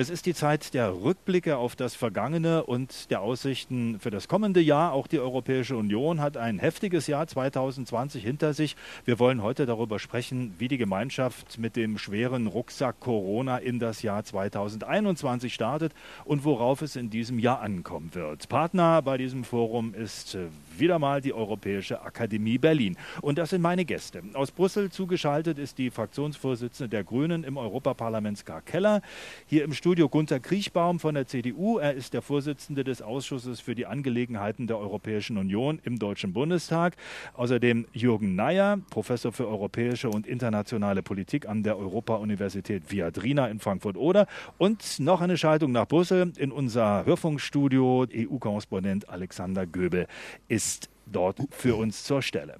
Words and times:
Es 0.00 0.10
ist 0.10 0.26
die 0.26 0.34
Zeit 0.34 0.74
der 0.74 1.02
Rückblicke 1.02 1.56
auf 1.56 1.74
das 1.74 1.96
Vergangene 1.96 2.62
und 2.62 3.10
der 3.10 3.20
Aussichten 3.20 3.98
für 3.98 4.12
das 4.12 4.28
kommende 4.28 4.60
Jahr. 4.60 4.92
Auch 4.92 5.08
die 5.08 5.18
Europäische 5.18 5.76
Union 5.76 6.20
hat 6.20 6.36
ein 6.36 6.60
heftiges 6.60 7.08
Jahr 7.08 7.26
2020 7.26 8.22
hinter 8.22 8.54
sich. 8.54 8.76
Wir 9.04 9.18
wollen 9.18 9.42
heute 9.42 9.66
darüber 9.66 9.98
sprechen, 9.98 10.54
wie 10.56 10.68
die 10.68 10.78
Gemeinschaft 10.78 11.58
mit 11.58 11.74
dem 11.74 11.98
schweren 11.98 12.46
Rucksack 12.46 13.00
Corona 13.00 13.58
in 13.58 13.80
das 13.80 14.02
Jahr 14.02 14.22
2021 14.22 15.52
startet 15.52 15.92
und 16.24 16.44
worauf 16.44 16.80
es 16.80 16.94
in 16.94 17.10
diesem 17.10 17.40
Jahr 17.40 17.60
ankommen 17.60 18.14
wird. 18.14 18.48
Partner 18.48 19.02
bei 19.02 19.18
diesem 19.18 19.42
Forum 19.42 19.94
ist 19.94 20.38
wieder 20.76 21.00
mal 21.00 21.20
die 21.20 21.32
Europäische 21.32 22.02
Akademie 22.02 22.58
Berlin. 22.58 22.96
Und 23.20 23.36
das 23.36 23.50
sind 23.50 23.62
meine 23.62 23.84
Gäste. 23.84 24.22
Aus 24.34 24.52
Brüssel 24.52 24.92
zugeschaltet 24.92 25.58
ist 25.58 25.76
die 25.76 25.90
Fraktionsvorsitzende 25.90 26.88
der 26.88 27.02
Grünen 27.02 27.42
im 27.42 27.56
Europaparlament 27.56 28.38
Ska 28.38 28.60
Keller. 28.60 29.02
Hier 29.48 29.64
im 29.64 29.72
Studio 29.72 29.87
Studio 29.88 30.10
Gunter 30.10 30.38
Kriechbaum 30.38 31.00
von 31.00 31.14
der 31.14 31.26
CDU. 31.26 31.78
Er 31.78 31.94
ist 31.94 32.12
der 32.12 32.20
Vorsitzende 32.20 32.84
des 32.84 33.00
Ausschusses 33.00 33.58
für 33.58 33.74
die 33.74 33.86
Angelegenheiten 33.86 34.66
der 34.66 34.76
Europäischen 34.76 35.38
Union 35.38 35.80
im 35.82 35.98
Deutschen 35.98 36.34
Bundestag. 36.34 36.94
Außerdem 37.32 37.86
Jürgen 37.94 38.34
Neyer, 38.34 38.80
Professor 38.90 39.32
für 39.32 39.48
europäische 39.48 40.10
und 40.10 40.26
internationale 40.26 41.02
Politik 41.02 41.48
an 41.48 41.62
der 41.62 41.78
Europa-Universität 41.78 42.92
Viadrina 42.92 43.48
in 43.48 43.60
Frankfurt-Oder. 43.60 44.26
Und 44.58 45.00
noch 45.00 45.22
eine 45.22 45.38
Schaltung 45.38 45.72
nach 45.72 45.88
Brüssel 45.88 46.34
in 46.36 46.52
unser 46.52 47.06
Hörfunkstudio. 47.06 48.04
EU-Korrespondent 48.14 49.08
Alexander 49.08 49.64
Göbel 49.64 50.06
ist 50.48 50.90
dort 51.06 51.38
für 51.50 51.76
uns 51.76 52.04
zur 52.04 52.20
Stelle. 52.20 52.56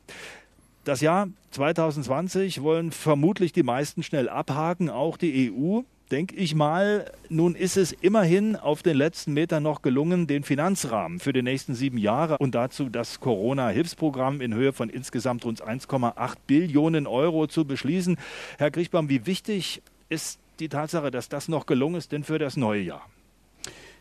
Das 0.85 1.03
Jahr 1.03 1.29
2020 1.51 2.63
wollen 2.63 2.91
vermutlich 2.91 3.53
die 3.53 3.65
meisten 3.65 4.03
schnell 4.03 4.31
abhaken, 4.31 4.89
auch 4.89 5.19
die 5.19 5.53
EU 5.53 5.83
denke 6.11 6.35
ich 6.37 6.55
mal, 6.55 7.13
nun 7.29 7.55
ist 7.55 7.77
es 7.77 7.93
immerhin 7.93 8.57
auf 8.57 8.83
den 8.83 8.97
letzten 8.97 9.35
Metern 9.35 9.63
noch 9.63 9.83
gelungen, 9.83 10.27
den 10.27 10.43
Finanzrahmen 10.43 11.21
für 11.21 11.33
die 11.33 11.43
nächsten 11.43 11.75
sieben 11.75 11.99
Jahre 11.99 12.39
und 12.39 12.55
dazu 12.55 12.89
das 12.89 13.21
Corona-Hilfsprogramm 13.21 14.41
in 14.41 14.55
Höhe 14.55 14.73
von 14.73 14.89
insgesamt 14.89 15.45
rund 15.45 15.63
1,8 15.63 16.37
Billionen 16.47 17.07
Euro 17.07 17.47
zu 17.47 17.65
beschließen. 17.65 18.17
Herr 18.59 18.71
Griechbaum, 18.71 19.09
wie 19.09 19.27
wichtig 19.27 19.83
ist 20.09 20.41
die 20.61 20.69
Tatsache, 20.69 21.11
dass 21.11 21.29
das 21.29 21.49
noch 21.49 21.67
gelungen 21.67 21.97
ist, 21.97 22.13
denn 22.13 22.25
für 22.25 22.39
das 22.39 22.57
neue 22.57 22.83
Jahr? 22.83 23.03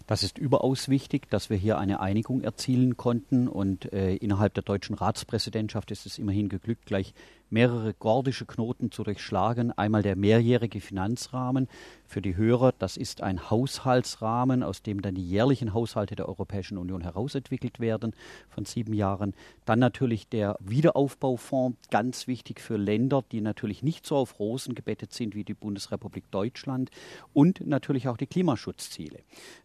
Das 0.07 0.23
ist 0.23 0.37
überaus 0.37 0.87
wichtig, 0.87 1.29
dass 1.29 1.49
wir 1.49 1.57
hier 1.57 1.77
eine 1.77 1.99
Einigung 1.99 2.41
erzielen 2.41 2.95
konnten. 2.95 3.49
Und 3.49 3.91
äh, 3.91 4.15
innerhalb 4.15 4.53
der 4.53 4.63
deutschen 4.63 4.95
Ratspräsidentschaft 4.95 5.91
ist 5.91 6.05
es 6.05 6.17
immerhin 6.17 6.47
geglückt, 6.47 6.85
gleich 6.85 7.13
mehrere 7.49 7.93
gordische 7.93 8.45
Knoten 8.45 8.91
zu 8.91 9.03
durchschlagen. 9.03 9.71
Einmal 9.71 10.03
der 10.03 10.15
mehrjährige 10.15 10.81
Finanzrahmen 10.81 11.67
für 12.05 12.21
die 12.21 12.35
Hörer. 12.35 12.73
Das 12.77 12.97
ist 12.97 13.21
ein 13.21 13.49
Haushaltsrahmen, 13.49 14.63
aus 14.63 14.81
dem 14.81 15.01
dann 15.01 15.15
die 15.15 15.27
jährlichen 15.27 15.73
Haushalte 15.73 16.15
der 16.15 16.27
Europäischen 16.27 16.77
Union 16.77 17.01
herausentwickelt 17.01 17.79
werden 17.79 18.13
von 18.49 18.65
sieben 18.65 18.93
Jahren. 18.93 19.33
Dann 19.65 19.79
natürlich 19.79 20.27
der 20.27 20.57
Wiederaufbaufonds, 20.59 21.77
ganz 21.89 22.27
wichtig 22.27 22.59
für 22.59 22.77
Länder, 22.77 23.23
die 23.31 23.41
natürlich 23.41 23.83
nicht 23.83 24.05
so 24.05 24.17
auf 24.17 24.39
Rosen 24.39 24.75
gebettet 24.75 25.13
sind 25.13 25.35
wie 25.35 25.43
die 25.43 25.53
Bundesrepublik 25.53 26.29
Deutschland. 26.31 26.89
Und 27.33 27.65
natürlich 27.65 28.07
auch 28.07 28.17
die 28.17 28.27
Klimaschutzziele. 28.27 29.19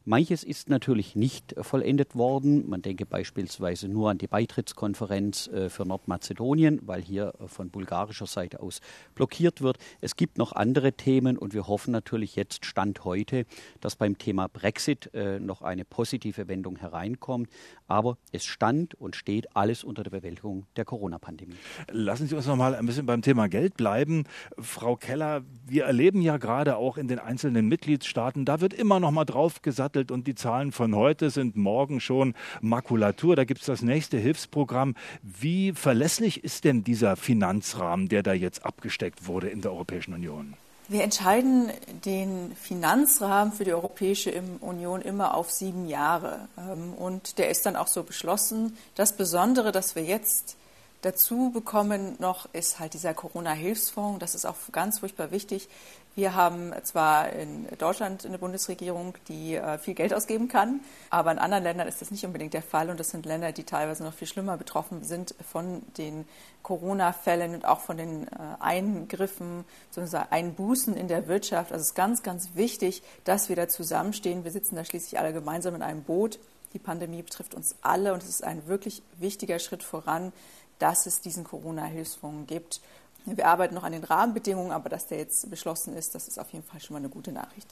Manches 0.05 0.44
ist 0.44 0.69
natürlich 0.69 1.17
nicht 1.17 1.55
vollendet 1.58 2.17
worden. 2.17 2.69
Man 2.69 2.83
denke 2.83 3.06
beispielsweise 3.06 3.89
nur 3.89 4.11
an 4.11 4.19
die 4.19 4.27
Beitrittskonferenz 4.27 5.48
äh, 5.48 5.69
für 5.69 5.86
Nordmazedonien, 5.86 6.80
weil 6.84 7.02
hier 7.02 7.34
von 7.46 7.70
bulgarischer 7.72 8.26
Seite 8.26 8.60
aus 8.60 8.80
blockiert 9.14 9.62
wird. 9.62 9.78
Es 10.00 10.14
gibt 10.14 10.38
noch 10.38 10.52
andere 10.52 10.92
Themen 10.92 11.36
und 11.36 11.55
wir 11.55 11.66
hoffen 11.66 11.90
natürlich 11.90 12.36
jetzt 12.36 12.64
Stand 12.64 13.05
heute, 13.05 13.46
dass 13.80 13.96
beim 13.96 14.18
Thema 14.18 14.48
Brexit 14.48 15.12
äh, 15.14 15.40
noch 15.40 15.62
eine 15.62 15.84
positive 15.84 16.46
Wendung 16.46 16.77
hereinkommt. 16.77 17.50
Aber 17.92 18.17
es 18.33 18.47
stand 18.47 18.95
und 18.95 19.17
steht 19.17 19.55
alles 19.55 19.85
unter 19.85 20.03
der 20.03 20.11
Bewältigung 20.11 20.67
der 20.77 20.85
Corona-Pandemie. 20.85 21.57
Lassen 21.91 22.27
Sie 22.27 22.35
uns 22.35 22.47
noch 22.47 22.57
mal 22.57 22.75
ein 22.75 22.86
bisschen 22.86 23.05
beim 23.05 23.20
Thema 23.20 23.48
Geld 23.48 23.77
bleiben. 23.77 24.25
Frau 24.58 24.97
Keller, 24.97 25.42
wir 25.67 25.85
erleben 25.85 26.23
ja 26.23 26.39
gerade 26.39 26.77
auch 26.77 26.97
in 26.97 27.07
den 27.07 27.19
einzelnen 27.19 27.69
Mitgliedstaaten, 27.69 28.45
da 28.45 28.61
wird 28.61 28.73
immer 28.73 28.98
noch 28.98 29.11
mal 29.11 29.25
drauf 29.25 29.61
gesattelt 29.61 30.11
und 30.11 30.27
die 30.27 30.35
Zahlen 30.35 30.73
von 30.73 30.97
heute 30.97 31.29
sind 31.30 31.57
morgen 31.57 32.01
schon 32.01 32.35
Makulatur. 32.61 33.36
Da 33.36 33.45
gibt 33.45 33.61
es 33.61 33.67
das 33.67 33.83
nächste 33.83 34.17
Hilfsprogramm. 34.17 34.95
Wie 35.23 35.73
verlässlich 35.73 36.45
ist 36.45 36.64
denn 36.64 36.85
dieser 36.85 37.17
Finanz 37.17 37.42
Finanzrahmen, 37.42 38.09
der 38.09 38.23
da 38.23 38.33
jetzt 38.33 38.64
abgesteckt 38.64 39.27
wurde 39.27 39.48
in 39.48 39.61
der 39.61 39.73
Europäischen 39.73 40.14
Union? 40.14 40.55
Wir 40.92 41.05
entscheiden 41.05 41.70
den 42.05 42.55
Finanzrahmen 42.55 43.55
für 43.55 43.64
die 43.64 43.73
Europäische 43.73 44.30
Union 44.61 45.01
immer 45.01 45.35
auf 45.35 45.51
sieben 45.51 45.89
Jahre. 45.89 46.48
Ähm, 46.58 46.92
und 46.92 47.39
der 47.39 47.48
ist 47.48 47.64
dann 47.64 47.77
auch 47.77 47.86
so 47.86 48.03
beschlossen. 48.03 48.77
Das 48.95 49.17
Besondere, 49.17 49.73
das 49.73 49.97
wir 49.97 50.05
jetzt 50.05 50.55
dazu 51.01 51.51
bekommen 51.51 52.17
noch, 52.19 52.47
ist 52.53 52.79
halt 52.79 52.92
dieser 52.92 53.14
Corona-Hilfsfonds. 53.14 54.19
Das 54.19 54.35
ist 54.35 54.45
auch 54.45 54.57
ganz 54.70 54.98
furchtbar 54.98 55.30
wichtig. 55.30 55.70
Wir 56.14 56.34
haben 56.34 56.74
zwar 56.83 57.30
in 57.30 57.67
Deutschland 57.78 58.27
eine 58.27 58.36
Bundesregierung, 58.36 59.14
die 59.28 59.55
äh, 59.55 59.78
viel 59.78 59.95
Geld 59.95 60.12
ausgeben 60.12 60.46
kann, 60.46 60.80
aber 61.08 61.33
in 61.33 61.39
anderen 61.39 61.64
Ländern 61.64 61.89
ist 61.89 62.02
das 62.02 62.11
nicht 62.11 62.27
unbedingt 62.27 62.52
der 62.52 62.62
Fall. 62.62 62.90
Und 62.90 63.00
das 63.00 63.08
sind 63.08 63.24
Länder, 63.24 63.52
die 63.52 63.64
teilweise 63.64 64.05
noch 64.05 64.12
viel 64.12 64.28
schlimmer 64.28 64.58
betroffen 64.58 65.05
sind 65.05 65.34
von 65.50 65.80
den 65.96 66.27
Corona-Fällen 66.62 67.55
und 67.55 67.64
auch 67.64 67.80
von 67.80 67.96
den 67.96 68.28
äh, 68.28 68.30
Eingriffen, 68.61 69.64
sozusagen 69.90 70.30
Einbußen 70.30 70.95
in 70.98 71.08
der 71.08 71.28
Wirtschaft. 71.28 71.73
Also 71.73 71.80
es 71.80 71.89
ist 71.89 71.95
ganz, 71.95 72.23
ganz 72.23 72.50
wichtig, 72.55 73.02
dass 73.24 73.48
wir 73.48 73.56
da 73.56 73.68
zusammenstehen. 73.68 74.44
Wir 74.44 74.50
sitzen 74.50 74.77
da 74.77 74.84
schließlich 74.84 75.18
alle 75.18 75.33
gemeinsam 75.33 75.74
in 75.74 75.83
einem 75.83 76.02
Boot. 76.02 76.39
Die 76.74 76.79
Pandemie 76.79 77.23
betrifft 77.23 77.55
uns 77.55 77.74
alle 77.80 78.12
und 78.12 78.23
es 78.23 78.29
ist 78.29 78.44
ein 78.44 78.67
wirklich 78.67 79.02
wichtiger 79.18 79.58
Schritt 79.58 79.83
voran, 79.83 80.33
dass 80.79 81.06
es 81.06 81.20
diesen 81.20 81.44
Corona-Hilfsfonds 81.44 82.48
gibt. 82.48 82.80
Wir 83.24 83.46
arbeiten 83.46 83.74
noch 83.74 83.84
an 83.84 83.92
den 83.92 84.05
Rahmenbedingungen, 84.05 84.72
aber 84.72 84.88
dass 84.88 85.06
der 85.06 85.18
jetzt 85.18 85.48
beschlossen 85.50 85.96
ist, 85.96 86.14
das 86.14 86.28
ist 86.28 86.38
auf 86.38 86.52
jeden 86.52 86.64
Fall 86.64 86.80
schon 86.80 86.94
mal 86.94 86.98
eine 86.98 87.08
gute 87.08 87.33
Nachricht. 87.33 87.68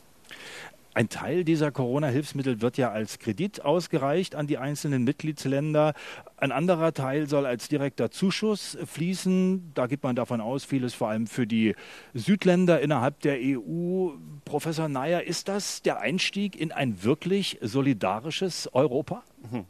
Ein 0.92 1.08
Teil 1.08 1.44
dieser 1.44 1.70
Corona-Hilfsmittel 1.70 2.60
wird 2.60 2.76
ja 2.76 2.90
als 2.90 3.20
Kredit 3.20 3.64
ausgereicht 3.64 4.34
an 4.34 4.48
die 4.48 4.58
einzelnen 4.58 5.04
Mitgliedsländer. 5.04 5.94
Ein 6.36 6.50
anderer 6.50 6.92
Teil 6.92 7.28
soll 7.28 7.46
als 7.46 7.68
direkter 7.68 8.10
Zuschuss 8.10 8.76
fließen. 8.86 9.70
Da 9.74 9.86
geht 9.86 10.02
man 10.02 10.16
davon 10.16 10.40
aus, 10.40 10.64
vieles 10.64 10.92
vor 10.92 11.08
allem 11.08 11.28
für 11.28 11.46
die 11.46 11.76
Südländer 12.12 12.80
innerhalb 12.80 13.20
der 13.20 13.38
EU. 13.40 14.10
Professor 14.44 14.88
Nayer, 14.88 15.22
ist 15.22 15.46
das 15.46 15.80
der 15.82 16.00
Einstieg 16.00 16.60
in 16.60 16.72
ein 16.72 17.04
wirklich 17.04 17.58
solidarisches 17.62 18.68
Europa? 18.74 19.22
Mhm. 19.48 19.66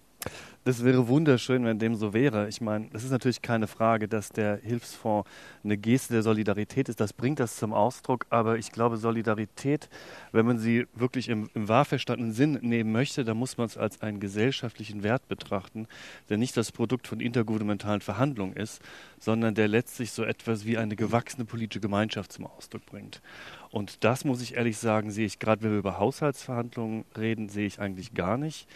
Das 0.62 0.84
wäre 0.84 1.08
wunderschön, 1.08 1.64
wenn 1.64 1.78
dem 1.78 1.94
so 1.94 2.12
wäre. 2.12 2.46
Ich 2.46 2.60
meine, 2.60 2.88
das 2.92 3.02
ist 3.02 3.10
natürlich 3.10 3.40
keine 3.40 3.66
Frage, 3.66 4.08
dass 4.08 4.28
der 4.28 4.58
Hilfsfonds 4.58 5.26
eine 5.64 5.78
Geste 5.78 6.12
der 6.12 6.22
Solidarität 6.22 6.90
ist. 6.90 7.00
Das 7.00 7.14
bringt 7.14 7.40
das 7.40 7.56
zum 7.56 7.72
Ausdruck. 7.72 8.26
Aber 8.28 8.58
ich 8.58 8.70
glaube, 8.70 8.98
Solidarität, 8.98 9.88
wenn 10.32 10.44
man 10.44 10.58
sie 10.58 10.86
wirklich 10.94 11.30
im, 11.30 11.48
im 11.54 11.68
wahr 11.68 11.86
verstandenen 11.86 12.34
Sinn 12.34 12.58
nehmen 12.60 12.92
möchte, 12.92 13.24
dann 13.24 13.38
muss 13.38 13.56
man 13.56 13.68
es 13.68 13.78
als 13.78 14.02
einen 14.02 14.20
gesellschaftlichen 14.20 15.02
Wert 15.02 15.26
betrachten, 15.28 15.88
der 16.28 16.36
nicht 16.36 16.58
das 16.58 16.72
Produkt 16.72 17.08
von 17.08 17.20
intergouvernementalen 17.20 18.02
Verhandlungen 18.02 18.54
ist, 18.54 18.82
sondern 19.18 19.54
der 19.54 19.66
letztlich 19.66 20.12
so 20.12 20.24
etwas 20.24 20.66
wie 20.66 20.76
eine 20.76 20.94
gewachsene 20.94 21.46
politische 21.46 21.80
Gemeinschaft 21.80 22.32
zum 22.32 22.46
Ausdruck 22.46 22.84
bringt. 22.84 23.22
Und 23.70 24.02
das 24.02 24.24
muss 24.24 24.42
ich 24.42 24.54
ehrlich 24.56 24.78
sagen, 24.78 25.12
sehe 25.12 25.26
ich 25.26 25.38
gerade, 25.38 25.62
wenn 25.62 25.70
wir 25.70 25.78
über 25.78 25.98
Haushaltsverhandlungen 25.98 27.04
reden, 27.16 27.48
sehe 27.48 27.66
ich 27.66 27.78
eigentlich 27.78 28.14
gar 28.14 28.36
nicht. 28.36 28.66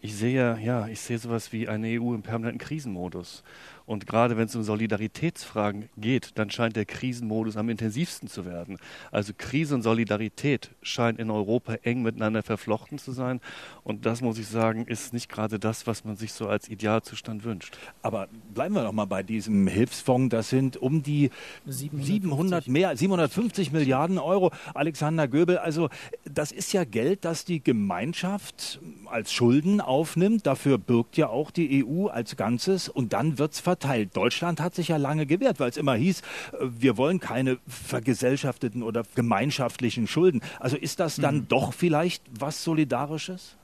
Ich 0.00 0.14
sehe, 0.14 0.58
ja, 0.60 0.86
ich 0.86 1.00
sehe 1.00 1.18
sowas 1.18 1.52
wie 1.52 1.68
eine 1.68 2.00
EU 2.00 2.14
im 2.14 2.22
permanenten 2.22 2.58
Krisenmodus. 2.58 3.42
Und 3.86 4.06
gerade 4.06 4.36
wenn 4.36 4.46
es 4.46 4.56
um 4.56 4.62
Solidaritätsfragen 4.62 5.88
geht, 5.96 6.38
dann 6.38 6.50
scheint 6.50 6.76
der 6.76 6.86
Krisenmodus 6.86 7.56
am 7.56 7.68
intensivsten 7.68 8.28
zu 8.28 8.46
werden. 8.46 8.78
Also 9.10 9.32
Krise 9.36 9.74
und 9.74 9.82
Solidarität 9.82 10.70
scheinen 10.82 11.18
in 11.18 11.30
Europa 11.30 11.74
eng 11.82 12.02
miteinander 12.02 12.42
verflochten 12.42 12.98
zu 12.98 13.12
sein. 13.12 13.40
Und 13.82 14.06
das, 14.06 14.22
muss 14.22 14.38
ich 14.38 14.46
sagen, 14.46 14.86
ist 14.86 15.12
nicht 15.12 15.28
gerade 15.28 15.58
das, 15.58 15.86
was 15.86 16.04
man 16.04 16.16
sich 16.16 16.32
so 16.32 16.48
als 16.48 16.68
Idealzustand 16.68 17.44
wünscht. 17.44 17.76
Aber 18.02 18.28
bleiben 18.54 18.74
wir 18.74 18.84
doch 18.84 18.92
mal 18.92 19.04
bei 19.04 19.22
diesem 19.22 19.66
Hilfsfonds. 19.66 20.30
Das 20.30 20.48
sind 20.48 20.78
um 20.78 21.02
die 21.02 21.30
700, 21.66 22.68
mehr, 22.68 22.96
750 22.96 23.70
Milliarden 23.72 24.18
Euro. 24.18 24.50
Alexander 24.72 25.28
Göbel, 25.28 25.58
also 25.58 25.90
das 26.24 26.52
ist 26.52 26.72
ja 26.72 26.84
Geld, 26.84 27.24
das 27.24 27.44
die 27.44 27.62
Gemeinschaft 27.62 28.80
als 29.14 29.32
Schulden 29.32 29.80
aufnimmt. 29.80 30.44
Dafür 30.44 30.76
birgt 30.76 31.16
ja 31.16 31.28
auch 31.28 31.52
die 31.52 31.84
EU 31.86 32.08
als 32.08 32.36
Ganzes. 32.36 32.88
Und 32.88 33.12
dann 33.12 33.38
wird 33.38 33.52
es 33.52 33.60
verteilt. 33.60 34.16
Deutschland 34.16 34.60
hat 34.60 34.74
sich 34.74 34.88
ja 34.88 34.96
lange 34.96 35.24
gewehrt, 35.24 35.60
weil 35.60 35.70
es 35.70 35.76
immer 35.76 35.94
hieß, 35.94 36.20
äh, 36.20 36.56
wir 36.60 36.96
wollen 36.96 37.20
keine 37.20 37.58
vergesellschafteten 37.68 38.82
oder 38.82 39.04
gemeinschaftlichen 39.14 40.08
Schulden. 40.08 40.42
Also 40.58 40.76
ist 40.76 40.98
das 40.98 41.16
dann 41.16 41.36
mhm. 41.36 41.48
doch 41.48 41.72
vielleicht 41.72 42.24
was 42.38 42.64
Solidarisches? 42.64 43.56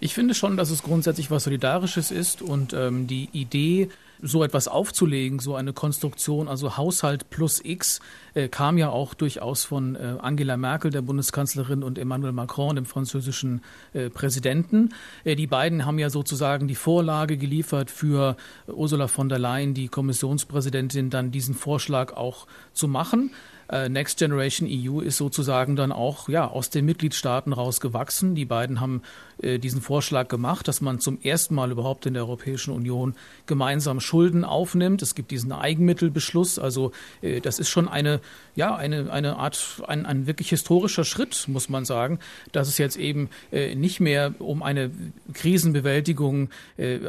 Ich 0.00 0.12
finde 0.12 0.34
schon, 0.34 0.56
dass 0.56 0.70
es 0.70 0.82
grundsätzlich 0.82 1.30
was 1.30 1.44
Solidarisches 1.44 2.10
ist 2.10 2.42
und 2.42 2.74
ähm, 2.74 3.06
die 3.06 3.30
Idee, 3.32 3.88
so 4.22 4.42
etwas 4.42 4.68
aufzulegen, 4.68 5.38
so 5.38 5.54
eine 5.54 5.72
Konstruktion, 5.72 6.48
also 6.48 6.76
Haushalt 6.76 7.30
plus 7.30 7.60
X, 7.64 8.00
äh, 8.34 8.48
kam 8.48 8.78
ja 8.78 8.90
auch 8.90 9.14
durchaus 9.14 9.64
von 9.64 9.96
äh, 9.96 10.16
Angela 10.20 10.56
Merkel, 10.56 10.90
der 10.90 11.02
Bundeskanzlerin, 11.02 11.82
und 11.82 11.98
Emmanuel 11.98 12.32
Macron, 12.32 12.76
dem 12.76 12.86
französischen 12.86 13.62
äh, 13.92 14.10
Präsidenten. 14.10 14.90
Äh, 15.24 15.36
die 15.36 15.46
beiden 15.46 15.84
haben 15.84 15.98
ja 15.98 16.10
sozusagen 16.10 16.68
die 16.68 16.74
Vorlage 16.74 17.36
geliefert 17.36 17.90
für 17.90 18.36
Ursula 18.66 19.08
von 19.08 19.28
der 19.28 19.38
Leyen, 19.38 19.74
die 19.74 19.88
Kommissionspräsidentin, 19.88 21.10
dann 21.10 21.30
diesen 21.30 21.54
Vorschlag 21.54 22.12
auch 22.12 22.46
zu 22.72 22.88
machen. 22.88 23.30
Äh, 23.68 23.88
Next 23.88 24.18
Generation 24.18 24.68
EU 24.70 25.00
ist 25.00 25.16
sozusagen 25.16 25.76
dann 25.76 25.92
auch 25.92 26.28
ja, 26.28 26.46
aus 26.46 26.70
den 26.70 26.84
Mitgliedstaaten 26.84 27.52
rausgewachsen. 27.52 28.34
Die 28.34 28.44
beiden 28.44 28.80
haben 28.80 29.02
äh, 29.42 29.58
diesen 29.58 29.80
Vorschlag 29.80 30.28
gemacht, 30.28 30.68
dass 30.68 30.80
man 30.80 31.00
zum 31.00 31.20
ersten 31.20 31.54
Mal 31.54 31.72
überhaupt 31.72 32.06
in 32.06 32.14
der 32.14 32.22
Europäischen 32.22 32.72
Union 32.72 33.14
gemeinsam 33.46 34.00
Schulden 34.00 34.44
aufnimmt. 34.44 35.02
Es 35.02 35.14
gibt 35.14 35.30
diesen 35.30 35.52
Eigenmittelbeschluss. 35.52 36.58
Also 36.58 36.92
äh, 37.22 37.40
das 37.40 37.58
ist 37.58 37.68
schon 37.68 37.88
eine, 37.88 38.20
ja, 38.54 38.76
eine, 38.76 39.12
eine 39.12 39.36
Art, 39.36 39.82
ein, 39.86 40.06
ein 40.06 40.26
wirklich 40.26 40.50
historischer 40.50 41.04
Schritt, 41.04 41.46
muss 41.48 41.68
man 41.68 41.84
sagen, 41.84 42.18
dass 42.52 42.68
es 42.68 42.78
jetzt 42.78 42.96
eben 42.96 43.28
nicht 43.50 44.00
mehr 44.00 44.34
um 44.38 44.62
eine 44.62 44.90
Krisenbewältigung 45.32 46.50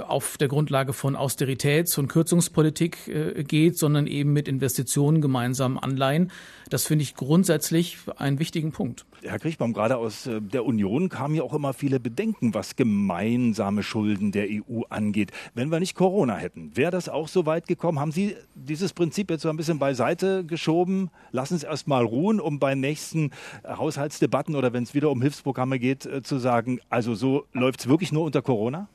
auf 0.07 0.37
der 0.37 0.47
Grundlage 0.47 0.93
von 0.93 1.15
Austeritäts- 1.15 1.97
und 1.97 2.07
Kürzungspolitik 2.07 3.47
geht, 3.47 3.77
sondern 3.77 4.07
eben 4.07 4.33
mit 4.33 4.47
Investitionen 4.47 5.21
gemeinsam 5.21 5.77
Anleihen. 5.77 6.31
Das 6.69 6.85
finde 6.85 7.03
ich 7.03 7.15
grundsätzlich 7.15 7.97
einen 8.17 8.39
wichtigen 8.39 8.71
Punkt. 8.71 9.05
Herr 9.23 9.39
Kriechbaum, 9.39 9.73
gerade 9.73 9.97
aus 9.97 10.27
äh, 10.27 10.41
der 10.41 10.65
Union 10.65 11.09
kamen 11.09 11.35
ja 11.35 11.43
auch 11.43 11.53
immer 11.53 11.73
viele 11.73 11.99
Bedenken, 11.99 12.53
was 12.53 12.75
gemeinsame 12.75 13.83
Schulden 13.83 14.31
der 14.31 14.47
EU 14.49 14.81
angeht. 14.89 15.31
Wenn 15.53 15.71
wir 15.71 15.79
nicht 15.79 15.95
Corona 15.95 16.35
hätten, 16.35 16.75
wäre 16.75 16.91
das 16.91 17.09
auch 17.09 17.27
so 17.27 17.45
weit 17.45 17.67
gekommen? 17.67 17.99
Haben 17.99 18.11
Sie 18.11 18.35
dieses 18.55 18.93
Prinzip 18.93 19.29
jetzt 19.29 19.43
so 19.43 19.49
ein 19.49 19.57
bisschen 19.57 19.79
beiseite 19.79 20.45
geschoben? 20.45 21.09
Lassen 21.31 21.57
Sie 21.57 21.65
es 21.65 21.69
erst 21.69 21.87
mal 21.87 22.03
ruhen, 22.03 22.39
um 22.39 22.59
bei 22.59 22.75
nächsten 22.75 23.31
äh, 23.63 23.75
Haushaltsdebatten 23.75 24.55
oder 24.55 24.73
wenn 24.73 24.83
es 24.83 24.93
wieder 24.93 25.09
um 25.09 25.21
Hilfsprogramme 25.21 25.79
geht, 25.79 26.05
äh, 26.05 26.21
zu 26.21 26.37
sagen, 26.37 26.79
also 26.89 27.15
so 27.15 27.45
läuft 27.53 27.81
es 27.81 27.87
wirklich 27.87 28.11
nur 28.11 28.23
unter 28.23 28.41
Corona? 28.41 28.89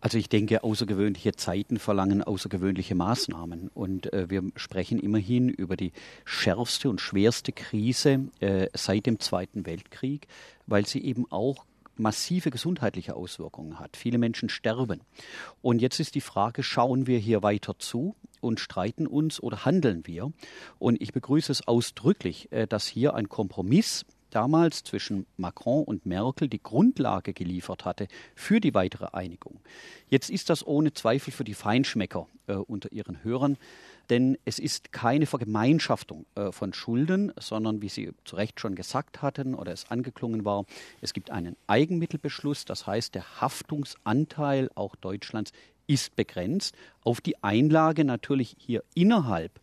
Also 0.00 0.16
ich 0.16 0.28
denke, 0.28 0.64
außergewöhnliche 0.64 1.32
Zeiten 1.32 1.78
verlangen 1.78 2.22
außergewöhnliche 2.22 2.94
Maßnahmen. 2.94 3.68
Und 3.68 4.12
äh, 4.12 4.30
wir 4.30 4.42
sprechen 4.56 4.98
immerhin 4.98 5.48
über 5.48 5.76
die 5.76 5.92
schärfste 6.24 6.88
und 6.88 7.00
schwerste 7.00 7.52
Krise 7.52 8.28
äh, 8.40 8.68
seit 8.74 9.06
dem 9.06 9.20
Zweiten 9.20 9.66
Weltkrieg, 9.66 10.26
weil 10.66 10.86
sie 10.86 11.04
eben 11.04 11.30
auch 11.30 11.64
massive 11.96 12.50
gesundheitliche 12.50 13.14
Auswirkungen 13.14 13.78
hat. 13.78 13.96
Viele 13.96 14.18
Menschen 14.18 14.48
sterben. 14.48 15.02
Und 15.60 15.82
jetzt 15.82 16.00
ist 16.00 16.14
die 16.14 16.22
Frage, 16.22 16.62
schauen 16.62 17.06
wir 17.06 17.18
hier 17.18 17.42
weiter 17.42 17.78
zu 17.78 18.16
und 18.40 18.58
streiten 18.58 19.06
uns 19.06 19.40
oder 19.42 19.66
handeln 19.66 20.06
wir? 20.06 20.32
Und 20.78 21.00
ich 21.02 21.12
begrüße 21.12 21.52
es 21.52 21.68
ausdrücklich, 21.68 22.50
äh, 22.52 22.66
dass 22.66 22.86
hier 22.86 23.14
ein 23.14 23.28
Kompromiss 23.28 24.06
damals 24.30 24.84
zwischen 24.84 25.26
Macron 25.36 25.84
und 25.84 26.06
Merkel 26.06 26.48
die 26.48 26.62
Grundlage 26.62 27.32
geliefert 27.32 27.84
hatte 27.84 28.08
für 28.34 28.60
die 28.60 28.74
weitere 28.74 29.06
Einigung. 29.12 29.60
Jetzt 30.08 30.30
ist 30.30 30.50
das 30.50 30.66
ohne 30.66 30.92
Zweifel 30.92 31.32
für 31.32 31.44
die 31.44 31.54
Feinschmecker 31.54 32.26
äh, 32.46 32.54
unter 32.54 32.92
ihren 32.92 33.22
Hörern, 33.22 33.56
denn 34.08 34.36
es 34.44 34.58
ist 34.58 34.92
keine 34.92 35.26
Vergemeinschaftung 35.26 36.26
äh, 36.34 36.50
von 36.52 36.72
Schulden, 36.72 37.32
sondern 37.38 37.82
wie 37.82 37.88
Sie 37.88 38.10
zu 38.24 38.36
Recht 38.36 38.58
schon 38.58 38.74
gesagt 38.74 39.22
hatten 39.22 39.54
oder 39.54 39.72
es 39.72 39.90
angeklungen 39.90 40.44
war, 40.44 40.64
es 41.00 41.12
gibt 41.12 41.30
einen 41.30 41.56
Eigenmittelbeschluss, 41.66 42.64
das 42.64 42.86
heißt 42.86 43.14
der 43.14 43.40
Haftungsanteil 43.40 44.70
auch 44.74 44.96
Deutschlands 44.96 45.52
ist 45.86 46.14
begrenzt 46.14 46.76
auf 47.02 47.20
die 47.20 47.42
Einlage 47.42 48.04
natürlich 48.04 48.54
hier 48.58 48.84
innerhalb 48.94 49.60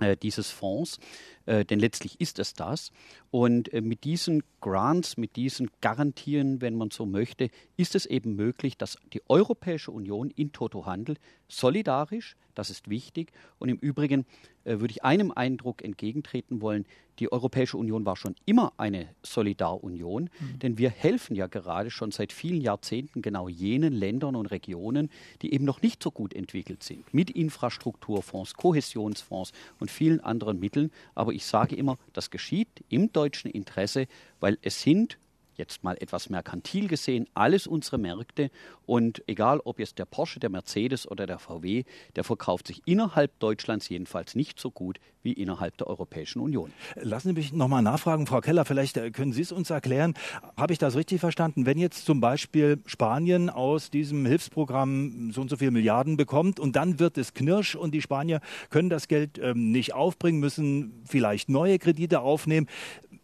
äh, 0.00 0.16
dieses 0.16 0.50
Fonds, 0.50 0.98
äh, 1.46 1.64
denn 1.64 1.78
letztlich 1.78 2.20
ist 2.20 2.38
es 2.38 2.54
das. 2.54 2.92
Und 3.30 3.72
äh, 3.72 3.80
mit 3.80 4.04
diesen 4.04 4.42
Grants, 4.60 5.16
mit 5.16 5.36
diesen 5.36 5.70
Garantien, 5.80 6.60
wenn 6.60 6.76
man 6.76 6.90
so 6.90 7.06
möchte, 7.06 7.50
ist 7.76 7.94
es 7.94 8.06
eben 8.06 8.36
möglich, 8.36 8.76
dass 8.76 8.98
die 9.12 9.22
Europäische 9.28 9.90
Union 9.90 10.30
in 10.30 10.52
Toto 10.52 10.86
handelt, 10.86 11.18
solidarisch, 11.48 12.36
das 12.54 12.70
ist 12.70 12.88
wichtig. 12.88 13.32
Und 13.58 13.68
im 13.68 13.78
Übrigen 13.78 14.26
äh, 14.64 14.80
würde 14.80 14.92
ich 14.92 15.04
einem 15.04 15.32
Eindruck 15.32 15.82
entgegentreten 15.82 16.60
wollen, 16.60 16.86
die 17.18 17.30
Europäische 17.30 17.76
Union 17.76 18.06
war 18.06 18.16
schon 18.16 18.34
immer 18.46 18.72
eine 18.78 19.08
Solidarunion, 19.22 20.24
mhm. 20.24 20.58
denn 20.60 20.78
wir 20.78 20.90
helfen 20.90 21.36
ja 21.36 21.46
gerade 21.46 21.90
schon 21.90 22.10
seit 22.10 22.32
vielen 22.32 22.60
Jahrzehnten 22.60 23.20
genau 23.20 23.48
jenen 23.48 23.92
Ländern 23.92 24.34
und 24.34 24.46
Regionen, 24.46 25.10
die 25.42 25.52
eben 25.52 25.64
noch 25.64 25.82
nicht 25.82 26.02
so 26.02 26.10
gut 26.10 26.32
entwickelt 26.32 26.82
sind, 26.82 27.12
mit 27.12 27.30
Infrastrukturfonds, 27.30 28.54
Kohäsionsfonds 28.54 29.52
und 29.78 29.90
vielen 29.90 30.20
anderen 30.20 30.58
Mitteln. 30.58 30.90
Aber 31.14 31.31
ich 31.32 31.44
sage 31.44 31.76
immer, 31.76 31.98
das 32.12 32.30
geschieht 32.30 32.84
im 32.88 33.12
deutschen 33.12 33.50
Interesse, 33.50 34.06
weil 34.40 34.58
es 34.62 34.82
sind 34.82 35.18
jetzt 35.56 35.84
mal 35.84 35.96
etwas 36.00 36.30
merkantil 36.30 36.88
gesehen, 36.88 37.26
alles 37.34 37.66
unsere 37.66 37.98
Märkte 37.98 38.50
und 38.86 39.22
egal 39.26 39.60
ob 39.64 39.78
jetzt 39.78 39.98
der 39.98 40.04
Porsche, 40.04 40.40
der 40.40 40.50
Mercedes 40.50 41.10
oder 41.10 41.26
der 41.26 41.38
VW, 41.38 41.84
der 42.16 42.24
verkauft 42.24 42.66
sich 42.66 42.82
innerhalb 42.86 43.38
Deutschlands 43.38 43.88
jedenfalls 43.88 44.34
nicht 44.34 44.58
so 44.58 44.70
gut 44.70 44.98
wie 45.22 45.32
innerhalb 45.32 45.76
der 45.76 45.86
Europäischen 45.86 46.40
Union. 46.40 46.72
Lassen 46.96 47.28
Sie 47.28 47.34
mich 47.34 47.52
nochmal 47.52 47.82
nachfragen, 47.82 48.26
Frau 48.26 48.40
Keller, 48.40 48.64
vielleicht 48.64 48.96
äh, 48.96 49.10
können 49.10 49.32
Sie 49.32 49.42
es 49.42 49.52
uns 49.52 49.70
erklären. 49.70 50.14
Habe 50.56 50.72
ich 50.72 50.78
das 50.78 50.96
richtig 50.96 51.20
verstanden? 51.20 51.66
Wenn 51.66 51.78
jetzt 51.78 52.04
zum 52.04 52.20
Beispiel 52.20 52.80
Spanien 52.86 53.48
aus 53.48 53.90
diesem 53.90 54.26
Hilfsprogramm 54.26 55.30
so 55.32 55.40
und 55.40 55.48
so 55.48 55.56
viele 55.56 55.70
Milliarden 55.70 56.16
bekommt 56.16 56.58
und 56.58 56.76
dann 56.76 56.98
wird 56.98 57.18
es 57.18 57.34
knirsch 57.34 57.76
und 57.76 57.92
die 57.92 58.02
Spanier 58.02 58.40
können 58.70 58.90
das 58.90 59.08
Geld 59.08 59.38
ähm, 59.38 59.70
nicht 59.70 59.94
aufbringen, 59.94 60.40
müssen 60.40 61.02
vielleicht 61.06 61.48
neue 61.48 61.78
Kredite 61.78 62.20
aufnehmen 62.20 62.66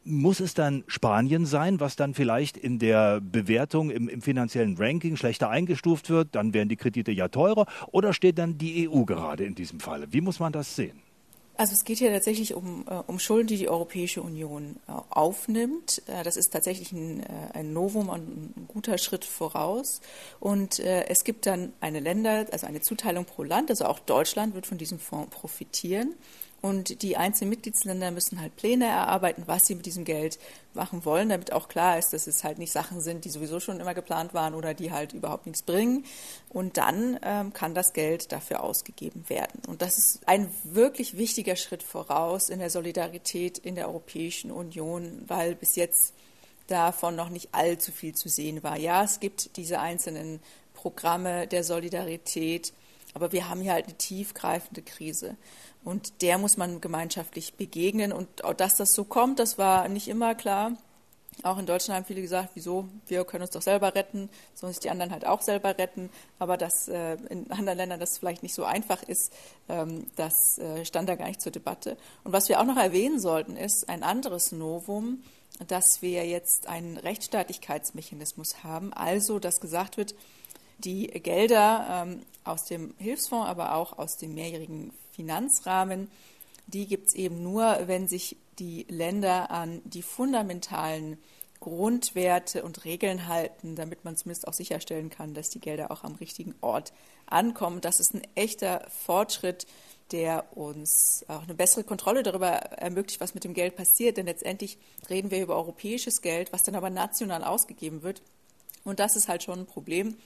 muss 0.08 0.40
es 0.40 0.54
dann 0.54 0.84
Spanien 0.86 1.46
sein, 1.46 1.80
was 1.80 1.96
dann 1.96 2.14
vielleicht 2.14 2.56
in 2.56 2.78
der 2.78 3.20
Bewertung 3.20 3.90
im, 3.90 4.08
im, 4.08 4.22
finanziellen 4.22 4.76
Ranking 4.76 5.16
schlechter 5.16 5.50
eingestuft 5.50 6.10
wird? 6.10 6.34
Dann 6.34 6.54
wären 6.54 6.68
die 6.68 6.76
Kredite 6.76 7.12
ja 7.12 7.28
teurer. 7.28 7.66
Oder 7.92 8.12
steht 8.12 8.38
dann 8.38 8.58
die 8.58 8.88
EU 8.88 9.04
gerade 9.04 9.44
in 9.44 9.54
diesem 9.54 9.80
Fall? 9.80 10.06
Wie 10.10 10.20
muss 10.20 10.40
man 10.40 10.52
das 10.52 10.74
sehen? 10.74 11.02
Also 11.58 11.72
es 11.72 11.84
geht 11.84 11.98
hier 11.98 12.12
tatsächlich 12.12 12.54
um, 12.54 12.84
äh, 12.88 12.94
um 13.08 13.18
Schulden, 13.18 13.48
die 13.48 13.56
die 13.56 13.68
Europäische 13.68 14.22
Union 14.22 14.76
äh, 14.86 14.92
aufnimmt. 15.10 16.02
Äh, 16.06 16.22
das 16.22 16.36
ist 16.36 16.52
tatsächlich 16.52 16.92
ein, 16.92 17.24
ein 17.52 17.72
Novum 17.72 18.10
ein 18.10 18.54
guter 18.68 18.96
Schritt 18.96 19.24
voraus. 19.24 20.00
Und 20.38 20.78
es 20.78 21.24
gibt 21.24 21.46
dann 21.46 21.72
eine 21.80 21.98
Länder, 21.98 22.46
also 22.52 22.66
eine 22.66 22.80
Zuteilung 22.80 23.24
pro 23.24 23.42
Land. 23.42 23.70
Also 23.70 23.86
auch 23.86 23.98
Deutschland 23.98 24.54
wird 24.54 24.66
von 24.66 24.78
diesem 24.78 25.00
Fonds 25.00 25.30
profitieren. 25.30 26.14
Und 26.60 27.02
die 27.02 27.16
einzelnen 27.16 27.50
Mitgliedsländer 27.50 28.10
müssen 28.10 28.40
halt 28.40 28.56
Pläne 28.56 28.86
erarbeiten, 28.86 29.44
was 29.46 29.66
sie 29.66 29.76
mit 29.76 29.86
diesem 29.86 30.04
Geld 30.04 30.40
machen 30.74 31.04
wollen, 31.04 31.28
damit 31.28 31.52
auch 31.52 31.68
klar 31.68 31.98
ist, 31.98 32.12
dass 32.12 32.26
es 32.26 32.42
halt 32.42 32.58
nicht 32.58 32.72
Sachen 32.72 33.00
sind, 33.00 33.24
die 33.24 33.30
sowieso 33.30 33.60
schon 33.60 33.78
immer 33.78 33.94
geplant 33.94 34.34
waren 34.34 34.54
oder 34.54 34.74
die 34.74 34.90
halt 34.90 35.12
überhaupt 35.12 35.46
nichts 35.46 35.62
bringen. 35.62 36.04
Und 36.48 36.76
dann 36.76 37.18
ähm, 37.22 37.52
kann 37.52 37.74
das 37.74 37.92
Geld 37.92 38.32
dafür 38.32 38.64
ausgegeben 38.64 39.24
werden. 39.28 39.62
Und 39.68 39.82
das 39.82 39.98
ist 39.98 40.26
ein 40.26 40.52
wirklich 40.64 41.16
wichtiger 41.16 41.54
Schritt 41.54 41.84
voraus 41.84 42.48
in 42.48 42.58
der 42.58 42.70
Solidarität 42.70 43.58
in 43.58 43.76
der 43.76 43.86
Europäischen 43.86 44.50
Union, 44.50 45.24
weil 45.28 45.54
bis 45.54 45.76
jetzt 45.76 46.12
davon 46.66 47.14
noch 47.14 47.30
nicht 47.30 47.50
allzu 47.52 47.92
viel 47.92 48.14
zu 48.14 48.28
sehen 48.28 48.64
war. 48.64 48.76
Ja, 48.76 49.04
es 49.04 49.20
gibt 49.20 49.56
diese 49.56 49.78
einzelnen 49.78 50.40
Programme 50.74 51.46
der 51.46 51.62
Solidarität, 51.64 52.72
aber 53.14 53.32
wir 53.32 53.48
haben 53.48 53.60
hier 53.60 53.72
halt 53.72 53.86
eine 53.86 53.96
tiefgreifende 53.96 54.82
Krise. 54.82 55.36
Und 55.84 56.22
der 56.22 56.38
muss 56.38 56.56
man 56.56 56.80
gemeinschaftlich 56.80 57.54
begegnen. 57.54 58.12
Und 58.12 58.44
auch, 58.44 58.54
dass 58.54 58.76
das 58.76 58.92
so 58.92 59.04
kommt, 59.04 59.38
das 59.38 59.58
war 59.58 59.88
nicht 59.88 60.08
immer 60.08 60.34
klar. 60.34 60.72
Auch 61.44 61.58
in 61.58 61.66
Deutschland 61.66 61.96
haben 61.96 62.04
viele 62.04 62.20
gesagt, 62.20 62.50
wieso, 62.54 62.88
wir 63.06 63.24
können 63.24 63.42
uns 63.42 63.52
doch 63.52 63.62
selber 63.62 63.94
retten, 63.94 64.28
sollen 64.54 64.72
sich 64.72 64.80
die 64.80 64.90
anderen 64.90 65.12
halt 65.12 65.24
auch 65.24 65.40
selber 65.40 65.78
retten. 65.78 66.10
Aber 66.40 66.56
dass 66.56 66.88
äh, 66.88 67.14
in 67.28 67.50
anderen 67.50 67.78
Ländern 67.78 68.00
das 68.00 68.18
vielleicht 68.18 68.42
nicht 68.42 68.54
so 68.54 68.64
einfach 68.64 69.02
ist, 69.04 69.32
ähm, 69.68 70.06
das 70.16 70.58
äh, 70.58 70.84
stand 70.84 71.08
da 71.08 71.14
gar 71.14 71.28
nicht 71.28 71.40
zur 71.40 71.52
Debatte. 71.52 71.96
Und 72.24 72.32
was 72.32 72.48
wir 72.48 72.60
auch 72.60 72.64
noch 72.64 72.76
erwähnen 72.76 73.20
sollten, 73.20 73.56
ist 73.56 73.88
ein 73.88 74.02
anderes 74.02 74.50
Novum, 74.50 75.22
dass 75.68 76.02
wir 76.02 76.26
jetzt 76.26 76.68
einen 76.68 76.96
Rechtsstaatlichkeitsmechanismus 76.96 78.64
haben. 78.64 78.92
Also, 78.92 79.38
dass 79.38 79.60
gesagt 79.60 79.96
wird, 79.96 80.16
die 80.78 81.06
Gelder 81.06 82.04
ähm, 82.06 82.22
aus 82.44 82.64
dem 82.64 82.94
Hilfsfonds, 82.98 83.48
aber 83.48 83.74
auch 83.74 83.98
aus 83.98 84.16
dem 84.16 84.34
mehrjährigen 84.34 84.92
Finanzrahmen, 85.12 86.10
die 86.66 86.86
gibt 86.86 87.08
es 87.08 87.14
eben 87.14 87.42
nur, 87.42 87.78
wenn 87.86 88.08
sich 88.08 88.36
die 88.58 88.86
Länder 88.88 89.50
an 89.50 89.80
die 89.84 90.02
fundamentalen 90.02 91.18
Grundwerte 91.60 92.62
und 92.62 92.84
Regeln 92.84 93.26
halten, 93.26 93.74
damit 93.74 94.04
man 94.04 94.16
zumindest 94.16 94.46
auch 94.46 94.52
sicherstellen 94.52 95.10
kann, 95.10 95.34
dass 95.34 95.50
die 95.50 95.60
Gelder 95.60 95.90
auch 95.90 96.04
am 96.04 96.14
richtigen 96.14 96.54
Ort 96.60 96.92
ankommen. 97.26 97.80
Das 97.80 97.98
ist 98.00 98.14
ein 98.14 98.22
echter 98.34 98.86
Fortschritt, 98.90 99.66
der 100.12 100.56
uns 100.56 101.24
auch 101.28 101.42
eine 101.42 101.54
bessere 101.54 101.84
Kontrolle 101.84 102.22
darüber 102.22 102.48
ermöglicht, 102.48 103.20
was 103.20 103.34
mit 103.34 103.44
dem 103.44 103.54
Geld 103.54 103.76
passiert. 103.76 104.16
Denn 104.16 104.26
letztendlich 104.26 104.78
reden 105.10 105.30
wir 105.30 105.42
über 105.42 105.56
europäisches 105.56 106.22
Geld, 106.22 106.52
was 106.52 106.62
dann 106.62 106.76
aber 106.76 106.90
national 106.90 107.44
ausgegeben 107.44 108.02
wird. 108.02 108.22
Und 108.84 109.00
das 109.00 109.16
ist 109.16 109.28
halt 109.28 109.42
schon 109.42 109.60
ein 109.60 109.66
Problem. 109.66 110.16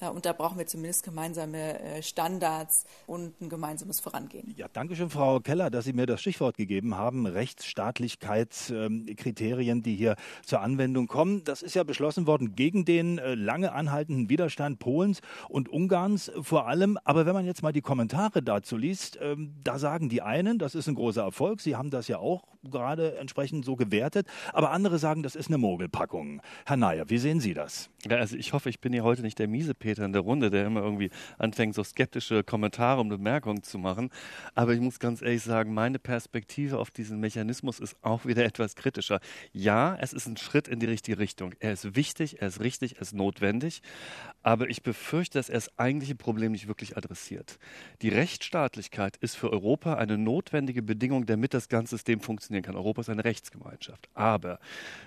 Und 0.00 0.26
da 0.26 0.32
brauchen 0.32 0.58
wir 0.58 0.66
zumindest 0.66 1.02
gemeinsame 1.02 1.80
äh, 1.80 2.00
Standards 2.02 2.84
und 3.06 3.40
ein 3.40 3.48
gemeinsames 3.48 4.00
Vorangehen. 4.00 4.52
Ja, 4.56 4.66
danke 4.72 4.94
schön, 4.94 5.10
Frau 5.10 5.40
Keller, 5.40 5.70
dass 5.70 5.84
Sie 5.84 5.92
mir 5.92 6.06
das 6.06 6.20
Stichwort 6.20 6.56
gegeben 6.56 6.96
haben. 6.96 7.26
Rechtsstaatlichkeitskriterien, 7.26 9.82
die 9.82 9.96
hier 9.96 10.14
zur 10.44 10.60
Anwendung 10.60 11.08
kommen. 11.08 11.42
Das 11.44 11.62
ist 11.62 11.74
ja 11.74 11.82
beschlossen 11.82 12.28
worden 12.28 12.54
gegen 12.54 12.84
den 12.84 13.18
äh, 13.18 13.34
lange 13.34 13.72
anhaltenden 13.72 14.30
Widerstand 14.30 14.78
Polens 14.78 15.20
und 15.48 15.68
Ungarns 15.68 16.30
vor 16.42 16.68
allem. 16.68 16.96
Aber 17.04 17.26
wenn 17.26 17.34
man 17.34 17.44
jetzt 17.44 17.62
mal 17.62 17.72
die 17.72 17.80
Kommentare 17.80 18.40
dazu 18.42 18.76
liest, 18.76 19.18
ähm, 19.20 19.54
da 19.64 19.78
sagen 19.78 20.08
die 20.08 20.22
einen, 20.22 20.58
das 20.58 20.76
ist 20.76 20.88
ein 20.88 20.94
großer 20.94 21.22
Erfolg. 21.22 21.60
Sie 21.60 21.74
haben 21.74 21.90
das 21.90 22.06
ja 22.08 22.18
auch 22.18 22.44
gerade 22.64 23.16
entsprechend 23.16 23.64
so 23.64 23.76
gewertet. 23.76 24.26
Aber 24.52 24.70
andere 24.70 24.98
sagen, 24.98 25.22
das 25.22 25.36
ist 25.36 25.48
eine 25.48 25.58
Mogelpackung. 25.58 26.40
Herr 26.66 26.76
Nayer, 26.76 27.08
wie 27.08 27.18
sehen 27.18 27.40
Sie 27.40 27.54
das? 27.54 27.90
Ja, 28.08 28.18
also 28.18 28.36
ich 28.36 28.52
hoffe, 28.52 28.68
ich 28.68 28.80
bin 28.80 28.92
hier 28.92 29.04
heute 29.04 29.22
nicht 29.22 29.38
der 29.38 29.48
Miesepeter 29.88 30.04
in 30.04 30.12
der 30.12 30.22
Runde, 30.22 30.50
der 30.50 30.66
immer 30.66 30.82
irgendwie 30.82 31.10
anfängt, 31.38 31.74
so 31.74 31.82
skeptische 31.82 32.44
Kommentare 32.44 33.00
und 33.00 33.08
Bemerkungen 33.08 33.62
zu 33.62 33.78
machen. 33.78 34.10
Aber 34.54 34.74
ich 34.74 34.80
muss 34.80 34.98
ganz 34.98 35.22
ehrlich 35.22 35.42
sagen, 35.42 35.74
meine 35.74 35.98
Perspektive 35.98 36.78
auf 36.78 36.90
diesen 36.90 37.20
Mechanismus 37.20 37.80
ist 37.80 37.96
auch 38.02 38.26
wieder 38.26 38.44
etwas 38.44 38.76
kritischer. 38.76 39.20
Ja, 39.52 39.96
es 40.00 40.12
ist 40.12 40.26
ein 40.26 40.36
Schritt 40.36 40.68
in 40.68 40.80
die 40.80 40.86
richtige 40.86 41.18
Richtung. 41.18 41.54
Er 41.60 41.72
ist 41.72 41.96
wichtig, 41.96 42.40
er 42.40 42.48
ist 42.48 42.60
richtig, 42.60 42.96
er 42.96 43.02
ist 43.02 43.14
notwendig. 43.14 43.82
Aber 44.42 44.68
ich 44.68 44.82
befürchte, 44.82 45.38
dass 45.38 45.48
er 45.48 45.54
das 45.54 45.78
eigentliche 45.78 46.14
Problem 46.14 46.52
nicht 46.52 46.68
wirklich 46.68 46.96
adressiert. 46.96 47.58
Die 48.02 48.08
Rechtsstaatlichkeit 48.08 49.16
ist 49.16 49.36
für 49.36 49.50
Europa 49.50 49.94
eine 49.94 50.18
notwendige 50.18 50.82
Bedingung, 50.82 51.26
damit 51.26 51.54
das 51.54 51.68
ganze 51.68 51.96
System 51.96 52.20
funktionieren 52.20 52.62
kann. 52.62 52.76
Europa 52.76 53.00
ist 53.00 53.08
eine 53.08 53.24
Rechtsgemeinschaft. 53.24 54.08
Aber 54.14 54.58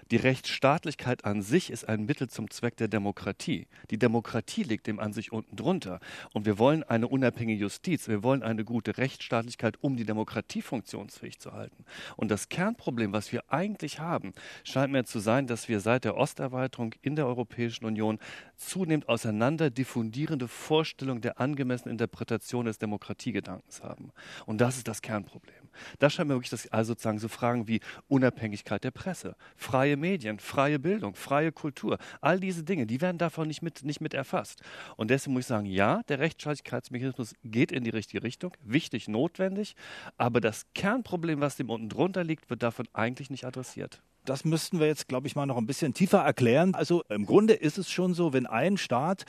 die 0.09 0.17
Rechtsstaatlichkeit 0.17 1.25
an 1.25 1.41
sich 1.41 1.69
ist 1.69 1.87
ein 1.87 2.05
Mittel 2.05 2.29
zum 2.29 2.49
Zweck 2.49 2.77
der 2.77 2.87
Demokratie. 2.87 3.67
Die 3.89 3.97
Demokratie 3.97 4.63
liegt 4.71 4.87
dem 4.87 4.99
an 4.99 5.13
sich 5.13 5.31
unten 5.31 5.55
drunter. 5.55 5.99
Und 6.33 6.45
wir 6.45 6.57
wollen 6.57 6.83
eine 6.83 7.07
unabhängige 7.07 7.61
Justiz, 7.61 8.07
wir 8.07 8.23
wollen 8.23 8.41
eine 8.41 8.63
gute 8.63 8.97
Rechtsstaatlichkeit, 8.97 9.77
um 9.81 9.97
die 9.97 10.05
Demokratie 10.05 10.61
funktionsfähig 10.61 11.39
zu 11.39 11.53
halten. 11.53 11.85
Und 12.15 12.31
das 12.31 12.49
Kernproblem, 12.49 13.13
was 13.13 13.31
wir 13.31 13.43
eigentlich 13.49 13.99
haben, 13.99 14.33
scheint 14.63 14.91
mir 14.91 15.03
zu 15.03 15.19
sein, 15.19 15.45
dass 15.45 15.69
wir 15.69 15.79
seit 15.79 16.05
der 16.05 16.17
Osterweiterung 16.17 16.95
in 17.01 17.15
der 17.15 17.27
Europäischen 17.27 17.85
Union 17.85 18.17
zunehmend 18.55 19.09
auseinander 19.09 19.69
diffundierende 19.69 20.47
Vorstellungen 20.47 21.21
der 21.21 21.39
angemessenen 21.39 21.91
Interpretation 21.93 22.65
des 22.65 22.79
Demokratiegedankens 22.79 23.83
haben. 23.83 24.11
Und 24.45 24.61
das 24.61 24.77
ist 24.77 24.87
das 24.87 25.01
Kernproblem. 25.01 25.60
Das 25.99 26.13
scheint 26.13 26.29
mir 26.29 26.35
wirklich 26.35 26.49
das, 26.49 26.67
also 26.71 26.91
sozusagen 26.91 27.19
so 27.19 27.27
Fragen 27.27 27.67
wie 27.67 27.79
Unabhängigkeit 28.07 28.83
der 28.83 28.91
Presse, 28.91 29.35
freie 29.55 29.97
Medien, 29.97 30.39
freie 30.39 30.79
Bildung, 30.79 31.15
freie 31.15 31.51
Kultur, 31.51 31.97
all 32.21 32.39
diese 32.39 32.63
Dinge, 32.63 32.85
die 32.85 33.01
werden 33.01 33.17
davon 33.17 33.47
nicht 33.47 33.61
mit, 33.61 33.83
nicht 33.83 34.01
mit 34.01 34.13
erfasst. 34.13 34.61
Und 34.97 35.09
deswegen 35.09 35.33
muss 35.33 35.41
ich 35.41 35.47
sagen, 35.47 35.65
ja, 35.65 36.01
der 36.03 36.19
Rechtsstaatlichkeitsmechanismus 36.19 37.33
geht 37.43 37.71
in 37.71 37.83
die 37.83 37.89
richtige 37.89 38.23
Richtung, 38.23 38.53
wichtig, 38.63 39.07
notwendig, 39.07 39.75
aber 40.17 40.41
das 40.41 40.65
Kernproblem, 40.73 41.41
was 41.41 41.55
dem 41.55 41.69
unten 41.69 41.89
drunter 41.89 42.23
liegt, 42.23 42.49
wird 42.49 42.63
davon 42.63 42.87
eigentlich 42.93 43.29
nicht 43.29 43.45
adressiert. 43.45 44.01
Das 44.25 44.45
müssten 44.45 44.79
wir 44.79 44.85
jetzt, 44.85 45.07
glaube 45.07 45.25
ich, 45.25 45.35
mal 45.35 45.47
noch 45.47 45.57
ein 45.57 45.65
bisschen 45.65 45.93
tiefer 45.95 46.19
erklären. 46.19 46.75
Also 46.75 47.03
im 47.09 47.25
Grunde 47.25 47.53
ist 47.53 47.79
es 47.79 47.89
schon 47.89 48.13
so, 48.13 48.33
wenn 48.33 48.45
ein 48.45 48.77
Staat 48.77 49.25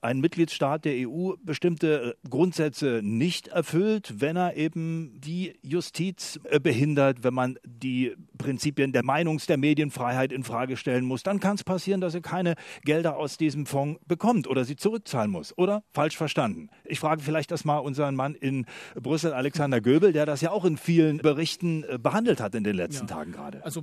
ein 0.00 0.20
Mitgliedstaat 0.20 0.84
der 0.84 1.08
EU 1.08 1.32
bestimmte 1.42 2.14
äh, 2.24 2.28
Grundsätze 2.28 3.00
nicht 3.02 3.48
erfüllt, 3.48 4.14
wenn 4.18 4.36
er 4.36 4.56
eben 4.56 5.20
die 5.20 5.54
Justiz 5.62 6.38
äh, 6.44 6.60
behindert, 6.60 7.24
wenn 7.24 7.34
man 7.34 7.58
die 7.64 8.14
Prinzipien 8.38 8.92
der 8.92 9.02
Meinungs-, 9.02 9.46
der 9.46 9.56
Medienfreiheit 9.56 10.32
in 10.32 10.44
Frage 10.44 10.76
stellen 10.76 11.04
muss, 11.04 11.22
dann 11.22 11.40
kann 11.40 11.56
es 11.56 11.64
passieren, 11.64 12.00
dass 12.00 12.14
er 12.14 12.20
keine 12.20 12.54
Gelder 12.84 13.16
aus 13.16 13.36
diesem 13.36 13.66
Fonds 13.66 14.00
bekommt 14.06 14.46
oder 14.46 14.64
sie 14.64 14.76
zurückzahlen 14.76 15.30
muss. 15.30 15.56
Oder 15.58 15.82
falsch 15.92 16.16
verstanden. 16.16 16.70
Ich 16.84 17.00
frage 17.00 17.22
vielleicht 17.22 17.50
das 17.50 17.64
mal 17.64 17.78
unseren 17.78 18.14
Mann 18.14 18.34
in 18.34 18.66
Brüssel, 18.94 19.32
Alexander 19.32 19.80
Göbel, 19.80 20.12
der 20.12 20.26
das 20.26 20.40
ja 20.40 20.50
auch 20.50 20.64
in 20.64 20.76
vielen 20.76 21.18
Berichten 21.18 21.84
äh, 21.84 21.98
behandelt 21.98 22.40
hat 22.40 22.54
in 22.54 22.62
den 22.62 22.76
letzten 22.76 23.08
ja. 23.08 23.14
Tagen 23.14 23.32
gerade. 23.32 23.64
Also 23.64 23.82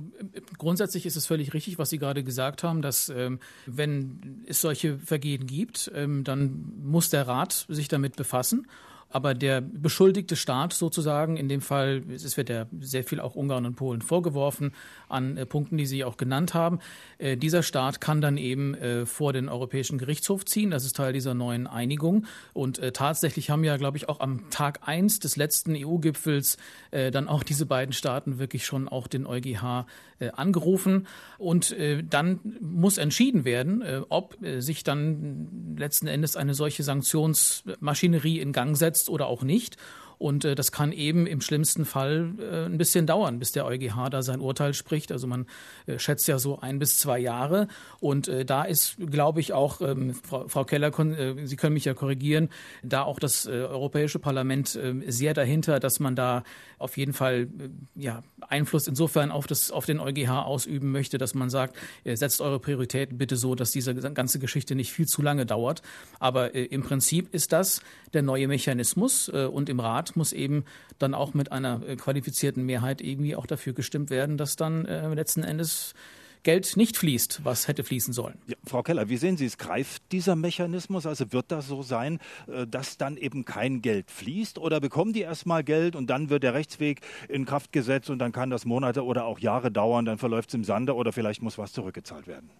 grundsätzlich 0.56 1.04
ist 1.04 1.16
es 1.16 1.26
völlig 1.26 1.52
richtig, 1.52 1.78
was 1.78 1.90
Sie 1.90 1.98
gerade 1.98 2.24
gesagt 2.24 2.62
haben, 2.62 2.80
dass 2.80 3.10
ähm, 3.10 3.38
wenn 3.66 4.44
es 4.46 4.60
solche 4.60 4.98
Vergehen 4.98 5.46
gibt, 5.46 5.90
ähm, 5.94 6.05
dann 6.06 6.72
muss 6.82 7.10
der 7.10 7.26
Rat 7.26 7.66
sich 7.68 7.88
damit 7.88 8.16
befassen 8.16 8.66
aber 9.08 9.34
der 9.34 9.60
beschuldigte 9.60 10.36
Staat 10.36 10.72
sozusagen, 10.72 11.36
in 11.36 11.48
dem 11.48 11.60
Fall, 11.60 12.02
es 12.12 12.36
wird 12.36 12.48
ja 12.48 12.66
sehr 12.80 13.04
viel 13.04 13.20
auch 13.20 13.34
Ungarn 13.34 13.64
und 13.64 13.76
Polen 13.76 14.02
vorgeworfen 14.02 14.72
an 15.08 15.36
äh, 15.36 15.46
Punkten, 15.46 15.76
die 15.76 15.86
Sie 15.86 16.04
auch 16.04 16.16
genannt 16.16 16.54
haben, 16.54 16.80
äh, 17.18 17.36
dieser 17.36 17.62
Staat 17.62 18.00
kann 18.00 18.20
dann 18.20 18.36
eben 18.36 18.74
äh, 18.74 19.06
vor 19.06 19.32
den 19.32 19.48
Europäischen 19.48 19.98
Gerichtshof 19.98 20.44
ziehen. 20.44 20.70
Das 20.70 20.84
ist 20.84 20.96
Teil 20.96 21.12
dieser 21.12 21.34
neuen 21.34 21.66
Einigung. 21.66 22.26
Und 22.52 22.78
äh, 22.78 22.92
tatsächlich 22.92 23.50
haben 23.50 23.64
ja, 23.64 23.76
glaube 23.76 23.96
ich, 23.96 24.08
auch 24.08 24.20
am 24.20 24.50
Tag 24.50 24.80
eins 24.86 25.20
des 25.20 25.36
letzten 25.36 25.74
EU-Gipfels 25.76 26.56
äh, 26.90 27.10
dann 27.10 27.28
auch 27.28 27.42
diese 27.42 27.66
beiden 27.66 27.92
Staaten 27.92 28.38
wirklich 28.38 28.66
schon 28.66 28.88
auch 28.88 29.06
den 29.06 29.26
EuGH 29.26 29.86
äh, 30.18 30.30
angerufen. 30.30 31.06
Und 31.38 31.76
dann 32.10 32.40
muss 32.60 32.96
entschieden 32.98 33.44
werden, 33.44 33.84
ob 34.08 34.36
sich 34.58 34.82
dann 34.82 35.76
letzten 35.76 36.06
Endes 36.06 36.36
eine 36.36 36.54
solche 36.54 36.82
Sanktionsmaschinerie 36.82 38.40
in 38.40 38.52
Gang 38.52 38.76
setzt 38.76 38.95
umgesetzt 38.96 39.10
oder 39.10 39.26
auch 39.26 39.42
nicht. 39.42 39.76
Und 40.18 40.44
äh, 40.44 40.54
das 40.54 40.72
kann 40.72 40.92
eben 40.92 41.26
im 41.26 41.40
schlimmsten 41.40 41.84
Fall 41.84 42.32
äh, 42.40 42.64
ein 42.64 42.78
bisschen 42.78 43.06
dauern, 43.06 43.38
bis 43.38 43.52
der 43.52 43.66
EuGH 43.66 44.08
da 44.10 44.22
sein 44.22 44.40
Urteil 44.40 44.74
spricht. 44.74 45.12
Also 45.12 45.26
man 45.26 45.46
äh, 45.86 45.98
schätzt 45.98 46.26
ja 46.28 46.38
so 46.38 46.58
ein 46.58 46.78
bis 46.78 46.98
zwei 46.98 47.18
Jahre. 47.18 47.68
Und 48.00 48.28
äh, 48.28 48.44
da 48.44 48.64
ist, 48.64 48.96
glaube 48.98 49.40
ich, 49.40 49.52
auch, 49.52 49.80
ähm, 49.80 50.14
Frau, 50.14 50.48
Frau 50.48 50.64
Keller, 50.64 50.98
äh, 50.98 51.46
Sie 51.46 51.56
können 51.56 51.74
mich 51.74 51.84
ja 51.84 51.94
korrigieren, 51.94 52.48
da 52.82 53.02
auch 53.02 53.18
das 53.18 53.46
äh, 53.46 53.50
Europäische 53.50 54.18
Parlament 54.18 54.74
äh, 54.76 54.94
sehr 55.06 55.34
dahinter, 55.34 55.80
dass 55.80 56.00
man 56.00 56.16
da 56.16 56.44
auf 56.78 56.96
jeden 56.96 57.12
Fall 57.12 57.48
ja, 57.94 58.22
Einfluss 58.40 58.86
insofern 58.86 59.30
auf, 59.30 59.46
das, 59.46 59.70
auf 59.70 59.86
den 59.86 59.98
EuGH 59.98 60.44
ausüben 60.44 60.92
möchte, 60.92 61.16
dass 61.16 61.34
man 61.34 61.48
sagt, 61.48 61.76
setzt 62.04 62.42
eure 62.42 62.60
Prioritäten 62.60 63.16
bitte 63.16 63.36
so, 63.36 63.54
dass 63.54 63.70
diese 63.70 63.94
ganze 63.94 64.38
Geschichte 64.38 64.74
nicht 64.74 64.92
viel 64.92 65.06
zu 65.06 65.22
lange 65.22 65.46
dauert. 65.46 65.80
Aber 66.20 66.54
im 66.54 66.82
Prinzip 66.82 67.32
ist 67.32 67.52
das 67.52 67.80
der 68.12 68.20
neue 68.20 68.46
Mechanismus 68.46 69.30
und 69.30 69.70
im 69.70 69.80
Rat 69.80 70.05
Rat 70.06 70.16
muss 70.16 70.32
eben 70.32 70.64
dann 70.98 71.14
auch 71.14 71.34
mit 71.34 71.52
einer 71.52 71.82
äh, 71.86 71.96
qualifizierten 71.96 72.64
Mehrheit 72.64 73.00
irgendwie 73.00 73.36
auch 73.36 73.46
dafür 73.46 73.72
gestimmt 73.72 74.10
werden, 74.10 74.36
dass 74.36 74.56
dann 74.56 74.84
äh, 74.84 75.06
letzten 75.14 75.42
Endes 75.42 75.94
Geld 76.42 76.76
nicht 76.76 76.96
fließt, 76.96 77.40
was 77.42 77.66
hätte 77.66 77.82
fließen 77.82 78.14
sollen. 78.14 78.38
Ja, 78.46 78.54
Frau 78.64 78.84
Keller, 78.84 79.08
wie 79.08 79.16
sehen 79.16 79.36
Sie 79.36 79.46
es? 79.46 79.58
Greift 79.58 80.12
dieser 80.12 80.36
Mechanismus? 80.36 81.04
Also 81.04 81.32
wird 81.32 81.46
das 81.48 81.66
so 81.66 81.82
sein, 81.82 82.20
äh, 82.46 82.66
dass 82.68 82.98
dann 82.98 83.16
eben 83.16 83.44
kein 83.44 83.82
Geld 83.82 84.10
fließt? 84.10 84.58
Oder 84.58 84.80
bekommen 84.80 85.12
die 85.12 85.22
erstmal 85.22 85.64
Geld 85.64 85.96
und 85.96 86.08
dann 86.08 86.30
wird 86.30 86.44
der 86.44 86.54
Rechtsweg 86.54 87.00
in 87.28 87.46
Kraft 87.46 87.72
gesetzt 87.72 88.10
und 88.10 88.20
dann 88.20 88.30
kann 88.30 88.50
das 88.50 88.64
Monate 88.64 89.04
oder 89.04 89.24
auch 89.24 89.40
Jahre 89.40 89.72
dauern, 89.72 90.04
dann 90.04 90.18
verläuft 90.18 90.50
es 90.50 90.54
im 90.54 90.64
Sande 90.64 90.94
oder 90.94 91.12
vielleicht 91.12 91.42
muss 91.42 91.58
was 91.58 91.72
zurückgezahlt 91.72 92.28
werden? 92.28 92.50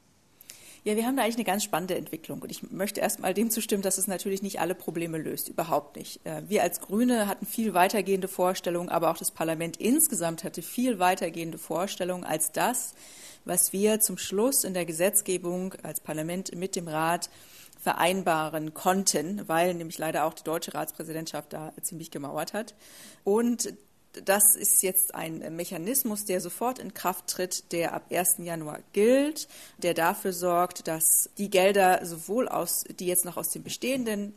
Ja, 0.87 0.95
wir 0.95 1.05
haben 1.05 1.17
da 1.17 1.25
eigentlich 1.25 1.35
eine 1.35 1.45
ganz 1.45 1.65
spannende 1.65 1.97
Entwicklung. 1.97 2.41
Und 2.43 2.53
ich 2.53 2.71
möchte 2.71 3.01
erst 3.01 3.19
mal 3.19 3.35
dem 3.35 3.51
zustimmen, 3.51 3.83
dass 3.83 3.99
es 3.99 4.07
natürlich 4.07 4.41
nicht 4.41 4.61
alle 4.61 4.77
Probleme 4.77 5.19
löst. 5.19 5.49
Überhaupt 5.49 5.97
nicht. 5.97 6.25
Äh, 6.25 6.43
wir 6.47 6.63
als 6.63 6.81
Grüne 6.81 7.27
hatten 7.27 7.45
viel 7.45 7.75
weitergehende 7.75 8.29
Vorstellungen, 8.29 8.89
aber 8.89 9.11
auch 9.11 9.19
das 9.19 9.33
Parlament 9.33 9.79
insgesamt 9.79 10.45
hatte 10.45 10.63
viel 10.63 11.01
weitergehende 11.01 11.59
Vorstellungen 11.59 12.23
als 12.23 12.53
das, 12.53 12.95
was 13.45 13.73
wir 13.73 13.99
zum 13.99 14.17
Schluss 14.17 14.63
in 14.63 14.75
der 14.75 14.85
Gesetzgebung 14.85 15.75
als 15.83 15.99
Parlament 15.99 16.55
mit 16.55 16.77
dem 16.77 16.87
Rat 16.87 17.31
vereinbaren 17.81 18.73
konnten, 18.73 19.43
weil 19.49 19.75
nämlich 19.75 19.99
leider 19.99 20.25
auch 20.25 20.35
die 20.35 20.45
deutsche 20.45 20.73
Ratspräsidentschaft 20.73 21.53
da 21.53 21.73
ziemlich 21.83 22.13
gemauert 22.13 22.53
hat. 22.53 22.77
Und 23.25 23.75
das 24.25 24.57
ist 24.57 24.83
jetzt 24.83 25.15
ein 25.15 25.57
Mechanismus, 25.57 26.25
der 26.25 26.41
sofort 26.41 26.79
in 26.79 26.95
Kraft 26.95 27.29
tritt, 27.29 27.73
der 27.73 27.93
ab 27.93 28.07
1. 28.11 28.37
Januar 28.39 28.81
gilt, 28.93 29.49
der 29.79 29.95
dafür 29.95 30.33
sorgt, 30.33 30.89
dass 30.89 31.31
die 31.39 31.51
Gelder 31.51 32.05
sowohl 32.05 32.49
aus, 32.49 32.85
die 32.99 33.07
jetzt 33.07 33.25
noch 33.25 33.37
aus 33.37 33.51
dem 33.51 33.63
bestehenden 33.63 34.35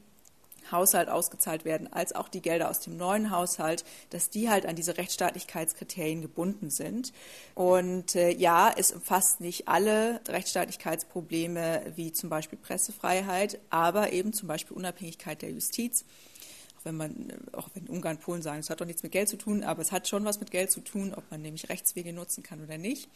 Haushalt 0.72 1.10
ausgezahlt 1.10 1.66
werden, 1.66 1.92
als 1.92 2.14
auch 2.14 2.30
die 2.30 2.42
Gelder 2.42 2.70
aus 2.70 2.80
dem 2.80 2.98
neuen 2.98 3.32
Haushalt, 3.32 3.84
dass 4.12 4.30
die 4.30 4.50
halt 4.50 4.66
an 4.66 4.76
diese 4.76 4.98
Rechtsstaatlichkeitskriterien 4.98 6.22
gebunden 6.22 6.70
sind. 6.70 7.12
Und 7.56 8.16
äh, 8.16 8.32
ja, 8.32 8.72
es 8.76 8.92
umfasst 8.92 9.42
nicht 9.42 9.68
alle 9.68 10.22
Rechtsstaatlichkeitsprobleme 10.28 11.94
wie 11.96 12.12
zum 12.14 12.30
Beispiel 12.30 12.60
Pressefreiheit, 12.60 13.60
aber 13.70 14.14
eben 14.14 14.34
zum 14.34 14.48
Beispiel 14.48 14.78
Unabhängigkeit 14.78 15.42
der 15.42 15.52
Justiz 15.52 16.06
auch 16.80 16.86
wenn 16.86 16.96
man, 16.96 17.34
auch 17.54 17.70
wenn 17.74 17.88
Ungarn, 17.88 18.20
Polen 18.20 18.42
sagen, 18.42 18.60
es 18.60 18.70
hat 18.70 18.82
doch 18.82 18.86
nichts 18.86 19.04
mit 19.04 19.12
Geld 19.12 19.30
zu 19.30 19.38
tun, 19.38 19.64
aber 19.64 19.82
es 19.82 19.92
hat 19.92 20.08
schon 20.08 20.26
was 20.26 20.40
mit 20.40 20.52
Geld 20.52 20.72
zu 20.72 20.82
tun, 20.82 21.14
ob 21.14 21.30
man 21.32 21.42
nämlich 21.42 21.70
Rechtswege 21.70 22.14
nutzen 22.14 22.44
kann 22.44 22.64
oder 22.64 22.78
nicht. 22.78 23.10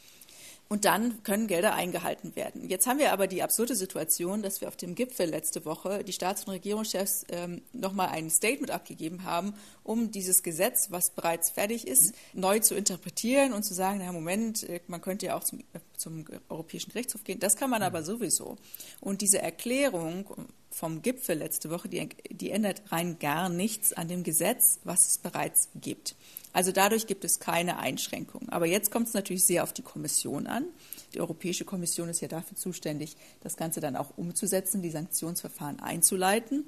Und 0.70 0.86
dann 0.86 1.22
können 1.24 1.48
Gelder 1.48 1.76
eingehalten 1.76 2.36
werden. 2.36 2.68
Jetzt 2.68 2.88
haben 2.88 2.98
wir 2.98 3.12
aber 3.14 3.28
die 3.28 3.44
absurde 3.44 3.76
Situation, 3.76 4.42
dass 4.42 4.62
wir 4.62 4.68
auf 4.68 4.76
dem 4.76 4.96
Gipfel 4.96 5.30
letzte 5.30 5.66
Woche 5.66 6.04
die 6.04 6.14
Staats- 6.14 6.46
und 6.46 6.54
Regierungschefs 6.54 7.26
ähm, 7.30 7.62
nochmal 7.74 8.10
ein 8.10 8.30
Statement 8.30 8.72
abgegeben 8.72 9.24
haben, 9.24 9.54
um 9.84 10.10
dieses 10.10 10.42
Gesetz, 10.42 10.88
was 10.90 11.12
bereits 11.12 11.52
fertig 11.52 11.88
ist, 11.88 12.16
neu 12.34 12.60
zu 12.60 12.76
interpretieren 12.76 13.54
und 13.54 13.64
zu 13.64 13.74
sagen, 13.74 14.02
na 14.04 14.12
Moment, 14.12 14.64
äh, 14.64 14.80
man 14.88 15.02
könnte 15.02 15.28
ja 15.28 15.38
auch 15.38 15.44
zum, 15.44 15.60
äh, 15.60 15.80
zum 15.96 16.26
Europäischen 16.50 16.92
Gerichtshof 16.92 17.24
gehen. 17.24 17.40
Das 17.40 17.56
kann 17.56 17.70
man 17.70 17.84
aber 17.84 18.04
sowieso. 18.04 18.58
Und 19.00 19.22
diese 19.22 19.40
Erklärung 19.40 20.48
vom 20.72 21.02
Gipfel 21.02 21.38
letzte 21.38 21.70
Woche, 21.70 21.88
die, 21.88 22.10
die 22.30 22.52
ändert 22.52 22.82
rein 22.92 23.20
gar 23.20 23.50
nichts 23.50 23.94
an 23.94 24.08
dem 24.08 24.24
Gesetz, 24.24 24.80
was 24.84 25.08
es 25.08 25.18
bereits 25.20 25.70
gibt. 25.76 26.16
Also 26.54 26.72
dadurch 26.72 27.08
gibt 27.08 27.26
es 27.26 27.40
keine 27.40 27.80
Einschränkungen. 27.80 28.50
Aber 28.50 28.66
jetzt 28.66 28.92
kommt 28.92 29.08
es 29.08 29.14
natürlich 29.14 29.44
sehr 29.44 29.64
auf 29.64 29.74
die 29.74 29.82
Kommission 29.82 30.48
an. 30.48 30.66
Die 31.14 31.20
Europäische 31.20 31.66
Kommission 31.66 32.10
ist 32.10 32.22
ja 32.22 32.28
dafür 32.28 32.56
zuständig, 32.56 33.18
das 33.42 33.58
Ganze 33.58 33.82
dann 33.82 33.96
auch 33.96 34.12
umzusetzen, 34.16 34.82
die 34.82 34.92
Sanktionsverfahren 34.92 35.80
einzuleiten. 35.80 36.66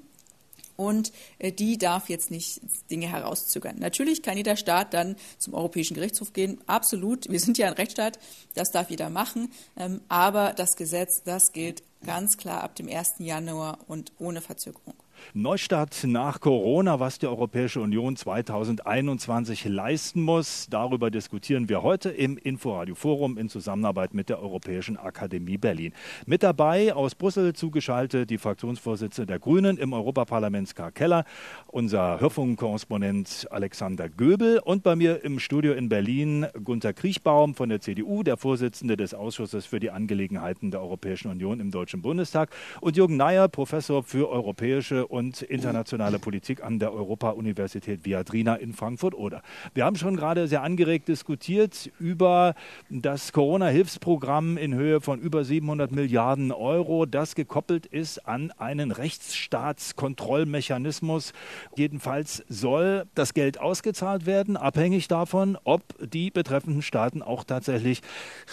Und 0.76 1.12
äh, 1.38 1.52
die 1.52 1.78
darf 1.78 2.10
jetzt 2.10 2.30
nicht 2.30 2.60
Dinge 2.90 3.08
herauszögern. 3.08 3.78
Natürlich 3.78 4.22
kann 4.22 4.36
jeder 4.36 4.56
Staat 4.56 4.92
dann 4.92 5.16
zum 5.38 5.54
Europäischen 5.54 5.94
Gerichtshof 5.94 6.32
gehen. 6.32 6.60
Absolut. 6.66 7.30
Wir 7.30 7.40
sind 7.40 7.56
ja 7.56 7.66
ein 7.66 7.72
Rechtsstaat. 7.72 8.18
Das 8.54 8.70
darf 8.72 8.90
jeder 8.90 9.08
machen. 9.08 9.50
Ähm, 9.78 10.02
aber 10.08 10.52
das 10.52 10.76
Gesetz, 10.76 11.22
das 11.24 11.52
gilt 11.52 11.82
ganz 12.04 12.36
klar 12.36 12.62
ab 12.62 12.74
dem 12.74 12.88
1. 12.88 13.14
Januar 13.18 13.78
und 13.88 14.12
ohne 14.18 14.42
Verzögerung. 14.42 14.94
Neustart 15.34 16.04
nach 16.04 16.40
Corona, 16.40 17.00
was 17.00 17.18
die 17.18 17.26
Europäische 17.26 17.80
Union 17.80 18.16
2021 18.16 19.64
leisten 19.66 20.22
muss. 20.22 20.66
Darüber 20.70 21.10
diskutieren 21.10 21.68
wir 21.68 21.82
heute 21.82 22.10
im 22.10 22.36
Inforadio 22.36 22.94
Forum 22.94 23.38
in 23.38 23.48
Zusammenarbeit 23.48 24.14
mit 24.14 24.28
der 24.28 24.40
Europäischen 24.40 24.96
Akademie 24.96 25.58
Berlin. 25.58 25.92
Mit 26.26 26.42
dabei 26.42 26.94
aus 26.94 27.14
Brüssel 27.14 27.52
zugeschaltet 27.52 28.30
die 28.30 28.38
Fraktionsvorsitzende 28.38 29.26
der 29.26 29.38
Grünen 29.38 29.76
im 29.76 29.92
Europaparlament 29.92 30.68
Ska 30.68 30.90
Keller, 30.90 31.24
unser 31.66 32.20
Hörfunkkorrespondent 32.20 33.46
Alexander 33.50 34.08
Göbel 34.08 34.60
und 34.64 34.82
bei 34.82 34.96
mir 34.96 35.24
im 35.24 35.38
Studio 35.38 35.72
in 35.72 35.88
Berlin 35.88 36.46
Gunter 36.62 36.92
Kriechbaum 36.92 37.54
von 37.54 37.68
der 37.68 37.80
CDU, 37.80 38.22
der 38.22 38.36
Vorsitzende 38.36 38.96
des 38.96 39.14
Ausschusses 39.14 39.66
für 39.66 39.80
die 39.80 39.90
Angelegenheiten 39.90 40.70
der 40.70 40.80
Europäischen 40.80 41.30
Union 41.30 41.60
im 41.60 41.70
Deutschen 41.70 42.02
Bundestag 42.02 42.50
und 42.80 42.96
Jürgen 42.96 43.16
Neyer, 43.16 43.48
Professor 43.48 44.02
für 44.02 44.28
europäische 44.28 45.05
und 45.06 45.42
internationale 45.42 46.18
Politik 46.18 46.62
an 46.62 46.78
der 46.78 46.92
Europa-Universität 46.92 48.04
Viadrina 48.04 48.56
in 48.56 48.72
Frankfurt-Oder. 48.72 49.42
Wir 49.74 49.84
haben 49.84 49.96
schon 49.96 50.16
gerade 50.16 50.48
sehr 50.48 50.62
angeregt 50.62 51.08
diskutiert 51.08 51.90
über 51.98 52.54
das 52.90 53.32
Corona-Hilfsprogramm 53.32 54.56
in 54.56 54.74
Höhe 54.74 55.00
von 55.00 55.20
über 55.20 55.44
700 55.44 55.92
Milliarden 55.92 56.52
Euro, 56.52 57.06
das 57.06 57.34
gekoppelt 57.34 57.86
ist 57.86 58.26
an 58.26 58.52
einen 58.58 58.90
Rechtsstaatskontrollmechanismus. 58.90 61.32
Jedenfalls 61.76 62.44
soll 62.48 63.04
das 63.14 63.34
Geld 63.34 63.60
ausgezahlt 63.60 64.26
werden, 64.26 64.56
abhängig 64.56 65.08
davon, 65.08 65.58
ob 65.64 65.82
die 66.00 66.30
betreffenden 66.30 66.82
Staaten 66.82 67.22
auch 67.22 67.44
tatsächlich 67.44 68.00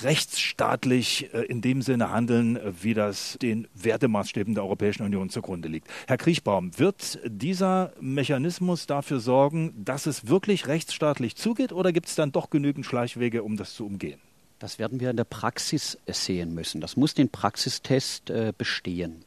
rechtsstaatlich 0.01 1.33
äh, 1.33 1.45
in 1.45 1.61
dem 1.61 1.81
Sinne 1.81 2.11
handeln, 2.11 2.59
wie 2.81 2.93
das 2.93 3.37
den 3.41 3.67
Wertemaßstäben 3.73 4.53
der 4.53 4.63
Europäischen 4.63 5.03
Union 5.03 5.29
zugrunde 5.29 5.67
liegt. 5.67 5.87
Herr 6.07 6.17
Kriech 6.17 6.42
Kriechbaum, 6.43 6.77
wird 6.77 7.19
dieser 7.25 7.93
Mechanismus 8.01 8.85
dafür 8.85 9.19
sorgen, 9.21 9.73
dass 9.77 10.05
es 10.05 10.27
wirklich 10.27 10.67
rechtsstaatlich 10.67 11.37
zugeht 11.37 11.71
oder 11.71 11.93
gibt 11.93 12.07
es 12.07 12.15
dann 12.15 12.33
doch 12.33 12.49
genügend 12.49 12.85
Schleichwege, 12.85 13.43
um 13.43 13.55
das 13.55 13.73
zu 13.73 13.85
umgehen? 13.85 14.19
Das 14.63 14.79
werden 14.79 15.01
wir 15.01 15.09
in 15.09 15.17
der 15.17 15.25
Praxis 15.25 15.97
sehen 16.07 16.53
müssen. 16.53 16.79
Das 16.79 16.95
muss 16.95 17.13
den 17.13 17.27
Praxistest 17.27 18.29
äh, 18.29 18.53
bestehen. 18.57 19.25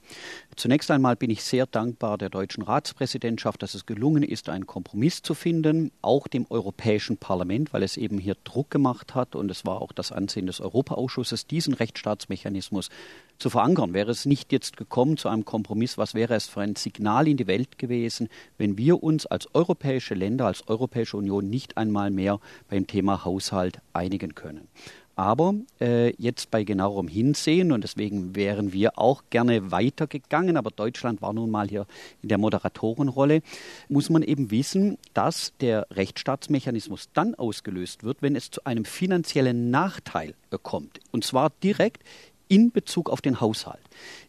Zunächst 0.57 0.91
einmal 0.91 1.15
bin 1.15 1.29
ich 1.29 1.45
sehr 1.45 1.67
dankbar 1.67 2.17
der 2.17 2.31
deutschen 2.31 2.63
Ratspräsidentschaft, 2.63 3.63
dass 3.63 3.75
es 3.75 3.85
gelungen 3.85 4.23
ist, 4.23 4.49
einen 4.49 4.67
Kompromiss 4.67 5.21
zu 5.21 5.35
finden, 5.35 5.93
auch 6.01 6.27
dem 6.27 6.47
Europäischen 6.49 7.19
Parlament, 7.19 7.75
weil 7.75 7.83
es 7.83 7.99
eben 7.99 8.17
hier 8.17 8.35
Druck 8.45 8.71
gemacht 8.71 9.15
hat 9.15 9.37
und 9.37 9.51
es 9.51 9.67
war 9.67 9.83
auch 9.83 9.93
das 9.93 10.11
Ansehen 10.11 10.47
des 10.47 10.63
Europaausschusses, 10.63 11.47
diesen 11.47 11.75
Rechtsstaatsmechanismus 11.75 12.89
zu 13.37 13.51
verankern. 13.51 13.93
Wäre 13.93 14.13
es 14.13 14.25
nicht 14.25 14.53
jetzt 14.53 14.79
gekommen 14.79 15.19
zu 15.19 15.29
einem 15.29 15.45
Kompromiss, 15.45 15.99
was 15.99 16.15
wäre 16.15 16.35
es 16.35 16.47
für 16.47 16.63
ein 16.63 16.77
Signal 16.77 17.29
in 17.29 17.37
die 17.37 17.47
Welt 17.47 17.77
gewesen, 17.77 18.31
wenn 18.57 18.79
wir 18.79 19.03
uns 19.03 19.27
als 19.27 19.55
europäische 19.55 20.15
Länder, 20.15 20.47
als 20.47 20.67
Europäische 20.67 21.19
Union 21.19 21.51
nicht 21.51 21.77
einmal 21.77 22.11
mehr 22.11 22.41
beim 22.71 22.87
Thema 22.87 23.27
Haushalt 23.27 23.81
einigen 23.93 24.35
können. 24.35 24.69
Aber 25.17 25.55
äh, 25.81 26.15
jetzt 26.23 26.51
bei 26.51 26.63
genauerem 26.63 27.09
Hinsehen, 27.09 27.73
und 27.73 27.83
deswegen 27.83 28.37
wären 28.37 28.75
wir 28.75 28.99
auch 28.99 29.25
gerne 29.31 29.71
weitergegangen, 29.71 30.59
aber 30.59 30.71
Deutschland 30.71 31.23
war 31.23 31.33
nun 31.33 31.51
mal 31.51 31.69
hier 31.69 31.87
in 32.23 32.29
der 32.29 32.37
Moderatorenrolle, 32.37 33.41
muss 33.89 34.11
man 34.11 34.23
eben 34.23 34.51
wissen, 34.51 34.99
dass 35.15 35.55
der 35.61 35.87
Rechtsstaatsmechanismus 35.91 37.09
dann 37.15 37.35
ausgelöst 37.35 38.05
wird, 38.05 38.21
wenn 38.21 38.37
es 38.37 38.51
zu 38.51 38.65
einem 38.67 38.85
finanziellen 38.85 39.71
Nachteil 39.71 40.35
kommt. 40.63 41.01
Und 41.13 41.25
zwar 41.25 41.51
direkt 41.63 42.03
in 42.49 42.71
Bezug 42.71 43.09
auf 43.09 43.23
den 43.23 43.41
Haushalt. 43.41 43.81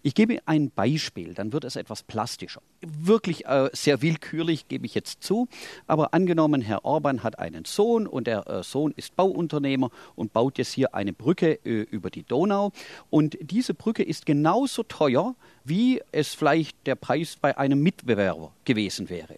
Ich 0.04 0.16
gebe 0.16 0.40
ein 0.46 0.72
Beispiel, 0.72 1.34
dann 1.34 1.54
wird 1.54 1.64
es 1.64 1.76
etwas 1.76 2.04
plastischer. 2.04 2.62
Wirklich 2.82 3.46
äh, 3.46 3.70
sehr 3.74 4.02
willkürlich, 4.02 4.68
gebe 4.68 4.86
ich 4.86 4.96
jetzt 4.96 5.24
zu. 5.24 5.48
Aber 5.88 6.14
angenommen, 6.14 6.62
Herr 6.62 6.86
Orban 6.86 7.24
hat 7.24 7.40
einen 7.40 7.66
Sohn 7.66 8.08
und 8.08 8.28
der 8.28 8.48
äh, 8.48 8.64
Sohn 8.64 8.94
ist 8.96 9.16
Bauunternehmer 9.16 9.90
und 10.16 10.34
baut 10.34 10.58
jetzt 10.58 10.74
hier 10.74 10.96
eine 10.96 11.14
Brücke 11.14 11.60
äh, 11.66 11.82
über 11.90 12.10
die 12.10 12.24
Donau. 12.24 12.72
Und 13.10 13.38
diese 13.42 13.74
Brücke 13.74 14.04
ist 14.04 14.26
genauso 14.26 14.84
teuer, 14.84 15.36
wie 15.64 16.02
es 16.12 16.34
vielleicht 16.34 16.88
der 16.88 16.96
Preis 16.96 17.36
bei 17.40 17.58
einem 17.58 17.82
Mitbewerber 17.82 18.54
gewesen 18.64 19.10
wäre. 19.10 19.36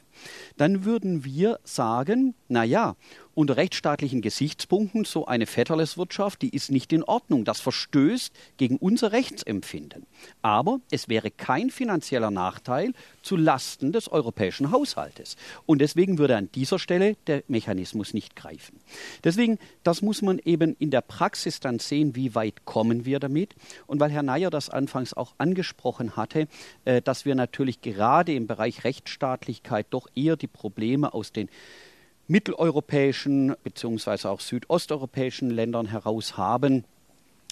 Dann 0.58 0.86
würden 0.86 1.26
wir 1.26 1.60
sagen, 1.63 2.36
na 2.50 2.63
ja, 2.63 2.96
unter 3.34 3.58
rechtsstaatlichen 3.58 4.22
Gesichtspunkten 4.22 5.06
so 5.06 5.26
eine 5.26 5.46
Vetterleswirtschaft, 5.46 6.42
die 6.42 6.50
ist 6.50 6.72
nicht 6.72 6.92
in 6.92 7.04
Ordnung. 7.04 7.46
Das 7.46 7.62
verstößt 7.62 8.34
gegen 8.58 8.76
unser 8.78 9.12
Rechtsempfinden. 9.12 10.06
Aber 10.41 10.79
es 10.91 11.10
wäre 11.10 11.32
kein 11.32 11.69
finanzieller 11.69 12.32
Nachteil 12.32 12.93
zu 13.21 13.36
Lasten 13.36 13.91
des 13.91 14.12
europäischen 14.12 14.71
Haushaltes. 14.71 15.36
Und 15.65 15.79
deswegen 15.79 16.17
würde 16.17 16.38
an 16.38 16.49
dieser 16.53 16.79
Stelle 16.79 17.15
der 17.27 17.43
Mechanismus 17.47 18.13
nicht 18.13 18.36
greifen. 18.36 18.79
Deswegen, 19.23 19.60
das 19.84 20.01
muss 20.01 20.21
man 20.21 20.39
eben 20.39 20.75
in 20.79 20.91
der 20.91 21.01
Praxis 21.01 21.60
dann 21.60 21.79
sehen, 21.79 22.15
wie 22.15 22.36
weit 22.36 22.65
kommen 22.65 23.05
wir 23.05 23.19
damit. 23.19 23.55
Und 23.88 23.99
weil 23.99 24.12
Herr 24.12 24.23
Neyer 24.23 24.49
das 24.49 24.69
anfangs 24.69 25.13
auch 25.13 25.34
angesprochen 25.38 26.15
hatte, 26.15 26.47
äh, 26.86 27.01
dass 27.01 27.25
wir 27.25 27.36
natürlich 27.36 27.82
gerade 27.82 28.34
im 28.34 28.47
Bereich 28.47 28.84
Rechtsstaatlichkeit 28.84 29.88
doch 29.89 30.08
eher 30.15 30.38
die 30.38 30.47
Probleme 30.47 31.13
aus 31.13 31.32
den 31.32 31.49
mitteleuropäischen 32.29 33.55
bzw. 33.63 34.27
auch 34.27 34.39
südosteuropäischen 34.39 35.49
Ländern 35.49 35.88
heraus 35.88 36.38
haben. 36.38 36.86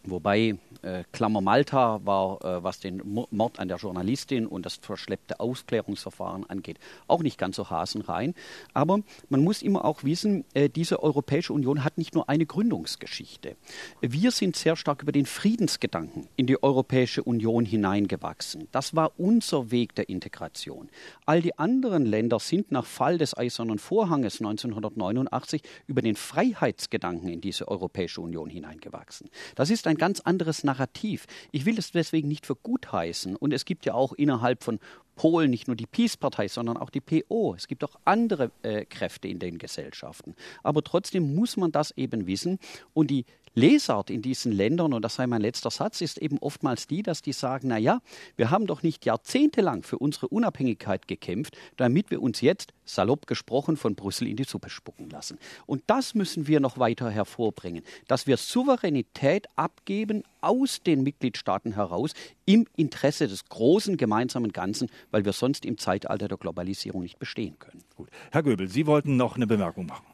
Wobei 0.10 0.58
äh, 0.84 1.04
Klammer 1.12 1.42
Malta 1.42 2.00
war, 2.06 2.44
äh, 2.44 2.64
was 2.64 2.80
den 2.80 3.02
Mord 3.30 3.60
an 3.60 3.68
der 3.68 3.78
Journalistin 3.78 4.48
und 4.48 4.66
das 4.66 4.76
verschleppte 4.76 5.40
Aufklärungsverfahren 5.42 6.50
angeht, 6.50 6.80
auch 7.08 7.22
nicht 7.24 7.38
ganz 7.38 7.58
so 7.58 7.70
hasenrein. 7.70 8.34
Aber 8.74 9.00
man 9.28 9.44
muss 9.44 9.62
immer 9.62 9.84
auch 9.84 10.06
wissen, 10.06 10.46
äh, 10.54 10.70
diese 10.70 11.04
Europäische 11.04 11.52
Union 11.52 11.84
hat 11.84 11.98
nicht 11.98 12.16
nur 12.16 12.30
eine 12.30 12.46
Gründungsgeschichte. 12.46 13.58
Wir 14.00 14.32
sind 14.32 14.56
sehr 14.56 14.78
stark 14.78 15.04
über 15.04 15.12
den 15.12 15.26
Friedensgedanken 15.26 16.30
in 16.38 16.48
die 16.48 16.62
Europäische 16.64 17.24
Union 17.24 17.66
hineingewachsen. 17.66 18.70
Das 18.72 18.96
war 18.96 19.12
unser 19.18 19.72
Weg 19.72 19.94
der 19.96 20.08
Integration. 20.08 20.90
All 21.26 21.42
die 21.42 21.58
anderen 21.60 22.06
Länder 22.06 22.40
sind 22.40 22.72
nach 22.72 22.86
Fall 22.86 23.18
des 23.18 23.38
Eisernen 23.38 23.78
Vorhanges 23.78 24.40
1989 24.40 25.62
über 25.88 26.02
den 26.02 26.16
Freiheitsgedanken 26.16 27.28
in 27.28 27.42
diese 27.42 27.68
Europäische 27.68 28.22
Union 28.22 28.50
hineingewachsen. 28.50 29.30
Das 29.56 29.70
ist 29.70 29.86
ein 29.88 29.97
ganz 29.98 30.20
anderes 30.20 30.64
Narrativ. 30.64 31.26
Ich 31.52 31.66
will 31.66 31.78
es 31.78 31.92
deswegen 31.92 32.28
nicht 32.28 32.46
für 32.46 32.56
gut 32.56 32.92
heißen. 32.92 33.36
Und 33.36 33.54
es 33.54 33.66
gibt 33.66 33.86
ja 33.86 33.94
auch 33.94 34.14
innerhalb 34.14 34.64
von 34.64 34.80
Polen 35.16 35.50
nicht 35.50 35.68
nur 35.68 35.76
die 35.76 35.88
Peace-Partei, 35.88 36.48
sondern 36.48 36.78
auch 36.78 36.90
die 36.90 37.02
PO. 37.02 37.56
Es 37.56 37.68
gibt 37.68 37.84
auch 37.84 37.96
andere 38.06 38.52
äh, 38.62 38.86
Kräfte 38.86 39.28
in 39.28 39.40
den 39.40 39.58
Gesellschaften. 39.58 40.36
Aber 40.64 40.84
trotzdem 40.84 41.36
muss 41.36 41.58
man 41.58 41.72
das 41.72 41.92
eben 41.98 42.28
wissen. 42.28 42.60
Und 42.94 43.12
die 43.12 43.26
Lesart 43.58 44.12
in 44.12 44.22
diesen 44.22 44.52
Ländern, 44.52 44.94
und 44.94 45.02
das 45.02 45.16
sei 45.16 45.26
mein 45.26 45.42
letzter 45.42 45.72
Satz, 45.72 46.02
ist 46.02 46.20
eben 46.20 46.38
oftmals 46.38 46.86
die, 46.86 47.02
dass 47.02 47.24
die 47.24 47.34
sagen, 47.34 47.70
na 47.70 47.80
ja, 47.80 48.02
wir 48.36 48.52
haben 48.52 48.68
doch 48.68 48.84
nicht 48.84 49.04
jahrzehntelang 49.04 49.82
für 49.82 49.98
unsere 49.98 50.28
Unabhängigkeit 50.28 51.08
gekämpft, 51.08 51.58
damit 51.76 52.12
wir 52.12 52.22
uns 52.22 52.42
jetzt, 52.42 52.74
salopp 52.86 53.26
gesprochen, 53.26 53.76
von 53.76 53.96
Brüssel 53.96 54.28
in 54.28 54.36
die 54.36 54.44
Suppe 54.44 54.70
spucken 54.70 55.10
lassen. 55.10 55.40
Und 55.66 55.82
das 55.88 56.14
müssen 56.14 56.46
wir 56.46 56.60
noch 56.60 56.78
weiter 56.78 57.10
hervorbringen, 57.10 57.82
dass 58.08 58.28
wir 58.28 58.38
Souveränität 58.38 59.48
abgeben 59.56 60.22
aus 60.40 60.84
den 60.84 61.02
Mitgliedstaaten 61.02 61.74
heraus 61.74 62.14
im 62.46 62.68
Interesse 62.76 63.28
des 63.28 63.50
großen 63.50 63.98
gemeinsamen 63.98 64.52
Ganzen, 64.52 64.88
weil 65.10 65.26
wir 65.26 65.34
sonst 65.34 65.66
im 65.66 65.80
Zeitalter 65.80 66.28
der 66.28 66.38
Globalisierung 66.38 67.02
nicht 67.02 67.18
bestehen 67.18 67.58
können. 67.58 67.84
Gut. 67.96 68.10
Herr 68.32 68.44
Göbel, 68.44 68.68
Sie 68.68 68.86
wollten 68.86 69.18
noch 69.18 69.36
eine 69.36 69.48
Bemerkung 69.48 69.88
machen. 69.88 70.06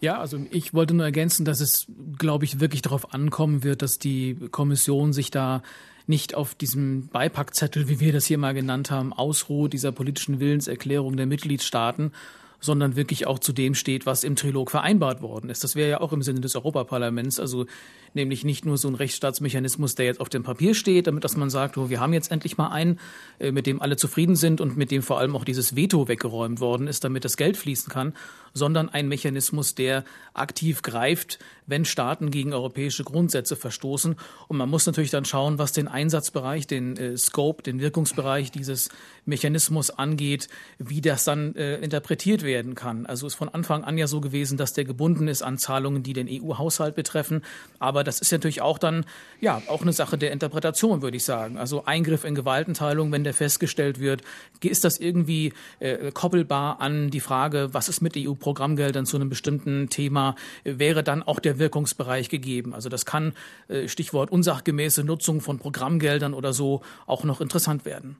Ja, 0.00 0.20
also 0.20 0.38
ich 0.50 0.74
wollte 0.74 0.94
nur 0.94 1.04
ergänzen, 1.04 1.44
dass 1.44 1.60
es, 1.60 1.86
glaube 2.18 2.44
ich, 2.44 2.60
wirklich 2.60 2.82
darauf 2.82 3.12
ankommen 3.12 3.64
wird, 3.64 3.82
dass 3.82 3.98
die 3.98 4.36
Kommission 4.50 5.12
sich 5.12 5.30
da 5.30 5.62
nicht 6.06 6.34
auf 6.34 6.54
diesem 6.54 7.08
Beipackzettel, 7.08 7.88
wie 7.88 8.00
wir 8.00 8.12
das 8.12 8.24
hier 8.24 8.38
mal 8.38 8.54
genannt 8.54 8.90
haben, 8.90 9.12
ausruht, 9.12 9.72
dieser 9.72 9.92
politischen 9.92 10.40
Willenserklärung 10.40 11.16
der 11.16 11.26
Mitgliedstaaten, 11.26 12.12
sondern 12.60 12.96
wirklich 12.96 13.26
auch 13.26 13.38
zu 13.38 13.52
dem 13.52 13.74
steht, 13.74 14.06
was 14.06 14.24
im 14.24 14.34
Trilog 14.34 14.70
vereinbart 14.70 15.20
worden 15.20 15.50
ist. 15.50 15.62
Das 15.64 15.76
wäre 15.76 15.90
ja 15.90 16.00
auch 16.00 16.12
im 16.12 16.22
Sinne 16.22 16.40
des 16.40 16.56
Europaparlaments, 16.56 17.38
also 17.38 17.66
nämlich 18.14 18.44
nicht 18.44 18.64
nur 18.64 18.78
so 18.78 18.88
ein 18.88 18.94
Rechtsstaatsmechanismus, 18.94 19.94
der 19.94 20.06
jetzt 20.06 20.20
auf 20.20 20.28
dem 20.28 20.42
Papier 20.42 20.74
steht, 20.74 21.06
damit 21.06 21.24
dass 21.24 21.36
man 21.36 21.50
sagt, 21.50 21.76
oh, 21.78 21.90
wir 21.90 22.00
haben 22.00 22.12
jetzt 22.12 22.30
endlich 22.30 22.58
mal 22.58 22.68
einen, 22.68 22.98
äh, 23.38 23.52
mit 23.52 23.66
dem 23.66 23.80
alle 23.80 23.96
zufrieden 23.96 24.36
sind 24.36 24.60
und 24.60 24.76
mit 24.76 24.90
dem 24.90 25.02
vor 25.02 25.18
allem 25.18 25.36
auch 25.36 25.44
dieses 25.44 25.76
Veto 25.76 26.08
weggeräumt 26.08 26.60
worden 26.60 26.86
ist, 26.86 27.04
damit 27.04 27.24
das 27.24 27.36
Geld 27.36 27.56
fließen 27.56 27.92
kann, 27.92 28.14
sondern 28.54 28.88
ein 28.88 29.08
Mechanismus, 29.08 29.74
der 29.74 30.04
aktiv 30.34 30.82
greift, 30.82 31.38
wenn 31.66 31.84
Staaten 31.84 32.30
gegen 32.30 32.52
europäische 32.52 33.04
Grundsätze 33.04 33.56
verstoßen. 33.56 34.16
Und 34.48 34.56
man 34.56 34.68
muss 34.68 34.86
natürlich 34.86 35.10
dann 35.10 35.24
schauen, 35.24 35.58
was 35.58 35.72
den 35.72 35.86
Einsatzbereich, 35.86 36.66
den 36.66 36.96
äh, 36.96 37.16
Scope, 37.16 37.62
den 37.62 37.80
Wirkungsbereich 37.80 38.50
dieses 38.50 38.88
Mechanismus 39.26 39.90
angeht, 39.90 40.48
wie 40.78 41.00
das 41.00 41.24
dann 41.24 41.54
äh, 41.56 41.76
interpretiert 41.76 42.42
werden 42.42 42.74
kann. 42.74 43.06
Also 43.06 43.26
ist 43.26 43.34
von 43.34 43.48
Anfang 43.48 43.84
an 43.84 43.98
ja 43.98 44.06
so 44.06 44.20
gewesen, 44.20 44.56
dass 44.56 44.72
der 44.72 44.84
gebunden 44.84 45.28
ist 45.28 45.42
an 45.42 45.58
Zahlungen, 45.58 46.02
die 46.02 46.14
den 46.14 46.28
EU-Haushalt 46.30 46.94
betreffen. 46.94 47.42
Aber 47.78 47.97
das 48.04 48.20
ist 48.20 48.32
natürlich 48.32 48.60
auch 48.60 48.78
dann, 48.78 49.04
ja, 49.40 49.62
auch 49.68 49.82
eine 49.82 49.92
Sache 49.92 50.18
der 50.18 50.32
Interpretation, 50.32 51.02
würde 51.02 51.16
ich 51.16 51.24
sagen. 51.24 51.58
Also 51.58 51.84
Eingriff 51.84 52.24
in 52.24 52.34
Gewaltenteilung, 52.34 53.12
wenn 53.12 53.24
der 53.24 53.34
festgestellt 53.34 54.00
wird, 54.00 54.22
ist 54.62 54.84
das 54.84 54.98
irgendwie 54.98 55.52
äh, 55.80 56.10
koppelbar 56.12 56.80
an 56.80 57.10
die 57.10 57.20
Frage, 57.20 57.68
was 57.72 57.88
ist 57.88 58.00
mit 58.00 58.14
EU-Programmgeldern 58.16 59.06
zu 59.06 59.16
einem 59.16 59.28
bestimmten 59.28 59.88
Thema, 59.88 60.34
wäre 60.64 61.02
dann 61.02 61.22
auch 61.22 61.40
der 61.40 61.58
Wirkungsbereich 61.58 62.28
gegeben. 62.28 62.74
Also 62.74 62.88
das 62.88 63.04
kann, 63.06 63.34
äh, 63.68 63.88
Stichwort 63.88 64.30
unsachgemäße 64.30 65.04
Nutzung 65.04 65.40
von 65.40 65.58
Programmgeldern 65.58 66.34
oder 66.34 66.52
so, 66.52 66.82
auch 67.06 67.24
noch 67.24 67.40
interessant 67.40 67.84
werden. 67.84 68.16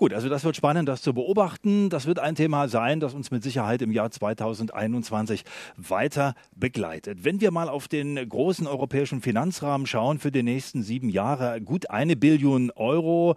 Gut, 0.00 0.14
also 0.14 0.30
das 0.30 0.44
wird 0.44 0.56
spannend, 0.56 0.88
das 0.88 1.02
zu 1.02 1.12
beobachten. 1.12 1.90
Das 1.90 2.06
wird 2.06 2.20
ein 2.20 2.34
Thema 2.34 2.68
sein, 2.68 3.00
das 3.00 3.12
uns 3.12 3.30
mit 3.30 3.42
Sicherheit 3.42 3.82
im 3.82 3.92
Jahr 3.92 4.10
2021 4.10 5.44
weiter 5.76 6.34
begleitet. 6.56 7.22
Wenn 7.22 7.42
wir 7.42 7.50
mal 7.50 7.68
auf 7.68 7.86
den 7.86 8.16
großen 8.26 8.66
europäischen 8.66 9.20
Finanzrahmen 9.20 9.86
schauen 9.86 10.18
für 10.18 10.32
die 10.32 10.42
nächsten 10.42 10.82
sieben 10.82 11.10
Jahre, 11.10 11.60
gut 11.60 11.90
eine 11.90 12.16
Billion 12.16 12.70
Euro 12.70 13.36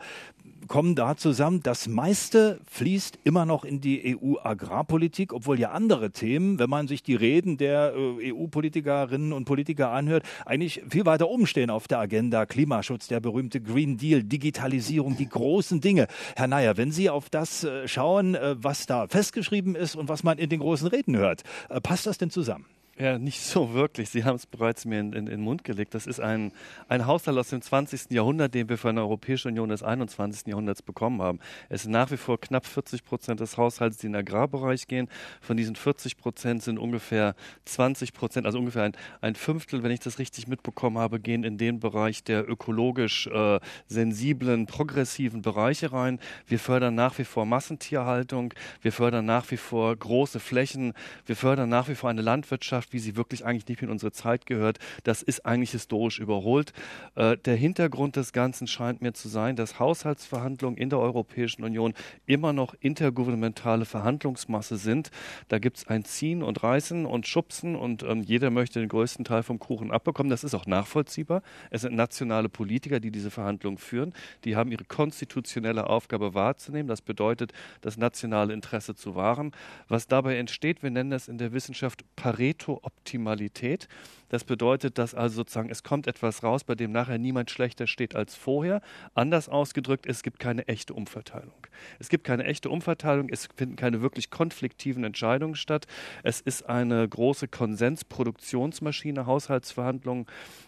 kommen 0.68 0.96
da 0.96 1.16
zusammen. 1.16 1.62
Das 1.64 1.88
meiste 1.88 2.60
fließt 2.70 3.20
immer 3.24 3.46
noch 3.46 3.66
in 3.66 3.82
die 3.82 4.18
EU-Agrarpolitik, 4.18 5.34
obwohl 5.34 5.60
ja 5.60 5.72
andere 5.72 6.12
Themen, 6.12 6.60
wenn 6.60 6.70
man 6.70 6.88
sich 6.88 7.04
die 7.04 7.16
Reden 7.16 7.58
der 7.58 7.94
äh, 7.96 8.32
EU-Politikerinnen 8.34 9.34
und 9.34 9.46
Politiker 9.46 9.90
anhört, 9.90 10.24
eigentlich 10.46 10.84
viel 10.90 11.06
weiter 11.06 11.30
oben 11.30 11.48
stehen 11.48 11.70
auf 11.70 11.88
der 11.88 12.00
Agenda. 12.00 12.46
Klimaschutz, 12.46 13.08
der 13.08 13.20
berühmte 13.20 13.62
Green 13.62 13.98
Deal, 13.98 14.24
Digitalisierung, 14.24 15.18
die 15.18 15.30
großen 15.30 15.82
Dinge. 15.82 16.08
Herr 16.36 16.48
Neier, 16.48 16.78
wenn 16.78 16.92
Sie 16.92 17.10
auf 17.10 17.30
das 17.30 17.64
äh, 17.64 17.88
schauen, 17.88 18.36
äh, 18.36 18.56
was 18.58 18.86
da 18.86 19.08
festgeschrieben 19.08 19.76
ist 19.76 19.96
und 19.96 20.10
was 20.10 20.24
man 20.24 20.38
in 20.38 20.50
den 20.50 20.60
großen 20.60 20.88
Reden 20.88 21.18
hört, 21.18 21.44
passt 21.82 22.06
das 22.06 22.18
denn 22.18 22.30
zusammen? 22.30 22.66
Ja, 23.00 23.18
nicht 23.18 23.42
so 23.42 23.74
wirklich. 23.74 24.12
Sie 24.12 24.24
haben 24.24 24.36
es 24.36 24.46
bereits 24.46 24.86
mir 24.86 25.00
in, 25.00 25.14
in, 25.14 25.26
in, 25.26 25.26
den 25.26 25.42
Mund 25.42 25.64
gelegt. 25.64 25.96
Das 25.96 26.06
ist 26.06 26.20
ein, 26.20 26.52
ein 26.88 27.08
Haushalt 27.08 27.36
aus 27.40 27.50
dem 27.50 27.60
20. 27.60 28.12
Jahrhundert, 28.12 28.54
den 28.54 28.70
wir 28.70 28.78
für 28.78 28.90
eine 28.90 29.02
Europäische 29.02 29.48
Union 29.48 29.70
des 29.70 29.82
21. 29.82 30.46
Jahrhunderts 30.46 30.84
bekommen 30.84 31.20
haben. 31.20 31.40
Es 31.70 31.84
sind 31.84 31.92
nach 31.92 32.12
wie 32.12 32.18
vor 32.18 32.40
knapp 32.40 32.68
40 32.68 33.04
Prozent 33.04 33.40
des 33.40 33.58
Haushalts, 33.58 33.98
die 33.98 34.06
in 34.06 34.14
den 34.14 34.20
Agrarbereich 34.20 34.88
gehen. 34.88 35.10
Von 35.42 35.58
diesen 35.58 35.76
40 35.76 36.18
Prozent 36.18 36.62
sind 36.62 36.78
ungefähr 36.78 37.34
20 37.66 38.14
Prozent, 38.14 38.46
also 38.46 38.60
ungefähr 38.60 38.84
ein, 38.84 38.94
ein, 39.22 39.34
Fünftel, 39.34 39.82
wenn 39.82 39.90
ich 39.92 40.00
das 40.00 40.20
richtig 40.20 40.48
mitbekommen 40.48 41.00
habe, 41.00 41.20
gehen 41.20 41.44
in 41.44 41.58
den 41.58 41.80
Bereich 41.80 42.24
der 42.24 42.48
ökologisch 42.48 43.26
äh, 43.26 43.60
sensiblen, 43.88 44.68
progressiven 44.68 45.42
Bereiche 45.42 45.92
rein. 45.94 46.20
Wir 46.46 46.60
fördern 46.60 46.94
nach 46.94 47.18
wie 47.18 47.26
vor 47.26 47.48
Massentierhaltung. 47.48 48.54
Wir 48.84 48.92
fördern 48.92 49.26
nach 49.26 49.50
wie 49.50 49.58
vor 49.58 49.96
große 49.96 50.40
Flächen. 50.40 50.94
Wir 51.26 51.36
fördern 51.36 51.70
nach 51.70 51.88
wie 51.88 51.96
vor 51.96 52.12
eine 52.12 52.22
Landwirtschaft 52.22 52.83
Gesellschaft, 52.84 52.94
wie 52.94 53.00
sie 53.00 53.16
wirklich 53.16 53.46
eigentlich 53.46 53.68
nicht 53.68 53.82
mehr 53.82 53.90
in 53.90 53.92
unsere 53.92 54.12
Zeit 54.12 54.46
gehört, 54.46 54.80
das 55.04 55.24
ist 55.24 55.46
eigentlich 55.46 55.72
historisch 55.72 56.20
überholt. 56.20 56.74
Äh, 57.16 57.38
der 57.38 57.56
Hintergrund 57.56 58.16
des 58.16 58.34
Ganzen 58.34 58.68
scheint 58.68 59.02
mir 59.02 59.14
zu 59.14 59.30
sein, 59.30 59.56
dass 59.56 59.80
Haushaltsverhandlungen 59.80 60.78
in 60.78 60.90
der 60.90 61.00
Europäischen 61.00 61.64
Union 61.64 61.94
immer 62.26 62.54
noch 62.54 62.76
intergouvernementale 62.80 63.86
Verhandlungsmasse 63.86 64.78
sind. 64.78 65.12
Da 65.48 65.60
gibt 65.60 65.78
es 65.78 65.88
ein 65.88 66.04
Ziehen 66.06 66.44
und 66.44 66.64
Reißen 66.64 67.06
und 67.06 67.28
Schubsen 67.28 67.76
und 67.76 68.04
ähm, 68.04 68.22
jeder 68.22 68.50
möchte 68.50 68.80
den 68.80 68.90
größten 68.90 69.26
Teil 69.26 69.44
vom 69.44 69.60
Kuchen 69.60 69.92
abbekommen. 69.92 70.30
Das 70.30 70.44
ist 70.44 70.54
auch 70.54 70.66
nachvollziehbar. 70.66 71.42
Es 71.70 71.82
sind 71.82 71.96
nationale 71.96 72.50
Politiker, 72.50 73.00
die 73.00 73.12
diese 73.12 73.32
Verhandlungen 73.32 73.78
führen. 73.78 74.14
Die 74.44 74.56
haben 74.56 74.72
ihre 74.72 74.86
konstitutionelle 74.86 75.88
Aufgabe 75.88 76.34
wahrzunehmen. 76.34 76.88
Das 76.88 77.02
bedeutet, 77.02 77.54
das 77.82 77.98
nationale 77.98 78.54
Interesse 78.54 78.96
zu 78.96 79.16
wahren. 79.16 79.52
Was 79.88 80.08
dabei 80.08 80.38
entsteht, 80.38 80.84
wir 80.84 80.92
nennen 80.92 81.12
das 81.12 81.28
in 81.28 81.38
der 81.38 81.54
Wissenschaft 81.54 82.04
Pareto 82.16 82.73
Nettooptimalität. 82.74 83.88
Das 84.30 84.44
bedeutet, 84.44 84.98
dass 84.98 85.14
also 85.14 85.36
sozusagen 85.36 85.70
es 85.70 85.84
kommt 85.84 86.08
etwas 86.08 86.44
raus, 86.44 86.64
bei 86.64 86.76
dem 86.76 86.92
nachher 86.92 87.18
niemand 87.18 87.52
schlechter 87.52 87.88
steht 87.88 88.16
als 88.16 88.36
vorher. 88.36 88.82
Anders 89.14 89.48
ausgedrückt, 89.50 90.06
es 90.08 90.24
gibt 90.24 90.40
keine 90.40 90.68
echte 90.68 90.94
Umverteilung. 90.94 91.54
Es 92.00 92.10
gibt 92.10 92.24
keine 92.24 92.46
echte 92.46 92.70
Umverteilung, 92.70 93.30
es 93.30 93.48
finden 93.56 93.76
keine 93.76 94.02
wirklich 94.02 94.32
konfliktiven 94.32 95.04
Entscheidungen 95.04 95.56
statt. 95.56 95.86
Es 96.24 96.42
ist 96.42 96.68
eine 96.68 97.08
große 97.08 97.48
Konsensproduktionsmaschine, 97.48 99.26
Haushaltsverhandlungen 99.26 100.26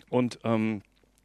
und 0.10 0.40
ähm, 0.44 0.82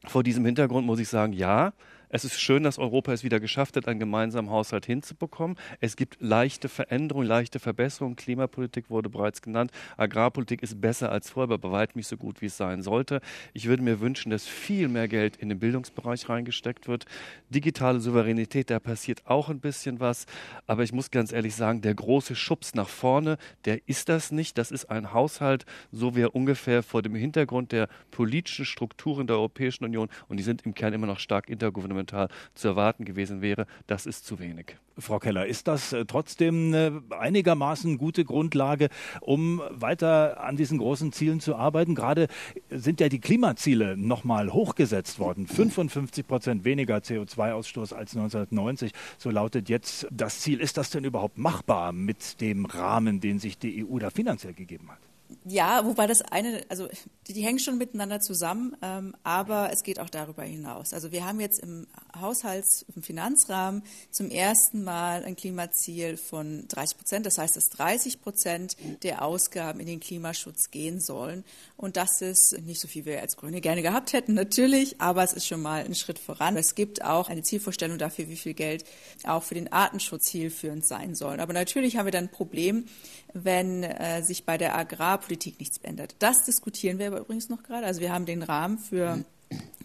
vor 0.06 0.22
diesem 0.22 0.46
Hintergrund 0.46 0.86
muss 0.86 0.98
ich 0.98 1.08
sagen, 1.08 1.34
ja, 1.34 1.74
es 2.10 2.24
ist 2.24 2.40
schön, 2.40 2.62
dass 2.64 2.78
Europa 2.78 3.12
es 3.12 3.24
wieder 3.24 3.40
geschafft 3.40 3.76
hat, 3.76 3.88
einen 3.88 4.00
gemeinsamen 4.00 4.50
Haushalt 4.50 4.84
hinzubekommen. 4.84 5.56
Es 5.80 5.96
gibt 5.96 6.16
leichte 6.20 6.68
Veränderungen, 6.68 7.26
leichte 7.26 7.60
Verbesserungen. 7.60 8.16
Klimapolitik 8.16 8.90
wurde 8.90 9.08
bereits 9.08 9.42
genannt. 9.42 9.70
Agrarpolitik 9.96 10.62
ist 10.62 10.80
besser 10.80 11.12
als 11.12 11.30
vorher, 11.30 11.54
aber 11.54 11.58
bei 11.58 11.70
weitem 11.70 11.98
nicht 11.98 12.08
so 12.08 12.16
gut, 12.16 12.42
wie 12.42 12.46
es 12.46 12.56
sein 12.56 12.82
sollte. 12.82 13.20
Ich 13.52 13.66
würde 13.66 13.82
mir 13.82 14.00
wünschen, 14.00 14.30
dass 14.30 14.46
viel 14.46 14.88
mehr 14.88 15.08
Geld 15.08 15.36
in 15.36 15.48
den 15.48 15.60
Bildungsbereich 15.60 16.28
reingesteckt 16.28 16.88
wird. 16.88 17.06
Digitale 17.48 18.00
Souveränität, 18.00 18.70
da 18.70 18.80
passiert 18.80 19.22
auch 19.26 19.48
ein 19.48 19.60
bisschen 19.60 20.00
was. 20.00 20.26
Aber 20.66 20.82
ich 20.82 20.92
muss 20.92 21.10
ganz 21.10 21.32
ehrlich 21.32 21.54
sagen, 21.54 21.80
der 21.80 21.94
große 21.94 22.34
Schubs 22.34 22.74
nach 22.74 22.88
vorne, 22.88 23.38
der 23.64 23.86
ist 23.86 24.08
das 24.08 24.32
nicht. 24.32 24.58
Das 24.58 24.70
ist 24.70 24.86
ein 24.86 25.12
Haushalt, 25.12 25.64
so 25.92 26.16
wie 26.16 26.22
er 26.22 26.34
ungefähr 26.34 26.82
vor 26.82 27.02
dem 27.02 27.14
Hintergrund 27.14 27.70
der 27.70 27.88
politischen 28.10 28.64
Strukturen 28.64 29.26
der 29.28 29.36
Europäischen 29.36 29.84
Union, 29.84 30.08
und 30.28 30.36
die 30.38 30.42
sind 30.42 30.66
im 30.66 30.74
Kern 30.74 30.92
immer 30.92 31.06
noch 31.06 31.20
stark 31.20 31.48
intergouvernemental, 31.48 31.99
fundamental 32.00 32.28
zu 32.54 32.68
erwarten 32.68 33.04
gewesen 33.04 33.42
wäre. 33.42 33.66
Das 33.86 34.06
ist 34.06 34.24
zu 34.24 34.38
wenig. 34.38 34.76
Frau 34.98 35.18
Keller, 35.18 35.46
ist 35.46 35.66
das 35.66 35.92
äh, 35.92 36.04
trotzdem 36.04 36.74
eine 36.74 37.02
einigermaßen 37.10 37.96
gute 37.96 38.24
Grundlage, 38.24 38.88
um 39.20 39.62
weiter 39.70 40.42
an 40.42 40.56
diesen 40.56 40.78
großen 40.78 41.12
Zielen 41.12 41.40
zu 41.40 41.56
arbeiten? 41.56 41.94
Gerade 41.94 42.28
sind 42.70 43.00
ja 43.00 43.08
die 43.08 43.20
Klimaziele 43.20 43.96
nochmal 43.96 44.52
hochgesetzt 44.52 45.18
worden. 45.18 45.46
55 45.46 46.26
Prozent 46.26 46.64
weniger 46.64 46.96
CO2-Ausstoß 46.96 47.94
als 47.94 48.14
1990. 48.16 48.92
So 49.16 49.30
lautet 49.30 49.68
jetzt 49.68 50.06
das 50.10 50.40
Ziel. 50.40 50.60
Ist 50.60 50.76
das 50.76 50.90
denn 50.90 51.04
überhaupt 51.04 51.38
machbar 51.38 51.92
mit 51.92 52.40
dem 52.40 52.66
Rahmen, 52.66 53.20
den 53.20 53.38
sich 53.38 53.58
die 53.58 53.86
EU 53.86 53.98
da 53.98 54.10
finanziell 54.10 54.52
gegeben 54.52 54.90
hat? 54.90 55.09
Ja, 55.44 55.84
wobei 55.84 56.06
das 56.06 56.22
eine, 56.22 56.62
also 56.68 56.88
die, 57.26 57.32
die 57.32 57.42
hängen 57.42 57.58
schon 57.58 57.78
miteinander 57.78 58.20
zusammen, 58.20 58.76
ähm, 58.82 59.14
aber 59.22 59.70
es 59.72 59.82
geht 59.82 59.98
auch 59.98 60.10
darüber 60.10 60.42
hinaus. 60.42 60.92
Also 60.92 61.12
wir 61.12 61.24
haben 61.24 61.40
jetzt 61.40 61.60
im 61.60 61.86
Haushalts-, 62.18 62.84
im 62.94 63.02
Finanzrahmen 63.02 63.82
zum 64.10 64.30
ersten 64.30 64.84
Mal 64.84 65.24
ein 65.24 65.36
Klimaziel 65.36 66.16
von 66.16 66.66
30 66.68 66.96
Prozent. 66.96 67.26
Das 67.26 67.38
heißt, 67.38 67.56
dass 67.56 67.70
30 67.70 68.20
Prozent 68.20 68.76
der 69.02 69.22
Ausgaben 69.22 69.80
in 69.80 69.86
den 69.86 70.00
Klimaschutz 70.00 70.70
gehen 70.70 71.00
sollen. 71.00 71.44
Und 71.76 71.96
das 71.96 72.20
ist 72.20 72.58
nicht 72.66 72.80
so 72.80 72.88
viel, 72.88 73.04
wie 73.04 73.10
wir 73.10 73.20
als 73.20 73.36
Grüne 73.36 73.60
gerne 73.60 73.82
gehabt 73.82 74.12
hätten, 74.12 74.34
natürlich, 74.34 75.00
aber 75.00 75.22
es 75.22 75.32
ist 75.32 75.46
schon 75.46 75.62
mal 75.62 75.84
ein 75.84 75.94
Schritt 75.94 76.18
voran. 76.18 76.56
Es 76.56 76.74
gibt 76.74 77.02
auch 77.02 77.28
eine 77.28 77.42
Zielvorstellung 77.42 77.98
dafür, 77.98 78.28
wie 78.28 78.36
viel 78.36 78.54
Geld 78.54 78.84
auch 79.24 79.42
für 79.42 79.54
den 79.54 79.72
Artenschutz 79.72 80.24
zielführend 80.24 80.86
sein 80.86 81.14
soll. 81.14 81.40
Aber 81.40 81.52
natürlich 81.52 81.96
haben 81.96 82.06
wir 82.06 82.12
dann 82.12 82.24
ein 82.24 82.30
Problem, 82.30 82.86
wenn 83.32 83.82
äh, 83.82 84.22
sich 84.22 84.44
bei 84.44 84.58
der 84.58 84.76
Agrar 84.76 85.00
Agrarpolitik 85.00 85.58
nichts 85.58 85.78
ändert. 85.78 86.16
Das 86.18 86.44
diskutieren 86.44 86.98
wir 86.98 87.08
aber 87.08 87.20
übrigens 87.20 87.48
noch 87.48 87.62
gerade. 87.62 87.86
Also 87.86 88.00
wir 88.00 88.12
haben 88.12 88.26
den 88.26 88.42
Rahmen 88.42 88.78
für 88.78 89.24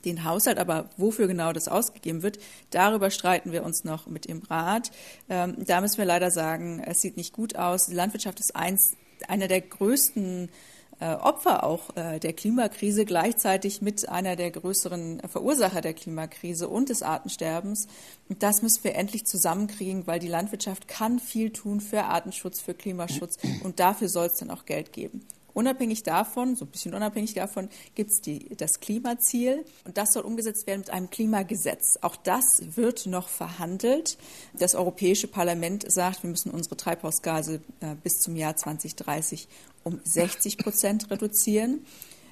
den 0.03 0.23
Haushalt, 0.23 0.60
aber 0.60 0.89
wofür 0.97 1.27
genau 1.27 1.51
das 1.51 1.67
ausgegeben 1.67 2.21
wird, 2.21 2.38
darüber 2.69 3.10
streiten 3.10 3.51
wir 3.51 3.63
uns 3.63 3.84
noch 3.84 4.08
mit 4.08 4.27
dem 4.27 4.43
Rat. 4.43 4.91
Ähm, 5.29 5.55
da 5.65 5.81
müssen 5.81 5.97
wir 5.97 6.05
leider 6.05 6.29
sagen, 6.31 6.84
es 6.86 6.99
sieht 6.99 7.17
nicht 7.17 7.34
gut 7.34 7.55
aus. 7.55 7.88
Die 7.88 7.95
Landwirtschaft 7.95 8.39
ist 8.39 8.55
eins, 8.55 8.95
einer 9.27 9.47
der 9.47 9.62
größten 9.62 10.49
äh, 10.49 10.51
Opfer 10.99 11.63
auch 11.63 11.95
äh, 11.95 12.19
der 12.19 12.34
Klimakrise, 12.34 13.05
gleichzeitig 13.05 13.81
mit 13.81 14.08
einer 14.08 14.36
der 14.36 14.51
größeren 14.51 15.21
Verursacher 15.27 15.81
der 15.81 15.93
Klimakrise 15.93 16.69
und 16.69 16.89
des 16.89 17.03
Artensterbens. 17.03 17.88
Und 18.29 18.43
das 18.43 18.62
müssen 18.62 18.84
wir 18.84 18.95
endlich 18.95 19.25
zusammenkriegen, 19.25 20.08
weil 20.08 20.19
die 20.19 20.27
Landwirtschaft 20.27 20.88
kann 20.88 21.19
viel 21.19 21.51
tun 21.51 21.81
für 21.81 22.03
Artenschutz, 22.03 22.62
für 22.62 22.73
Klimaschutz 22.73 23.38
und 23.63 23.79
dafür 23.79 24.08
soll 24.08 24.27
es 24.27 24.36
dann 24.36 24.51
auch 24.51 24.65
Geld 24.65 24.93
geben. 24.93 25.25
Unabhängig 25.56 26.04
davon, 26.04 26.58
so 26.58 26.65
ein 26.65 26.68
bisschen 26.68 26.94
unabhängig 26.94 27.34
davon, 27.34 27.70
gibt 27.96 28.12
es 28.12 28.22
das 28.58 28.82
Klimaziel 28.82 29.63
und 29.86 29.98
das 29.98 30.12
soll 30.12 30.24
umgesetzt 30.24 30.68
werden 30.68 30.82
mit 30.82 30.89
einem 30.89 31.10
Klimagesetz. 31.10 31.98
Auch 32.02 32.18
das 32.18 32.44
wird 32.76 33.06
noch 33.06 33.30
verhandelt. 33.30 34.18
Das 34.54 34.76
Europäische 34.76 35.30
Parlament 35.30 35.89
sagt, 35.89 36.24
wir 36.24 36.30
müssen 36.30 36.52
unsere 36.52 36.76
Treibhausgase 36.76 37.62
äh, 37.80 37.96
bis 38.04 38.20
zum 38.20 38.36
Jahr 38.36 38.58
2030 38.58 39.48
um 39.86 40.02
60 40.04 40.58
Prozent 40.58 41.10
reduzieren. 41.10 41.86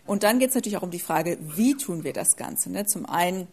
Und 0.05 0.23
dann 0.23 0.39
geht 0.39 0.49
es 0.49 0.55
natürlich 0.55 0.75
auch 0.75 0.83
um 0.83 0.91
die 0.91 0.99
Frage, 0.99 1.37
wie 1.55 1.77
tun 1.77 2.03
wir 2.03 2.11
das 2.11 2.35
Ganze? 2.35 2.69
Ne? 2.69 2.85
Zum 2.87 3.05
einen 3.05 3.47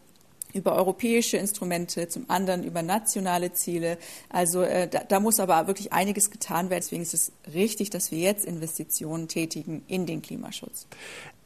über 0.55 0.75
europäische 0.75 1.37
Instrumente, 1.37 2.09
zum 2.09 2.29
anderen 2.29 2.65
über 2.65 2.83
nationale 2.83 3.53
Ziele. 3.53 3.99
Also 4.29 4.63
äh, 4.63 4.89
da, 4.89 5.01
da, 5.01 5.21
muss 5.21 5.41
aber 5.41 5.67
wirklich 5.67 5.93
einiges 5.93 6.31
getan 6.31 6.71
werden. 6.71 6.83
Deswegen 6.83 7.03
ist 7.03 7.15
es 7.15 7.33
richtig, 7.53 7.91
dass 7.91 8.11
wir 8.11 8.19
jetzt 8.19 8.45
Investitionen 8.45 9.29
tätigen 9.29 9.83
in 9.87 10.07
den 10.07 10.23
Klimaschutz. 10.23 10.87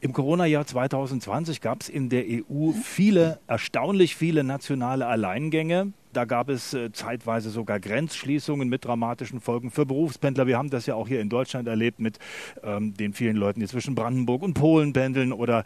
Im 0.01 0.13
Corona-Jahr 0.13 0.67
2020 0.67 1.61
gab 1.61 1.81
es 1.81 1.89
in 1.89 2.09
der 2.09 2.25
EU 2.25 2.71
viele, 2.71 3.39
erstaunlich 3.47 4.15
viele 4.15 4.43
nationale 4.43 5.07
Alleingänge. 5.07 5.93
Da 6.15 6.23
gab 6.23 6.47
es 6.47 6.73
äh, 6.73 6.93
zeitweise 6.93 7.49
sogar 7.49 7.81
Grenzschließungen 7.81 8.69
mit 8.69 8.85
dramatischen 8.85 9.41
Folgen 9.41 9.69
für 9.69 9.85
Berufspendler. 9.85 10.47
Wir 10.47 10.57
haben 10.57 10.69
das 10.69 10.85
ja 10.85 10.95
auch 10.95 11.09
hier 11.09 11.19
in 11.19 11.27
Deutschland 11.27 11.67
erlebt 11.67 11.99
mit 11.99 12.19
ähm, 12.63 12.93
den 12.93 13.11
vielen 13.11 13.35
Leuten, 13.35 13.59
die 13.59 13.67
zwischen 13.67 13.95
Brandenburg 13.95 14.41
und 14.41 14.53
Polen 14.53 14.93
pendeln 14.93 15.33
oder 15.33 15.65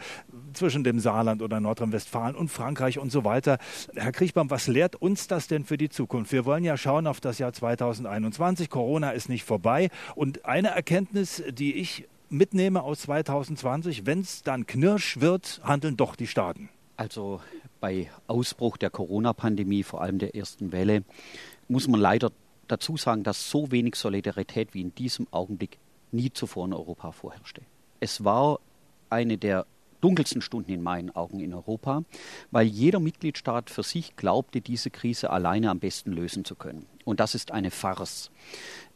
zwischen 0.53 0.83
dem 0.83 0.99
Saarland 0.99 1.43
oder 1.43 1.59
Nordrhein-Westfalen 1.59 2.35
und 2.35 2.49
Frankreich 2.49 2.97
und 2.97 3.11
so 3.11 3.23
weiter. 3.23 3.59
Herr 3.95 4.11
Kriechbaum, 4.11 4.49
was 4.49 4.67
lehrt 4.67 4.95
uns 4.95 5.27
das 5.27 5.47
denn 5.47 5.65
für 5.65 5.77
die 5.77 5.89
Zukunft? 5.89 6.31
Wir 6.31 6.45
wollen 6.45 6.63
ja 6.63 6.77
schauen 6.77 7.05
auf 7.05 7.21
das 7.21 7.37
Jahr 7.37 7.53
2021. 7.53 8.71
Corona 8.71 9.11
ist 9.11 9.29
nicht 9.29 9.43
vorbei. 9.43 9.89
Und 10.15 10.45
eine 10.45 10.69
Erkenntnis, 10.69 11.43
die 11.51 11.75
ich 11.75 12.07
mitnehme 12.29 12.81
aus 12.81 13.01
2020, 13.01 14.07
wenn 14.07 14.21
es 14.21 14.41
dann 14.41 14.65
knirsch 14.65 15.19
wird, 15.19 15.61
handeln 15.63 15.95
doch 15.95 16.15
die 16.15 16.25
Staaten. 16.27 16.69
Also 16.97 17.39
bei 17.79 18.09
Ausbruch 18.27 18.77
der 18.77 18.89
Corona-Pandemie, 18.89 19.83
vor 19.83 20.01
allem 20.01 20.19
der 20.19 20.35
ersten 20.35 20.71
Welle, 20.71 21.03
muss 21.67 21.87
man 21.87 21.99
leider 21.99 22.31
dazu 22.67 22.97
sagen, 22.97 23.23
dass 23.23 23.49
so 23.49 23.71
wenig 23.71 23.95
Solidarität 23.95 24.73
wie 24.73 24.81
in 24.81 24.93
diesem 24.95 25.27
Augenblick 25.31 25.77
nie 26.11 26.31
zuvor 26.31 26.65
in 26.65 26.73
Europa 26.73 27.11
vorherrschte. 27.11 27.61
Es 27.99 28.23
war 28.23 28.59
eine 29.09 29.37
der 29.37 29.65
dunkelsten 30.01 30.41
Stunden 30.41 30.71
in 30.71 30.81
meinen 30.81 31.09
Augen 31.15 31.39
in 31.39 31.53
Europa, 31.53 32.03
weil 32.51 32.67
jeder 32.67 32.99
Mitgliedstaat 32.99 33.69
für 33.69 33.83
sich 33.83 34.15
glaubte, 34.15 34.61
diese 34.61 34.89
Krise 34.89 35.29
alleine 35.29 35.69
am 35.69 35.79
besten 35.79 36.11
lösen 36.11 36.45
zu 36.45 36.55
können. 36.55 36.85
Und 37.05 37.19
das 37.19 37.35
ist 37.35 37.51
eine 37.51 37.71
Farce. 37.71 38.31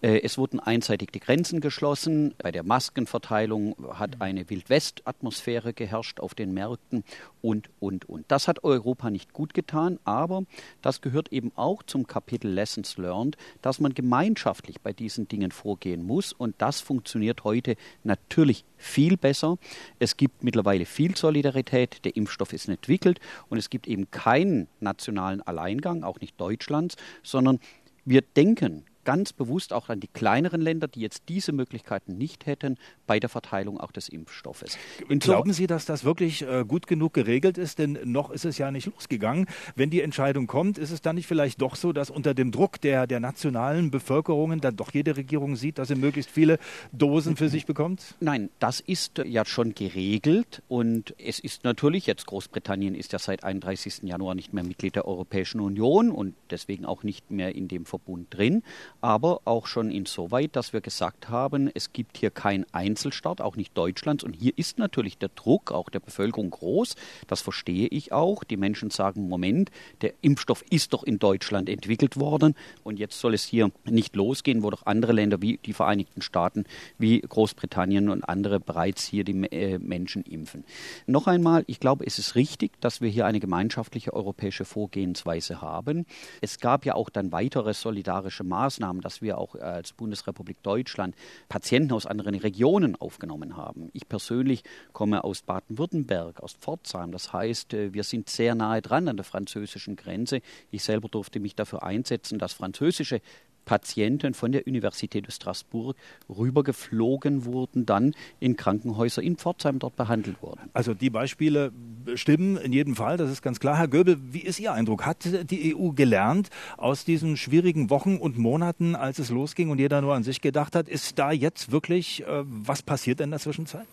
Äh, 0.03 0.21
es 0.21 0.37
wurden 0.37 0.59
einseitig 0.59 1.11
die 1.11 1.19
Grenzen 1.19 1.61
geschlossen. 1.61 2.35
Bei 2.37 2.51
der 2.51 2.63
Maskenverteilung 2.63 3.75
hat 3.93 4.21
eine 4.21 4.49
Wildwest-Atmosphäre 4.49 5.73
geherrscht 5.73 6.19
auf 6.19 6.35
den 6.35 6.53
Märkten 6.53 7.03
und, 7.41 7.69
und, 7.79 8.07
und. 8.09 8.25
Das 8.27 8.47
hat 8.47 8.63
Europa 8.63 9.09
nicht 9.09 9.31
gut 9.33 9.53
getan, 9.53 9.99
aber 10.03 10.43
das 10.81 11.01
gehört 11.01 11.31
eben 11.31 11.51
auch 11.55 11.83
zum 11.83 12.05
Kapitel 12.05 12.51
Lessons 12.51 12.97
Learned, 12.97 13.37
dass 13.61 13.79
man 13.79 13.93
gemeinschaftlich 13.93 14.81
bei 14.81 14.91
diesen 14.91 15.29
Dingen 15.29 15.51
vorgehen 15.51 16.05
muss. 16.05 16.33
Und 16.33 16.55
das 16.57 16.81
funktioniert 16.81 17.45
heute 17.45 17.77
natürlich 18.03 18.65
viel 18.75 19.15
besser. 19.15 19.57
Es 19.99 20.17
gibt 20.17 20.43
mittlerweile 20.43 20.85
viel 20.85 21.15
Solidarität. 21.15 22.03
Der 22.03 22.17
Impfstoff 22.17 22.51
ist 22.51 22.67
entwickelt 22.67 23.21
und 23.47 23.57
es 23.57 23.69
gibt 23.69 23.87
eben 23.87 24.11
keinen 24.11 24.67
nationalen 24.81 25.41
Alleingang, 25.41 26.03
auch 26.03 26.19
nicht 26.19 26.39
Deutschlands, 26.39 26.97
sondern 27.23 27.59
wir 28.05 28.21
denken 28.21 28.85
ganz 29.03 29.33
bewusst 29.33 29.73
auch 29.73 29.89
an 29.89 29.99
die 29.99 30.07
kleineren 30.07 30.61
Länder, 30.61 30.87
die 30.87 31.01
jetzt 31.01 31.23
diese 31.29 31.51
Möglichkeiten 31.51 32.17
nicht 32.17 32.45
hätten 32.45 32.77
bei 33.07 33.19
der 33.19 33.29
Verteilung 33.29 33.79
auch 33.79 33.91
des 33.91 34.09
Impfstoffes. 34.09 34.77
Glauben 35.07 35.53
Sie, 35.53 35.67
dass 35.67 35.85
das 35.85 36.03
wirklich 36.03 36.41
äh, 36.43 36.65
gut 36.67 36.87
genug 36.87 37.13
geregelt 37.13 37.57
ist? 37.57 37.79
Denn 37.79 37.99
noch 38.05 38.31
ist 38.31 38.45
es 38.45 38.57
ja 38.57 38.71
nicht 38.71 38.87
losgegangen. 38.87 39.47
Wenn 39.75 39.89
die 39.89 40.01
Entscheidung 40.01 40.47
kommt, 40.47 40.77
ist 40.77 40.91
es 40.91 41.01
dann 41.01 41.15
nicht 41.15 41.27
vielleicht 41.27 41.61
doch 41.61 41.75
so, 41.75 41.93
dass 41.93 42.09
unter 42.09 42.33
dem 42.33 42.51
Druck 42.51 42.81
der, 42.81 43.07
der 43.07 43.19
nationalen 43.19 43.91
Bevölkerungen 43.91 44.61
dann 44.61 44.75
doch 44.75 44.93
jede 44.93 45.17
Regierung 45.17 45.55
sieht, 45.55 45.77
dass 45.77 45.87
sie 45.87 45.95
möglichst 45.95 46.31
viele 46.31 46.59
Dosen 46.91 47.35
für 47.35 47.49
sich 47.49 47.65
bekommt? 47.65 48.15
Nein, 48.19 48.49
das 48.59 48.79
ist 48.79 49.19
ja 49.25 49.45
schon 49.45 49.75
geregelt 49.75 50.61
und 50.67 51.15
es 51.17 51.39
ist 51.39 51.63
natürlich, 51.63 52.07
jetzt 52.07 52.25
Großbritannien 52.25 52.95
ist 52.95 53.13
ja 53.13 53.19
seit 53.19 53.43
31. 53.43 54.03
Januar 54.03 54.35
nicht 54.35 54.53
mehr 54.53 54.63
Mitglied 54.63 54.95
der 54.95 55.05
Europäischen 55.05 55.59
Union 55.59 56.11
und 56.11 56.35
deswegen 56.49 56.85
auch 56.85 57.03
nicht 57.03 57.31
mehr 57.31 57.55
in 57.55 57.67
dem 57.67 57.85
Verbund 57.85 58.27
drin 58.29 58.63
aber 59.01 59.41
auch 59.45 59.67
schon 59.67 59.91
insoweit, 59.91 60.55
dass 60.55 60.73
wir 60.73 60.81
gesagt 60.81 61.29
haben, 61.29 61.69
es 61.73 61.93
gibt 61.93 62.17
hier 62.17 62.31
keinen 62.31 62.65
Einzelstaat, 63.03 63.41
auch 63.41 63.55
nicht 63.55 63.77
Deutschlands. 63.77 64.23
Und 64.23 64.33
hier 64.33 64.53
ist 64.55 64.79
natürlich 64.79 65.17
der 65.17 65.29
Druck 65.29 65.71
auch 65.71 65.89
der 65.89 65.99
Bevölkerung 65.99 66.49
groß. 66.49 66.95
Das 67.27 67.41
verstehe 67.41 67.87
ich 67.87 68.11
auch. 68.11 68.43
Die 68.43 68.57
Menschen 68.57 68.89
sagen, 68.89 69.27
Moment, 69.27 69.71
der 70.01 70.13
Impfstoff 70.21 70.63
ist 70.69 70.93
doch 70.93 71.03
in 71.03 71.19
Deutschland 71.19 71.69
entwickelt 71.69 72.17
worden 72.17 72.55
und 72.83 72.99
jetzt 72.99 73.19
soll 73.19 73.33
es 73.33 73.43
hier 73.43 73.71
nicht 73.85 74.15
losgehen, 74.15 74.63
wo 74.63 74.69
doch 74.69 74.85
andere 74.85 75.11
Länder 75.11 75.41
wie 75.41 75.59
die 75.65 75.73
Vereinigten 75.73 76.21
Staaten, 76.21 76.63
wie 76.97 77.19
Großbritannien 77.19 78.09
und 78.09 78.23
andere 78.23 78.59
bereits 78.59 79.05
hier 79.05 79.23
die 79.23 79.43
äh, 79.51 79.79
Menschen 79.79 80.23
impfen. 80.23 80.63
Noch 81.05 81.27
einmal, 81.27 81.63
ich 81.67 81.79
glaube, 81.79 82.05
es 82.05 82.19
ist 82.19 82.35
richtig, 82.35 82.79
dass 82.79 83.01
wir 83.01 83.09
hier 83.09 83.25
eine 83.25 83.39
gemeinschaftliche 83.39 84.13
europäische 84.13 84.65
Vorgehensweise 84.65 85.61
haben. 85.61 86.05
Es 86.41 86.59
gab 86.59 86.85
ja 86.85 86.95
auch 86.95 87.09
dann 87.09 87.31
weitere 87.31 87.73
solidarische 87.73 88.43
Maßnahmen 88.43 89.01
dass 89.01 89.21
wir 89.21 89.37
auch 89.37 89.55
als 89.55 89.93
Bundesrepublik 89.93 90.61
Deutschland 90.63 91.15
Patienten 91.49 91.91
aus 91.91 92.05
anderen 92.05 92.35
Regionen 92.35 92.82
aufgenommen 92.99 93.57
haben. 93.57 93.89
Ich 93.93 94.07
persönlich 94.07 94.63
komme 94.91 95.23
aus 95.23 95.41
Baden-Württemberg, 95.41 96.41
aus 96.41 96.53
Pforzheim. 96.53 97.11
Das 97.11 97.33
heißt, 97.33 97.73
äh, 97.73 97.93
wir 97.93 98.03
sind 98.03 98.29
sehr 98.29 98.55
nahe 98.55 98.81
dran 98.81 99.07
an 99.07 99.17
der 99.17 99.25
französischen 99.25 99.95
Grenze. 99.95 100.41
Ich 100.71 100.83
selber 100.83 101.07
durfte 101.09 101.39
mich 101.39 101.55
dafür 101.55 101.83
einsetzen, 101.83 102.39
dass 102.39 102.53
französische 102.53 103.21
Patienten 103.65 104.33
von 104.33 104.51
der 104.51 104.67
Universität 104.67 105.31
Straßburg 105.31 105.95
rübergeflogen 106.29 107.45
wurden, 107.45 107.85
dann 107.85 108.13
in 108.39 108.55
Krankenhäuser 108.55 109.21
in 109.21 109.37
Pforzheim 109.37 109.79
dort 109.79 109.95
behandelt 109.95 110.41
wurden. 110.41 110.69
Also 110.73 110.93
die 110.93 111.09
Beispiele 111.09 111.71
stimmen 112.15 112.57
in 112.57 112.73
jedem 112.73 112.95
Fall, 112.95 113.17
das 113.17 113.31
ist 113.31 113.41
ganz 113.41 113.59
klar. 113.59 113.77
Herr 113.77 113.87
Göbel, 113.87 114.17
wie 114.31 114.41
ist 114.41 114.59
Ihr 114.59 114.73
Eindruck? 114.73 115.05
Hat 115.05 115.25
die 115.49 115.75
EU 115.75 115.89
gelernt 115.89 116.49
aus 116.77 117.05
diesen 117.05 117.37
schwierigen 117.37 117.89
Wochen 117.89 118.17
und 118.17 118.37
Monaten, 118.37 118.95
als 118.95 119.19
es 119.19 119.29
losging 119.29 119.69
und 119.69 119.79
jeder 119.79 120.01
nur 120.01 120.13
an 120.13 120.23
sich 120.23 120.41
gedacht 120.41 120.75
hat? 120.75 120.89
Ist 120.89 121.19
da 121.19 121.31
jetzt 121.31 121.71
wirklich 121.71 122.23
äh, 122.23 122.43
was 122.45 122.81
passiert 122.81 123.21
in 123.21 123.31
der 123.31 123.39
Zwischenzeit? 123.39 123.87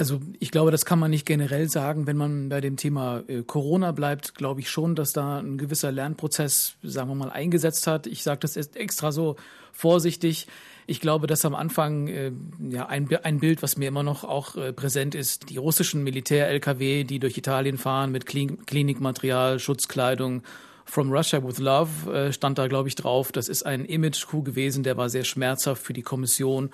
Also 0.00 0.18
ich 0.38 0.50
glaube, 0.50 0.70
das 0.70 0.86
kann 0.86 0.98
man 0.98 1.10
nicht 1.10 1.26
generell 1.26 1.68
sagen. 1.68 2.06
Wenn 2.06 2.16
man 2.16 2.48
bei 2.48 2.62
dem 2.62 2.78
Thema 2.78 3.22
äh, 3.28 3.42
Corona 3.42 3.92
bleibt, 3.92 4.34
glaube 4.34 4.60
ich 4.60 4.70
schon, 4.70 4.94
dass 4.94 5.12
da 5.12 5.40
ein 5.40 5.58
gewisser 5.58 5.92
Lernprozess, 5.92 6.76
sagen 6.82 7.10
wir 7.10 7.14
mal, 7.14 7.28
eingesetzt 7.28 7.86
hat. 7.86 8.06
Ich 8.06 8.22
sage 8.22 8.40
das 8.40 8.56
extra 8.56 9.12
so 9.12 9.36
vorsichtig. 9.74 10.46
Ich 10.86 11.00
glaube, 11.02 11.26
dass 11.26 11.44
am 11.44 11.54
Anfang 11.54 12.08
äh, 12.08 12.32
ja 12.66 12.86
ein, 12.86 13.14
ein 13.14 13.40
Bild, 13.40 13.62
was 13.62 13.76
mir 13.76 13.88
immer 13.88 14.02
noch 14.02 14.24
auch 14.24 14.56
äh, 14.56 14.72
präsent 14.72 15.14
ist, 15.14 15.50
die 15.50 15.58
russischen 15.58 16.02
Militär-LKW, 16.02 17.04
die 17.04 17.18
durch 17.18 17.36
Italien 17.36 17.76
fahren 17.76 18.10
mit 18.10 18.24
Klin 18.24 18.64
Klinikmaterial, 18.64 19.58
Schutzkleidung. 19.58 20.44
From 20.86 21.12
Russia 21.12 21.44
with 21.44 21.58
Love 21.58 22.10
äh, 22.10 22.32
stand 22.32 22.56
da, 22.56 22.68
glaube 22.68 22.88
ich, 22.88 22.94
drauf. 22.94 23.32
Das 23.32 23.50
ist 23.50 23.66
ein 23.66 23.84
Image-Coup 23.84 24.46
gewesen, 24.46 24.82
der 24.82 24.96
war 24.96 25.10
sehr 25.10 25.24
schmerzhaft 25.24 25.82
für 25.82 25.92
die 25.92 26.02
Kommission 26.02 26.70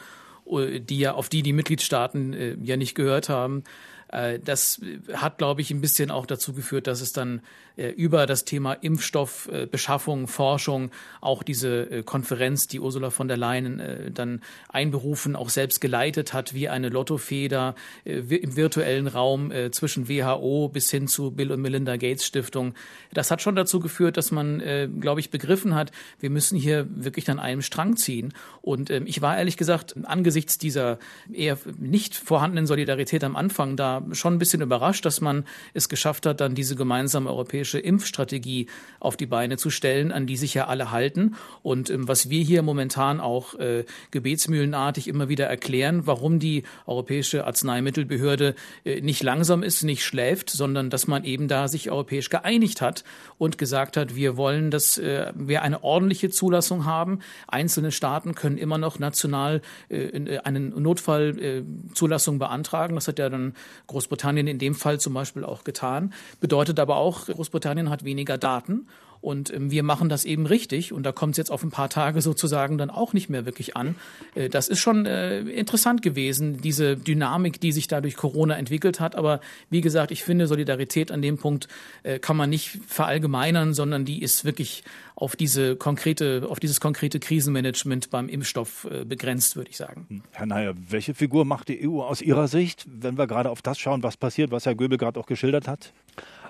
die 0.49 0.99
ja, 0.99 1.15
auf 1.15 1.29
die 1.29 1.43
die 1.43 1.53
Mitgliedstaaten 1.53 2.33
äh, 2.33 2.57
ja 2.63 2.77
nicht 2.77 2.95
gehört 2.95 3.29
haben. 3.29 3.65
Äh, 4.09 4.39
das 4.39 4.81
hat, 5.13 5.39
glaube 5.39 5.61
ich, 5.61 5.71
ein 5.71 5.81
bisschen 5.81 6.11
auch 6.11 6.27
dazu 6.27 6.53
geführt, 6.53 6.87
dass 6.87 7.01
es 7.01 7.13
dann 7.13 7.39
äh, 7.39 7.43
über 7.77 8.27
das 8.27 8.45
Thema 8.45 8.73
Impfstoffbeschaffung, 8.73 10.29
Forschung, 10.29 10.91
auch 11.21 11.43
diese 11.43 12.03
Konferenz, 12.05 12.69
die 12.69 12.81
Ursula 12.81 13.11
von 13.11 13.29
der 13.29 13.37
Leyen 13.37 14.13
dann 14.15 14.41
einberufen, 14.69 15.37
auch 15.37 15.51
selbst 15.51 15.81
geleitet 15.81 16.33
hat, 16.33 16.55
wie 16.55 16.69
eine 16.69 16.89
Lottofeder 16.89 17.75
im 18.05 18.57
virtuellen 18.57 19.07
Raum 19.07 19.53
zwischen 19.73 20.09
WHO 20.09 20.69
bis 20.69 20.91
hin 20.91 21.07
zu 21.09 21.31
Bill 21.31 21.53
und 21.53 21.61
Melinda 21.61 21.97
Gates 21.97 22.25
Stiftung. 22.27 22.75
Das 23.13 23.31
hat 23.31 23.43
schon 23.43 23.57
dazu 23.57 23.81
geführt, 23.81 24.17
dass 24.17 24.31
man, 24.31 24.63
glaube 25.01 25.21
ich, 25.21 25.31
begriffen 25.31 25.75
hat, 25.75 25.93
wir 26.19 26.31
müssen 26.31 26.57
hier 26.57 26.87
wirklich 26.91 27.31
an 27.31 27.39
einem 27.39 27.63
Strang 27.63 27.97
ziehen. 27.97 28.33
Und 28.63 28.91
ähm, 28.91 29.07
ich 29.07 29.23
war 29.23 29.37
ehrlich 29.37 29.57
gesagt 29.57 29.95
angesichts 30.05 30.59
dieser 30.59 30.99
eher 31.33 31.59
nicht 31.79 32.15
vorhandenen 32.15 32.67
Solidarität 32.67 33.25
am 33.25 33.37
Anfang 33.37 33.77
da 33.77 34.03
schon 34.13 34.35
ein 34.35 34.39
bisschen 34.39 34.63
überrascht, 34.63 35.05
dass 35.05 35.21
man 35.21 35.45
es 35.75 35.89
geschafft 35.89 36.27
hat, 36.27 36.41
dann 36.41 36.55
diese 36.55 36.77
gemeinsame 36.77 37.31
europäische 37.31 37.66
Impfstrategie 37.75 38.67
auf 39.01 39.17
die 39.17 39.27
Beine 39.27 39.57
zu 39.57 39.71
stellen, 39.71 40.13
an 40.13 40.27
die 40.27 40.37
sich 40.37 40.55
ja 40.55 40.67
alle 40.67 40.91
halten. 40.91 41.37
Und 41.63 41.91
ähm, 41.91 42.09
was 42.09 42.31
wir 42.31 42.43
hier 42.43 42.63
momentan 42.63 43.21
auch 43.21 43.55
äh, 43.55 43.85
gebetsmühlenartig 44.11 45.09
immer 45.09 45.29
wieder 45.29 45.47
erklären, 45.47 46.07
warum 46.07 46.39
die 46.39 46.65
Europäische 46.87 47.47
Arzneimittelbehörde 47.47 48.55
äh, 48.85 49.01
nicht 49.01 49.23
langsam 49.23 49.63
ist, 49.63 49.83
nicht 49.83 50.05
schläft, 50.05 50.51
sondern 50.51 50.91
dass 50.91 51.07
man 51.07 51.25
eben 51.25 51.49
da 51.49 51.69
sich 51.69 51.91
europäisch 51.91 52.31
geeinigt 52.31 52.81
hat 52.81 53.05
und 53.39 53.59
gesagt 53.59 53.97
hat, 53.97 54.15
wir 54.15 54.37
wollen, 54.37 54.71
dass 54.71 54.99
äh, 54.99 55.33
wir 55.35 55.63
eine 55.63 55.85
ordentliche 55.85 56.31
Zulassung 56.31 56.85
haben. 56.85 57.21
Einzelne 57.47 57.93
Staaten 57.93 58.35
können 58.35 58.59
immer 58.59 58.79
noch 58.79 58.99
national 58.99 59.63
äh, 59.89 60.07
äh 60.07 60.39
einen 60.39 60.81
Notfallzulassung 60.81 62.37
äh, 62.37 62.39
beantragen. 62.39 62.95
Das 62.95 63.09
hat 63.09 63.19
ja 63.19 63.29
dann 63.29 63.55
Großbritannien 63.87 64.47
in 64.47 64.59
dem 64.59 64.75
Fall 64.75 65.01
zum 65.01 65.15
Beispiel 65.15 65.45
auch 65.45 65.65
getan. 65.65 66.13
Bedeutet 66.41 66.79
aber 66.81 66.97
auch, 66.97 67.27
Großbritannien 67.27 67.56
hat 67.65 68.05
weniger 68.05 68.39
Daten 68.39 68.87
und 69.27 69.53
ähm, 69.53 69.73
wir 69.73 69.83
machen 69.83 70.09
das 70.09 70.25
eben 70.25 70.47
richtig. 70.47 70.93
Und 70.93 71.03
da 71.03 71.11
kommt 71.11 71.33
es 71.33 71.39
jetzt 71.39 71.51
auf 71.51 71.65
ein 71.65 71.71
paar 71.71 71.89
Tage 71.89 72.21
sozusagen 72.23 72.79
dann 72.79 72.91
auch 72.91 73.13
nicht 73.13 73.29
mehr 73.29 73.45
wirklich 73.45 73.77
an. 73.77 73.97
Äh, 74.37 74.49
das 74.49 74.69
ist 74.69 74.79
schon 74.79 75.05
äh, 75.05 75.41
interessant 75.41 76.01
gewesen, 76.01 76.61
diese 76.61 76.97
Dynamik, 76.97 77.61
die 77.61 77.73
sich 77.73 77.89
da 77.89 78.01
durch 78.01 78.17
Corona 78.17 78.57
entwickelt 78.57 79.01
hat. 79.01 79.17
Aber 79.17 79.41
wie 79.69 79.81
gesagt, 79.81 80.13
ich 80.13 80.23
finde, 80.23 80.47
Solidarität 80.47 81.11
an 81.11 81.23
dem 81.23 81.39
Punkt 81.39 81.67
äh, 82.05 82.21
kann 82.21 82.37
man 82.37 82.51
nicht 82.51 82.79
verallgemeinern, 82.87 83.75
sondern 83.75 84.05
die 84.05 84.23
ist 84.23 84.45
wirklich 84.45 84.85
auf 85.17 85.35
diese 85.35 85.75
konkrete, 85.75 86.47
auf 86.49 86.61
dieses 86.61 86.79
konkrete 86.79 87.19
Krisenmanagement 87.19 88.11
beim 88.11 88.29
Impfstoff 88.29 88.87
begrenzt, 89.09 89.57
würde 89.57 89.71
ich 89.71 89.79
sagen. 89.79 90.05
Hm. 90.09 90.23
Herr 90.33 90.45
Neyer, 90.45 90.75
welche 90.91 91.15
Figur 91.15 91.47
macht 91.47 91.69
die 91.69 91.89
EU 91.89 92.03
aus 92.03 92.21
Ihrer 92.21 92.49
Sicht, 92.49 92.85
wenn 92.87 93.17
wir 93.17 93.27
gerade 93.27 93.51
auf 93.51 93.63
das 93.63 93.79
schauen, 93.79 94.03
was 94.03 94.19
passiert, 94.19 94.51
was 94.51 94.67
Herr 94.67 94.75
Göbel 94.75 94.99
gerade 94.99 95.19
auch 95.19 95.25
geschildert 95.25 95.69
hat? 95.69 95.95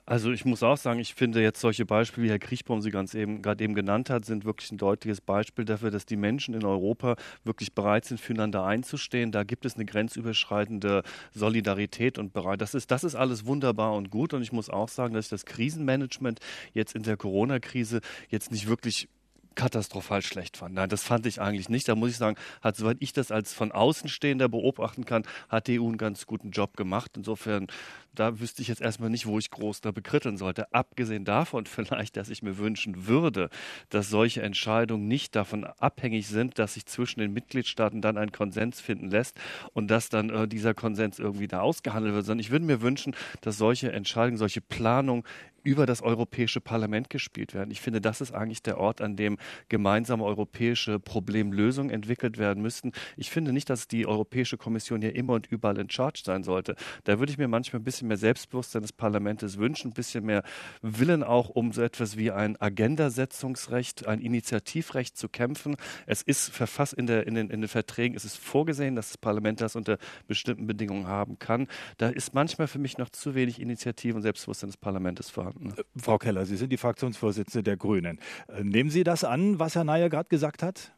Also 0.08 0.30
ich 0.30 0.44
muss 0.44 0.62
auch 0.62 0.76
sagen, 0.76 1.00
ich 1.00 1.14
finde 1.14 1.42
jetzt 1.42 1.60
solche 1.60 1.84
Beispiele, 1.84 2.26
wie 2.26 2.30
Herr 2.30 2.38
Kriechbaum 2.38 2.80
sie 2.80 2.92
ganz 2.92 3.12
eben 3.14 3.42
gerade 3.42 3.64
eben 3.64 3.74
genannt 3.74 4.08
hat, 4.08 4.24
sind 4.24 4.44
wirklich 4.44 4.70
ein 4.70 4.78
deutliches 4.78 5.20
Beispiel 5.20 5.64
dafür, 5.64 5.90
dass 5.90 6.06
die 6.06 6.14
Menschen 6.14 6.54
in 6.54 6.64
Europa 6.64 7.16
wirklich 7.42 7.74
bereit 7.74 8.04
sind, 8.04 8.20
füreinander 8.20 8.64
einzustehen. 8.64 9.32
Da 9.32 9.42
gibt 9.42 9.66
es 9.66 9.74
eine 9.74 9.84
grenzüberschreitende 9.84 11.02
Solidarität 11.32 12.18
und 12.18 12.32
bereit. 12.32 12.60
Das 12.60 12.74
ist, 12.74 12.92
das 12.92 13.02
ist 13.02 13.16
alles 13.16 13.46
wunderbar 13.46 13.94
und 13.94 14.10
gut. 14.10 14.32
Und 14.32 14.42
ich 14.42 14.52
muss 14.52 14.70
auch 14.70 14.88
sagen, 14.88 15.12
dass 15.12 15.26
ich 15.26 15.30
das 15.30 15.44
Krisenmanagement 15.44 16.38
jetzt 16.72 16.94
in 16.94 17.02
der 17.02 17.16
Corona-Krise 17.16 18.00
jetzt 18.28 18.52
nicht 18.52 18.68
wirklich 18.68 19.08
katastrophal 19.56 20.22
schlecht 20.22 20.56
fand. 20.56 20.74
Nein, 20.74 20.88
das 20.88 21.02
fand 21.02 21.26
ich 21.26 21.40
eigentlich 21.40 21.68
nicht. 21.68 21.88
Da 21.88 21.96
muss 21.96 22.10
ich 22.10 22.16
sagen, 22.16 22.36
hat, 22.62 22.76
soweit 22.76 22.98
ich 23.00 23.12
das 23.12 23.32
als 23.32 23.52
von 23.52 23.72
Außenstehender 23.72 24.48
beobachten 24.48 25.04
kann, 25.04 25.24
hat 25.48 25.66
die 25.66 25.80
EU 25.80 25.86
einen 25.88 25.98
ganz 25.98 26.26
guten 26.26 26.50
Job 26.50 26.76
gemacht. 26.76 27.12
Insofern, 27.16 27.66
da 28.14 28.38
wüsste 28.38 28.62
ich 28.62 28.68
jetzt 28.68 28.80
erstmal 28.80 29.10
nicht, 29.10 29.26
wo 29.26 29.38
ich 29.38 29.50
groß 29.50 29.80
da 29.80 29.90
bekritteln 29.90 30.36
sollte. 30.36 30.72
Abgesehen 30.72 31.24
davon 31.24 31.66
vielleicht, 31.66 32.16
dass 32.16 32.28
ich 32.28 32.42
mir 32.42 32.58
wünschen 32.58 33.06
würde, 33.06 33.48
dass 33.88 34.08
solche 34.08 34.42
Entscheidungen 34.42 35.08
nicht 35.08 35.34
davon 35.34 35.64
abhängig 35.64 36.28
sind, 36.28 36.58
dass 36.58 36.74
sich 36.74 36.86
zwischen 36.86 37.20
den 37.20 37.32
Mitgliedstaaten 37.32 38.00
dann 38.00 38.18
ein 38.18 38.30
Konsens 38.30 38.80
finden 38.80 39.10
lässt 39.10 39.38
und 39.72 39.88
dass 39.88 40.08
dann 40.08 40.30
äh, 40.30 40.46
dieser 40.46 40.74
Konsens 40.74 41.18
irgendwie 41.18 41.48
da 41.48 41.60
ausgehandelt 41.60 42.14
wird, 42.14 42.26
sondern 42.26 42.40
ich 42.40 42.50
würde 42.50 42.66
mir 42.66 42.82
wünschen, 42.82 43.16
dass 43.40 43.56
solche 43.56 43.90
Entscheidungen, 43.90 44.36
solche 44.36 44.60
Planungen 44.60 45.24
über 45.66 45.84
das 45.84 46.00
Europäische 46.00 46.60
Parlament 46.60 47.10
gespielt 47.10 47.52
werden. 47.52 47.72
Ich 47.72 47.80
finde, 47.80 48.00
das 48.00 48.20
ist 48.20 48.32
eigentlich 48.32 48.62
der 48.62 48.78
Ort, 48.78 49.00
an 49.00 49.16
dem 49.16 49.36
gemeinsame 49.68 50.22
europäische 50.22 51.00
Problemlösungen 51.00 51.90
entwickelt 51.90 52.38
werden 52.38 52.62
müssten. 52.62 52.92
Ich 53.16 53.30
finde 53.30 53.52
nicht, 53.52 53.68
dass 53.68 53.88
die 53.88 54.06
Europäische 54.06 54.58
Kommission 54.58 55.00
hier 55.02 55.16
immer 55.16 55.32
und 55.32 55.48
überall 55.48 55.78
in 55.78 55.90
Charge 55.90 56.22
sein 56.24 56.44
sollte. 56.44 56.76
Da 57.02 57.18
würde 57.18 57.32
ich 57.32 57.38
mir 57.38 57.48
manchmal 57.48 57.80
ein 57.80 57.84
bisschen 57.84 58.06
mehr 58.06 58.16
Selbstbewusstsein 58.16 58.82
des 58.82 58.92
Parlaments 58.92 59.58
wünschen, 59.58 59.90
ein 59.90 59.94
bisschen 59.94 60.24
mehr 60.24 60.44
Willen 60.82 61.24
auch, 61.24 61.48
um 61.48 61.72
so 61.72 61.82
etwas 61.82 62.16
wie 62.16 62.30
ein 62.30 62.56
Agendasetzungsrecht, 62.60 64.06
ein 64.06 64.20
Initiativrecht 64.20 65.18
zu 65.18 65.28
kämpfen. 65.28 65.74
Es 66.06 66.22
ist 66.22 66.48
verfasst 66.50 66.92
in, 66.92 67.08
der, 67.08 67.26
in, 67.26 67.34
den, 67.34 67.50
in 67.50 67.60
den 67.60 67.68
Verträgen, 67.68 68.16
es 68.16 68.24
ist 68.24 68.36
vorgesehen, 68.36 68.94
dass 68.94 69.08
das 69.08 69.18
Parlament 69.18 69.60
das 69.60 69.74
unter 69.74 69.98
bestimmten 70.28 70.68
Bedingungen 70.68 71.08
haben 71.08 71.40
kann. 71.40 71.66
Da 71.98 72.08
ist 72.08 72.34
manchmal 72.34 72.68
für 72.68 72.78
mich 72.78 72.98
noch 72.98 73.10
zu 73.10 73.34
wenig 73.34 73.60
Initiative 73.60 74.14
und 74.14 74.22
Selbstbewusstsein 74.22 74.68
des 74.68 74.76
Parlaments 74.76 75.28
vorhanden. 75.28 75.55
Frau 75.96 76.18
Keller, 76.18 76.46
Sie 76.46 76.56
sind 76.56 76.70
die 76.70 76.76
Fraktionsvorsitzende 76.76 77.62
der 77.62 77.76
Grünen. 77.76 78.18
Äh, 78.48 78.64
nehmen 78.64 78.90
Sie 78.90 79.04
das 79.04 79.24
an, 79.24 79.58
was 79.58 79.74
Herr 79.74 79.84
Neier 79.84 80.08
gerade 80.08 80.28
gesagt 80.28 80.62
hat? 80.62 80.92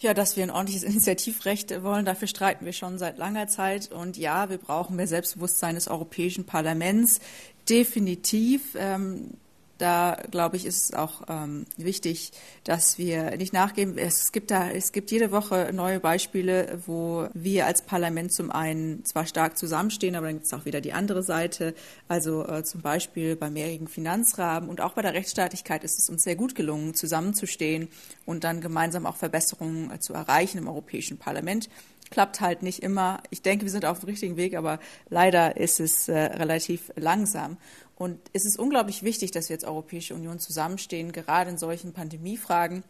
Ja, 0.00 0.14
dass 0.14 0.36
wir 0.36 0.44
ein 0.44 0.50
ordentliches 0.50 0.82
Initiativrecht 0.90 1.82
wollen, 1.82 2.04
dafür 2.04 2.28
streiten 2.28 2.64
wir 2.64 2.72
schon 2.72 2.98
seit 2.98 3.18
langer 3.18 3.48
Zeit. 3.48 3.92
Und 3.92 4.16
ja, 4.16 4.50
wir 4.50 4.58
brauchen 4.58 4.96
mehr 4.96 5.08
Selbstbewusstsein 5.08 5.74
des 5.74 5.88
Europäischen 5.88 6.44
Parlaments. 6.44 7.20
Definitiv. 7.68 8.76
Ähm, 8.78 9.34
da 9.78 10.18
glaube 10.30 10.56
ich, 10.56 10.66
ist 10.66 10.84
es 10.84 10.94
auch 10.94 11.22
ähm, 11.28 11.64
wichtig, 11.76 12.32
dass 12.64 12.98
wir 12.98 13.36
nicht 13.36 13.52
nachgeben. 13.52 13.96
Es 13.96 14.32
gibt 14.32 14.50
da, 14.50 14.70
es 14.70 14.92
gibt 14.92 15.10
jede 15.10 15.30
Woche 15.30 15.70
neue 15.72 16.00
Beispiele, 16.00 16.80
wo 16.86 17.28
wir 17.32 17.66
als 17.66 17.82
Parlament 17.82 18.32
zum 18.32 18.50
einen 18.50 19.04
zwar 19.04 19.26
stark 19.26 19.56
zusammenstehen, 19.56 20.16
aber 20.16 20.26
dann 20.26 20.36
gibt 20.36 20.46
es 20.46 20.52
auch 20.52 20.64
wieder 20.64 20.80
die 20.80 20.92
andere 20.92 21.22
Seite. 21.22 21.74
Also 22.08 22.46
äh, 22.46 22.64
zum 22.64 22.82
Beispiel 22.82 23.36
beim 23.36 23.52
mehrjährigen 23.52 23.88
Finanzrahmen 23.88 24.68
und 24.68 24.80
auch 24.80 24.92
bei 24.94 25.02
der 25.02 25.14
Rechtsstaatlichkeit 25.14 25.84
ist 25.84 25.98
es 25.98 26.10
uns 26.10 26.24
sehr 26.24 26.36
gut 26.36 26.54
gelungen, 26.54 26.94
zusammenzustehen 26.94 27.88
und 28.26 28.44
dann 28.44 28.60
gemeinsam 28.60 29.06
auch 29.06 29.16
Verbesserungen 29.16 29.92
äh, 29.92 30.00
zu 30.00 30.12
erreichen 30.12 30.58
im 30.58 30.68
Europäischen 30.68 31.18
Parlament 31.18 31.68
klappt 32.10 32.40
halt 32.40 32.62
nicht 32.62 32.82
immer. 32.82 33.22
Ich 33.30 33.42
denke, 33.42 33.64
wir 33.64 33.70
sind 33.70 33.84
auf 33.84 34.00
dem 34.00 34.08
richtigen 34.08 34.36
Weg, 34.36 34.56
aber 34.56 34.78
leider 35.08 35.56
ist 35.56 35.80
es 35.80 36.08
äh, 36.08 36.18
relativ 36.18 36.92
langsam. 36.96 37.56
Und 37.96 38.18
es 38.32 38.44
ist 38.44 38.58
unglaublich 38.58 39.02
wichtig, 39.02 39.32
dass 39.32 39.48
wir 39.48 39.56
als 39.56 39.64
Europäische 39.64 40.14
Union 40.14 40.38
zusammenstehen, 40.38 41.12
gerade 41.12 41.50
in 41.50 41.58
solchen 41.58 41.92
Pandemiefragen, 41.92 42.84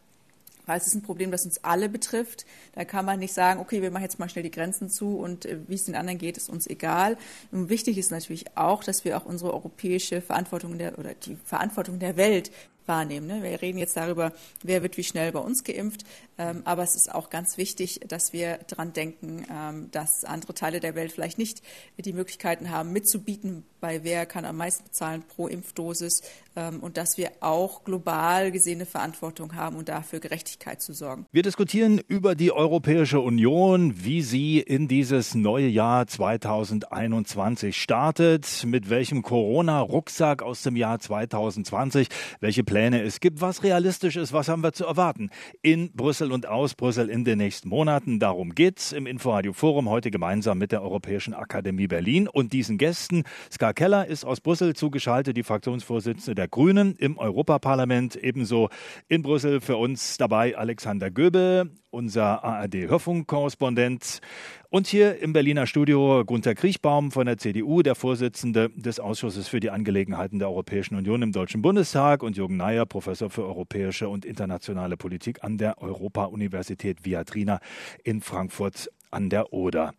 weil 0.67 0.77
es 0.77 0.85
ist 0.85 0.93
ein 0.93 1.01
Problem, 1.01 1.31
das 1.31 1.45
uns 1.45 1.63
alle 1.63 1.89
betrifft. 1.89 2.45
Da 2.73 2.85
kann 2.85 3.03
man 3.03 3.17
nicht 3.17 3.33
sagen, 3.33 3.59
okay, 3.59 3.81
wir 3.81 3.89
machen 3.89 4.03
jetzt 4.03 4.19
mal 4.19 4.29
schnell 4.29 4.43
die 4.43 4.51
Grenzen 4.51 4.89
zu 4.89 5.17
und 5.17 5.45
äh, 5.45 5.57
wie 5.67 5.73
es 5.73 5.85
den 5.85 5.95
anderen 5.95 6.19
geht, 6.19 6.37
ist 6.37 6.47
uns 6.47 6.67
egal. 6.67 7.17
Und 7.51 7.69
wichtig 7.69 7.97
ist 7.97 8.11
natürlich 8.11 8.55
auch, 8.55 8.83
dass 8.83 9.03
wir 9.03 9.17
auch 9.17 9.25
unsere 9.25 9.53
europäische 9.53 10.21
Verantwortung 10.21 10.77
der, 10.77 10.99
oder 10.99 11.15
die 11.15 11.37
Verantwortung 11.43 11.97
der 11.97 12.17
Welt 12.17 12.51
wahrnehmen. 12.89 13.27
Ne? 13.27 13.41
Wir 13.41 13.61
reden 13.61 13.77
jetzt 13.77 13.95
darüber, 13.95 14.33
wer 14.63 14.83
wird 14.83 14.97
wie 14.97 15.03
schnell 15.03 15.31
bei 15.31 15.39
uns 15.39 15.63
geimpft, 15.63 16.03
ähm, 16.37 16.63
aber 16.65 16.83
es 16.83 16.95
ist 16.95 17.13
auch 17.13 17.29
ganz 17.29 17.57
wichtig, 17.57 18.01
dass 18.07 18.33
wir 18.33 18.59
daran 18.67 18.91
denken, 18.91 19.45
ähm, 19.49 19.91
dass 19.91 20.25
andere 20.25 20.53
Teile 20.53 20.81
der 20.81 20.95
Welt 20.95 21.13
vielleicht 21.13 21.37
nicht 21.37 21.61
die 21.97 22.11
Möglichkeiten 22.11 22.71
haben, 22.71 22.91
mitzubieten, 22.91 23.63
bei 23.79 24.03
wer 24.03 24.25
kann 24.25 24.43
am 24.43 24.57
meisten 24.57 24.83
bezahlen 24.83 25.23
pro 25.23 25.47
Impfdosis 25.47 26.21
ähm, 26.57 26.81
und 26.81 26.97
dass 26.97 27.17
wir 27.17 27.31
auch 27.39 27.85
global 27.85 28.51
gesehene 28.51 28.85
Verantwortung 28.85 29.55
haben 29.55 29.77
und 29.77 29.87
dafür 29.87 30.19
Gerechtigkeit 30.19 30.81
zu 30.81 30.93
sorgen. 30.93 31.25
Wir 31.31 31.43
diskutieren 31.43 32.01
über 32.07 32.35
die 32.35 32.51
Europäische 32.51 33.21
Union, 33.21 34.03
wie 34.03 34.21
sie 34.21 34.59
in 34.59 34.87
dieses 34.87 35.35
neue 35.35 35.67
Jahr 35.67 36.07
2021 36.07 37.77
startet, 37.77 38.65
mit 38.65 38.89
welchem 38.89 39.21
Corona-Rucksack 39.21 40.41
aus 40.41 40.63
dem 40.63 40.75
Jahr 40.75 40.99
2020, 40.99 42.09
welche 42.39 42.63
Pläne 42.63 42.78
es 42.79 43.19
gibt, 43.19 43.41
was 43.41 43.63
realistisch 43.63 44.15
ist, 44.15 44.31
was 44.31 44.47
haben 44.47 44.63
wir 44.63 44.71
zu 44.71 44.85
erwarten 44.85 45.29
in 45.61 45.91
Brüssel 45.91 46.31
und 46.31 46.47
aus 46.47 46.75
Brüssel 46.75 47.09
in 47.09 47.25
den 47.25 47.37
nächsten 47.37 47.67
Monaten. 47.67 48.19
Darum 48.19 48.55
geht's 48.55 48.93
im 48.93 49.05
Inforadio 49.05 49.51
Forum 49.51 49.89
heute 49.89 50.11
gemeinsam 50.11 50.57
mit 50.57 50.71
der 50.71 50.81
Europäischen 50.81 51.33
Akademie 51.33 51.87
Berlin 51.87 52.29
und 52.29 52.53
diesen 52.53 52.77
Gästen. 52.77 53.23
Ska 53.51 53.73
Keller 53.73 54.07
ist 54.07 54.23
aus 54.23 54.39
Brüssel 54.39 54.75
zugeschaltet, 54.75 55.35
die 55.35 55.43
Fraktionsvorsitzende 55.43 56.35
der 56.35 56.47
Grünen 56.47 56.95
im 56.95 57.17
Europaparlament. 57.17 58.15
Ebenso 58.15 58.69
in 59.09 59.23
Brüssel 59.23 59.59
für 59.59 59.75
uns 59.75 60.17
dabei 60.17 60.57
Alexander 60.57 61.11
Göbel, 61.11 61.69
unser 61.89 62.43
ARD-Hörfunkkorrespondent. 62.43 64.21
Und 64.71 64.85
hier 64.85 65.19
im 65.19 65.33
Berliner 65.33 65.65
Studio 65.65 66.23
Gunther 66.23 66.53
Kriechbaum 66.53 67.09
von 67.09 67.25
der 67.25 67.39
CDU, 67.39 67.81
der 67.81 67.95
Vorsitzende 67.95 68.69
des 68.75 68.99
Ausschusses 68.99 69.47
für 69.47 69.59
die 69.59 69.71
Angelegenheiten 69.71 70.37
der 70.37 70.49
Europäischen 70.49 70.93
Union 70.93 71.23
im 71.23 71.31
Deutschen 71.31 71.63
Bundestag 71.63 72.21
und 72.21 72.37
Jürgen 72.37 72.57
Neier, 72.57 72.85
Professor 72.85 73.31
für 73.31 73.45
europäische 73.45 74.09
und 74.09 74.25
internationale 74.25 74.95
Politik 74.95 75.43
an 75.43 75.57
der 75.57 75.81
Europa-Universität 75.81 77.03
Viadrina 77.03 77.61
in 78.03 78.21
Frankfurt 78.21 78.91
an 79.09 79.31
der 79.31 79.53
Oder. 79.53 79.95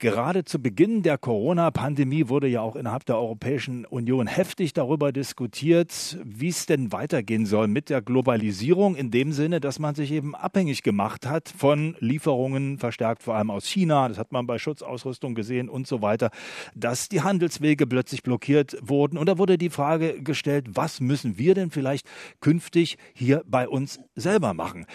Gerade 0.00 0.44
zu 0.44 0.60
Beginn 0.60 1.02
der 1.02 1.18
Corona-Pandemie 1.18 2.28
wurde 2.28 2.48
ja 2.48 2.60
auch 2.62 2.74
innerhalb 2.74 3.06
der 3.06 3.16
Europäischen 3.16 3.86
Union 3.86 4.26
heftig 4.26 4.72
darüber 4.72 5.12
diskutiert, 5.12 6.18
wie 6.24 6.48
es 6.48 6.66
denn 6.66 6.90
weitergehen 6.90 7.46
soll 7.46 7.68
mit 7.68 7.90
der 7.90 8.02
Globalisierung 8.02 8.96
in 8.96 9.12
dem 9.12 9.30
Sinne, 9.30 9.60
dass 9.60 9.78
man 9.78 9.94
sich 9.94 10.10
eben 10.10 10.34
abhängig 10.34 10.82
gemacht 10.82 11.26
hat 11.26 11.48
von 11.48 11.96
Lieferungen, 12.00 12.78
verstärkt 12.78 13.22
vor 13.22 13.36
allem 13.36 13.52
aus 13.52 13.66
China, 13.66 14.08
das 14.08 14.18
hat 14.18 14.32
man 14.32 14.48
bei 14.48 14.58
Schutzausrüstung 14.58 15.36
gesehen 15.36 15.68
und 15.68 15.86
so 15.86 16.02
weiter, 16.02 16.30
dass 16.74 17.08
die 17.08 17.22
Handelswege 17.22 17.86
plötzlich 17.86 18.24
blockiert 18.24 18.76
wurden. 18.82 19.16
Und 19.16 19.28
da 19.28 19.38
wurde 19.38 19.58
die 19.58 19.70
Frage 19.70 20.20
gestellt, 20.22 20.66
was 20.70 21.00
müssen 21.00 21.38
wir 21.38 21.54
denn 21.54 21.70
vielleicht 21.70 22.08
künftig 22.40 22.98
hier 23.14 23.44
bei 23.46 23.68
uns 23.68 24.00
selber 24.16 24.54
machen? 24.54 24.86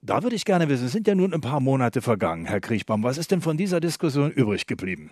Da 0.00 0.22
würde 0.22 0.36
ich 0.36 0.44
gerne 0.44 0.68
wissen, 0.68 0.86
es 0.86 0.92
sind 0.92 1.08
ja 1.08 1.14
nun 1.14 1.34
ein 1.34 1.40
paar 1.40 1.60
Monate 1.60 2.02
vergangen, 2.02 2.46
Herr 2.46 2.60
Kriechbaum. 2.60 3.02
Was 3.02 3.18
ist 3.18 3.32
denn 3.32 3.40
von 3.40 3.56
dieser 3.56 3.80
Diskussion 3.80 4.30
übrig 4.30 4.66
geblieben? 4.66 5.10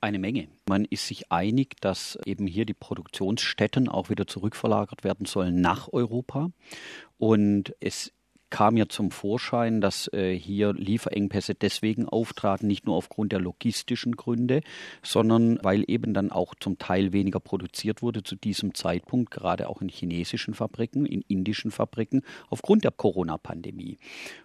Eine 0.00 0.18
Menge. 0.18 0.48
Man 0.66 0.86
ist 0.86 1.06
sich 1.06 1.30
einig, 1.30 1.80
dass 1.80 2.18
eben 2.24 2.46
hier 2.46 2.64
die 2.64 2.74
Produktionsstätten 2.74 3.88
auch 3.88 4.08
wieder 4.08 4.26
zurückverlagert 4.26 5.04
werden 5.04 5.26
sollen 5.26 5.60
nach 5.60 5.92
Europa. 5.92 6.50
Und 7.18 7.74
es 7.80 8.12
kam 8.54 8.76
ja 8.76 8.88
zum 8.88 9.10
Vorschein, 9.10 9.80
dass 9.80 10.06
äh, 10.12 10.32
hier 10.32 10.74
Lieferengpässe 10.74 11.56
deswegen 11.56 12.08
auftraten, 12.08 12.68
nicht 12.68 12.86
nur 12.86 12.94
aufgrund 12.94 13.32
der 13.32 13.40
logistischen 13.40 14.14
Gründe, 14.14 14.60
sondern 15.02 15.58
weil 15.64 15.82
eben 15.88 16.14
dann 16.14 16.30
auch 16.30 16.54
zum 16.54 16.78
Teil 16.78 17.12
weniger 17.12 17.40
produziert 17.40 18.00
wurde 18.00 18.22
zu 18.22 18.36
diesem 18.36 18.72
Zeitpunkt, 18.72 19.32
gerade 19.32 19.68
auch 19.68 19.82
in 19.82 19.88
chinesischen 19.88 20.54
Fabriken, 20.54 21.04
in 21.04 21.22
indischen 21.22 21.72
Fabriken, 21.72 22.22
aufgrund 22.48 22.84
der 22.84 22.92
Corona-Pandemie. 22.92 23.98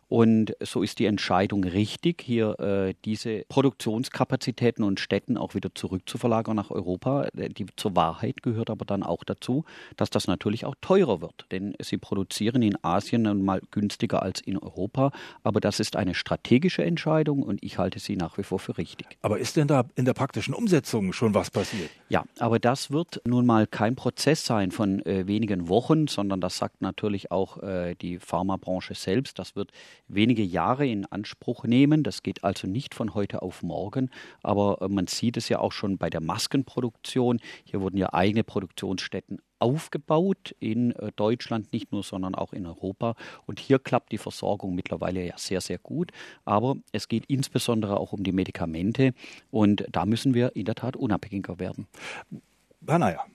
Und 0.09 0.55
so 0.59 0.81
ist 0.81 0.97
die 0.97 1.05
Entscheidung 1.05 1.63
richtig, 1.63 2.21
hier 2.21 2.59
äh, 2.59 2.95
diese 3.05 3.45
Produktionskapazitäten 3.47 4.83
und 4.83 4.99
Städten 4.99 5.37
auch 5.37 5.53
wieder 5.53 5.73
zurückzuverlagern 5.75 6.55
nach 6.55 6.71
Europa. 6.71 7.27
Äh, 7.37 7.49
die, 7.49 7.67
zur 7.75 7.95
Wahrheit 7.95 8.41
gehört 8.41 8.71
aber 8.71 8.85
dann 8.85 9.03
auch 9.03 9.23
dazu, 9.23 9.65
dass 9.97 10.09
das 10.09 10.27
natürlich 10.27 10.65
auch 10.65 10.73
teurer 10.81 11.21
wird. 11.21 11.45
Denn 11.51 11.75
sie 11.79 11.97
produzieren 11.97 12.63
in 12.63 12.83
Asien 12.83 13.21
nun 13.21 13.45
mal 13.45 13.61
günstiger 13.69 14.23
als 14.23 14.41
in 14.41 14.57
Europa. 14.57 15.11
Aber 15.43 15.59
das 15.59 15.79
ist 15.79 15.95
eine 15.95 16.15
strategische 16.15 16.83
Entscheidung 16.83 17.43
und 17.43 17.63
ich 17.63 17.77
halte 17.77 17.99
sie 17.99 18.15
nach 18.15 18.39
wie 18.39 18.43
vor 18.43 18.57
für 18.57 18.79
richtig. 18.79 19.05
Aber 19.21 19.37
ist 19.37 19.57
denn 19.57 19.67
da 19.67 19.85
in 19.95 20.05
der 20.05 20.15
praktischen 20.15 20.55
Umsetzung 20.55 21.13
schon 21.13 21.35
was 21.35 21.51
passiert? 21.51 21.91
Ja, 22.09 22.25
aber 22.39 22.57
das 22.57 22.89
wird 22.89 23.21
nun 23.25 23.45
mal 23.45 23.67
kein 23.67 23.95
Prozess 23.95 24.43
sein 24.43 24.71
von 24.71 25.05
äh, 25.05 25.27
wenigen 25.27 25.69
Wochen, 25.69 26.07
sondern 26.07 26.41
das 26.41 26.57
sagt 26.57 26.81
natürlich 26.81 27.31
auch 27.31 27.61
äh, 27.61 27.93
die 27.93 28.17
Pharmabranche 28.17 28.95
selbst. 28.95 29.37
Das 29.37 29.55
wird 29.55 29.71
wenige 30.09 30.43
Jahre 30.43 30.85
in 30.85 31.05
Anspruch 31.05 31.63
nehmen. 31.63 32.03
Das 32.03 32.23
geht 32.23 32.43
also 32.43 32.67
nicht 32.67 32.93
von 32.93 33.13
heute 33.13 33.41
auf 33.41 33.63
morgen, 33.63 34.09
aber 34.43 34.81
äh, 34.81 34.87
man 34.89 35.07
sieht 35.07 35.37
es 35.37 35.49
ja 35.49 35.59
auch 35.59 35.71
schon 35.71 35.97
bei 35.97 36.09
der 36.09 36.21
Maskenproduktion. 36.21 37.39
Hier 37.63 37.81
wurden 37.81 37.97
ja 37.97 38.13
eigene 38.13 38.43
Produktionsstätten 38.43 39.39
aufgebaut 39.59 40.55
in 40.59 40.91
äh, 40.91 41.11
Deutschland 41.15 41.71
nicht 41.71 41.91
nur, 41.91 42.03
sondern 42.03 42.35
auch 42.35 42.53
in 42.53 42.65
Europa. 42.65 43.15
Und 43.45 43.59
hier 43.59 43.79
klappt 43.79 44.11
die 44.11 44.17
Versorgung 44.17 44.75
mittlerweile 44.75 45.25
ja 45.25 45.37
sehr, 45.37 45.61
sehr 45.61 45.77
gut. 45.77 46.11
Aber 46.45 46.75
es 46.91 47.07
geht 47.07 47.25
insbesondere 47.27 47.99
auch 47.99 48.13
um 48.13 48.23
die 48.23 48.31
Medikamente 48.31 49.13
und 49.51 49.85
da 49.91 50.05
müssen 50.05 50.33
wir 50.33 50.55
in 50.55 50.65
der 50.65 50.75
Tat 50.75 50.95
unabhängiger 50.95 51.59
werden. 51.59 51.87
Herr 52.87 52.99
Naja. 52.99 53.25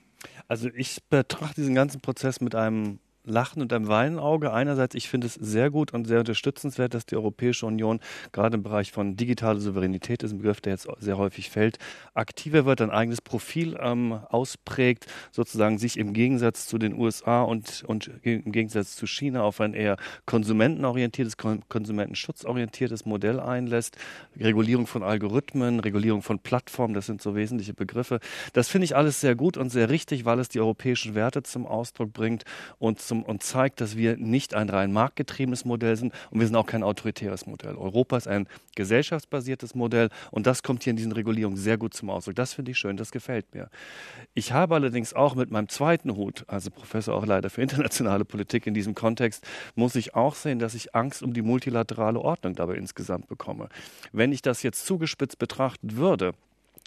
Also 0.47 0.69
ich 0.69 0.97
betrachte 1.09 1.61
diesen 1.61 1.75
ganzen 1.75 2.01
Prozess 2.01 2.41
mit 2.41 2.55
einem 2.55 2.99
Lachen 3.25 3.61
und 3.61 3.73
einem 3.73 3.87
Weinauge. 3.87 4.53
Einerseits, 4.53 4.95
ich 4.95 5.09
finde 5.09 5.27
es 5.27 5.33
sehr 5.33 5.69
gut 5.69 5.93
und 5.93 6.05
sehr 6.05 6.19
unterstützenswert, 6.19 6.93
dass 6.93 7.05
die 7.05 7.15
Europäische 7.15 7.65
Union 7.65 7.99
gerade 8.31 8.55
im 8.55 8.63
Bereich 8.63 8.91
von 8.91 9.15
digitaler 9.15 9.59
Souveränität, 9.59 10.23
ist 10.23 10.31
ein 10.31 10.37
Begriff, 10.37 10.61
der 10.61 10.73
jetzt 10.73 10.87
sehr 10.99 11.17
häufig 11.17 11.49
fällt, 11.49 11.77
aktiver 12.13 12.65
wird, 12.65 12.81
ein 12.81 12.91
eigenes 12.91 13.21
Profil 13.21 13.77
ähm, 13.81 14.13
ausprägt, 14.29 15.07
sozusagen 15.31 15.77
sich 15.77 15.97
im 15.97 16.13
Gegensatz 16.13 16.67
zu 16.67 16.77
den 16.77 16.93
USA 16.93 17.41
und, 17.41 17.83
und 17.87 18.11
im 18.23 18.51
Gegensatz 18.51 18.95
zu 18.95 19.07
China 19.07 19.43
auf 19.43 19.59
ein 19.61 19.73
eher 19.73 19.97
konsumentenorientiertes, 20.25 21.37
konsumentenschutzorientiertes 21.37 23.05
Modell 23.05 23.39
einlässt. 23.39 23.97
Regulierung 24.39 24.87
von 24.87 25.03
Algorithmen, 25.03 25.79
Regulierung 25.79 26.21
von 26.21 26.39
Plattformen, 26.39 26.93
das 26.93 27.05
sind 27.05 27.21
so 27.21 27.35
wesentliche 27.35 27.73
Begriffe. 27.73 28.19
Das 28.53 28.69
finde 28.69 28.85
ich 28.85 28.95
alles 28.95 29.21
sehr 29.21 29.35
gut 29.35 29.57
und 29.57 29.69
sehr 29.69 29.89
richtig, 29.89 30.25
weil 30.25 30.39
es 30.39 30.49
die 30.49 30.59
europäischen 30.59 31.15
Werte 31.15 31.43
zum 31.43 31.65
Ausdruck 31.65 32.13
bringt 32.13 32.43
und 32.77 32.99
zum 32.99 33.14
zum, 33.15 33.23
und 33.23 33.43
zeigt, 33.43 33.81
dass 33.81 33.95
wir 33.95 34.17
nicht 34.17 34.53
ein 34.53 34.69
rein 34.69 34.91
marktgetriebenes 34.91 35.65
Modell 35.65 35.95
sind 35.95 36.13
und 36.31 36.39
wir 36.39 36.47
sind 36.47 36.55
auch 36.55 36.65
kein 36.65 36.83
autoritäres 36.83 37.45
Modell. 37.45 37.75
Europa 37.75 38.17
ist 38.17 38.27
ein 38.27 38.47
gesellschaftsbasiertes 38.75 39.75
Modell 39.75 40.09
und 40.31 40.47
das 40.47 40.63
kommt 40.63 40.83
hier 40.83 40.91
in 40.91 40.97
diesen 40.97 41.11
Regulierungen 41.11 41.57
sehr 41.57 41.77
gut 41.77 41.93
zum 41.93 42.09
Ausdruck. 42.09 42.35
Das 42.35 42.53
finde 42.53 42.71
ich 42.71 42.77
schön, 42.77 42.97
das 42.97 43.11
gefällt 43.11 43.53
mir. 43.53 43.69
Ich 44.33 44.51
habe 44.51 44.75
allerdings 44.75 45.13
auch 45.13 45.35
mit 45.35 45.51
meinem 45.51 45.69
zweiten 45.69 46.15
Hut, 46.15 46.43
also 46.47 46.71
Professor 46.71 47.15
auch 47.15 47.25
leider 47.25 47.49
für 47.49 47.61
internationale 47.61 48.25
Politik 48.25 48.67
in 48.67 48.73
diesem 48.73 48.95
Kontext, 48.95 49.45
muss 49.75 49.95
ich 49.95 50.15
auch 50.15 50.35
sehen, 50.35 50.59
dass 50.59 50.73
ich 50.73 50.95
Angst 50.95 51.23
um 51.23 51.33
die 51.33 51.41
multilaterale 51.41 52.19
Ordnung 52.19 52.55
dabei 52.55 52.75
insgesamt 52.75 53.27
bekomme. 53.27 53.69
Wenn 54.11 54.31
ich 54.31 54.41
das 54.41 54.63
jetzt 54.63 54.85
zugespitzt 54.85 55.39
betrachten 55.39 55.97
würde, 55.97 56.33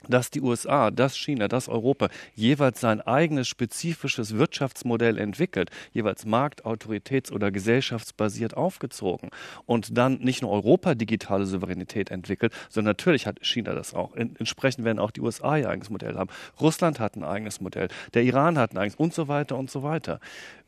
dass 0.06 0.30
die 0.30 0.40
USA, 0.40 0.90
dass 0.90 1.16
China, 1.16 1.48
dass 1.48 1.68
Europa 1.68 2.08
jeweils 2.34 2.80
sein 2.80 3.00
eigenes 3.00 3.48
spezifisches 3.48 4.36
Wirtschaftsmodell 4.36 5.18
entwickelt, 5.18 5.70
jeweils 5.92 6.24
markt-, 6.24 6.64
autoritäts- 6.64 7.32
oder 7.32 7.50
gesellschaftsbasiert 7.50 8.56
aufgezogen 8.56 9.30
und 9.66 9.98
dann 9.98 10.18
nicht 10.18 10.42
nur 10.42 10.52
Europa 10.52 10.94
digitale 10.94 11.46
Souveränität 11.46 12.10
entwickelt, 12.10 12.52
sondern 12.68 12.90
natürlich 12.90 13.26
hat 13.26 13.44
China 13.44 13.74
das 13.74 13.92
auch. 13.92 14.14
Entsprechend 14.14 14.84
werden 14.84 15.00
auch 15.00 15.10
die 15.10 15.20
USA 15.20 15.56
ihr 15.56 15.68
eigenes 15.68 15.90
Modell 15.90 16.16
haben. 16.16 16.30
Russland 16.60 17.00
hat 17.00 17.16
ein 17.16 17.24
eigenes 17.24 17.60
Modell, 17.60 17.88
der 18.14 18.22
Iran 18.22 18.56
hat 18.56 18.72
ein 18.72 18.78
eigenes 18.78 18.96
und 18.96 19.12
so 19.12 19.26
weiter 19.26 19.56
und 19.56 19.70
so 19.70 19.82
weiter. 19.82 20.20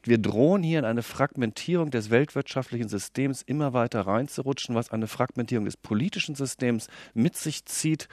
Wir 0.02 0.16
drohen 0.16 0.62
hier 0.62 0.78
in 0.78 0.86
eine 0.86 1.02
Fragmentierung 1.02 1.90
des 1.90 2.08
weltwirtschaftlichen 2.08 2.88
Systems 2.88 3.42
immer 3.42 3.74
weiter 3.74 4.00
reinzurutschen, 4.00 4.74
was 4.74 4.90
eine 4.90 5.06
Fragmentierung 5.06 5.66
des 5.66 5.76
politischen 5.76 6.34
Systems 6.34 6.88
mit 7.12 7.36
sich 7.36 7.66
zieht. 7.66 8.08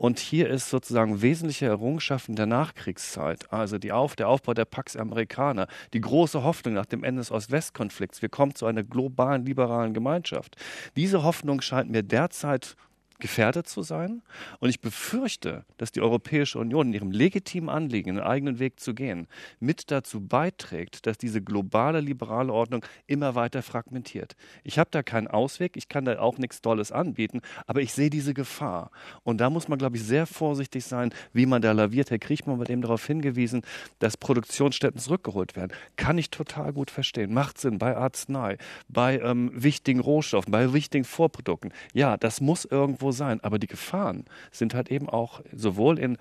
Und 0.00 0.18
hier 0.18 0.48
ist 0.48 0.70
sozusagen 0.70 1.20
wesentliche 1.20 1.66
Errungenschaften 1.66 2.34
der 2.34 2.46
Nachkriegszeit, 2.46 3.52
also 3.52 3.76
Auf, 3.92 4.16
der 4.16 4.30
Aufbau 4.30 4.54
der 4.54 4.64
Pax 4.64 4.96
Amerikaner, 4.96 5.66
die 5.92 6.00
große 6.00 6.42
Hoffnung 6.42 6.72
nach 6.72 6.86
dem 6.86 7.04
Ende 7.04 7.20
des 7.20 7.30
Ost-West-Konflikts. 7.30 8.22
Wir 8.22 8.30
kommen 8.30 8.54
zu 8.54 8.64
einer 8.64 8.82
globalen 8.82 9.44
liberalen 9.44 9.92
Gemeinschaft. 9.92 10.56
Diese 10.96 11.22
Hoffnung 11.22 11.60
scheint 11.60 11.90
mir 11.90 12.02
derzeit 12.02 12.76
gefährdet 13.20 13.68
zu 13.68 13.82
sein. 13.82 14.22
Und 14.58 14.70
ich 14.70 14.80
befürchte, 14.80 15.64
dass 15.76 15.92
die 15.92 16.00
Europäische 16.00 16.58
Union 16.58 16.88
in 16.88 16.94
ihrem 16.94 17.10
legitimen 17.10 17.68
Anliegen, 17.68 18.10
einen 18.10 18.20
eigenen 18.20 18.58
Weg 18.58 18.80
zu 18.80 18.94
gehen, 18.94 19.28
mit 19.58 19.90
dazu 19.90 20.20
beiträgt, 20.20 21.06
dass 21.06 21.18
diese 21.18 21.42
globale 21.42 22.00
liberale 22.00 22.52
Ordnung 22.52 22.84
immer 23.06 23.34
weiter 23.34 23.62
fragmentiert. 23.62 24.36
Ich 24.64 24.78
habe 24.78 24.90
da 24.90 25.02
keinen 25.02 25.28
Ausweg, 25.28 25.76
ich 25.76 25.88
kann 25.88 26.04
da 26.04 26.18
auch 26.18 26.38
nichts 26.38 26.62
Tolles 26.62 26.92
anbieten, 26.92 27.40
aber 27.66 27.80
ich 27.80 27.92
sehe 27.92 28.10
diese 28.10 28.34
Gefahr. 28.34 28.90
Und 29.22 29.40
da 29.40 29.50
muss 29.50 29.68
man, 29.68 29.78
glaube 29.78 29.96
ich, 29.96 30.04
sehr 30.04 30.26
vorsichtig 30.26 30.84
sein, 30.84 31.12
wie 31.32 31.46
man 31.46 31.62
da 31.62 31.72
laviert. 31.72 32.10
Herr 32.10 32.18
Kriechmann 32.18 32.58
hat 32.60 32.70
eben 32.70 32.82
darauf 32.82 33.06
hingewiesen, 33.06 33.62
dass 33.98 34.16
Produktionsstätten 34.16 35.00
zurückgeholt 35.00 35.56
werden. 35.56 35.72
Kann 35.96 36.18
ich 36.18 36.30
total 36.30 36.72
gut 36.72 36.90
verstehen. 36.90 37.32
Macht 37.32 37.58
Sinn 37.58 37.78
bei 37.78 37.96
Arznei, 37.96 38.58
bei 38.88 39.18
ähm, 39.18 39.50
wichtigen 39.54 40.00
Rohstoffen, 40.00 40.50
bei 40.50 40.72
wichtigen 40.72 41.04
Vorprodukten. 41.04 41.72
Ja, 41.92 42.16
das 42.16 42.40
muss 42.40 42.64
irgendwo 42.64 43.09
sein. 43.12 43.40
Aber 43.42 43.58
die 43.58 43.66
Gefahren 43.66 44.24
sind 44.50 44.74
halt 44.74 44.90
eben 44.90 45.08
auch 45.08 45.40
sowohl 45.52 45.98
in 45.98 46.18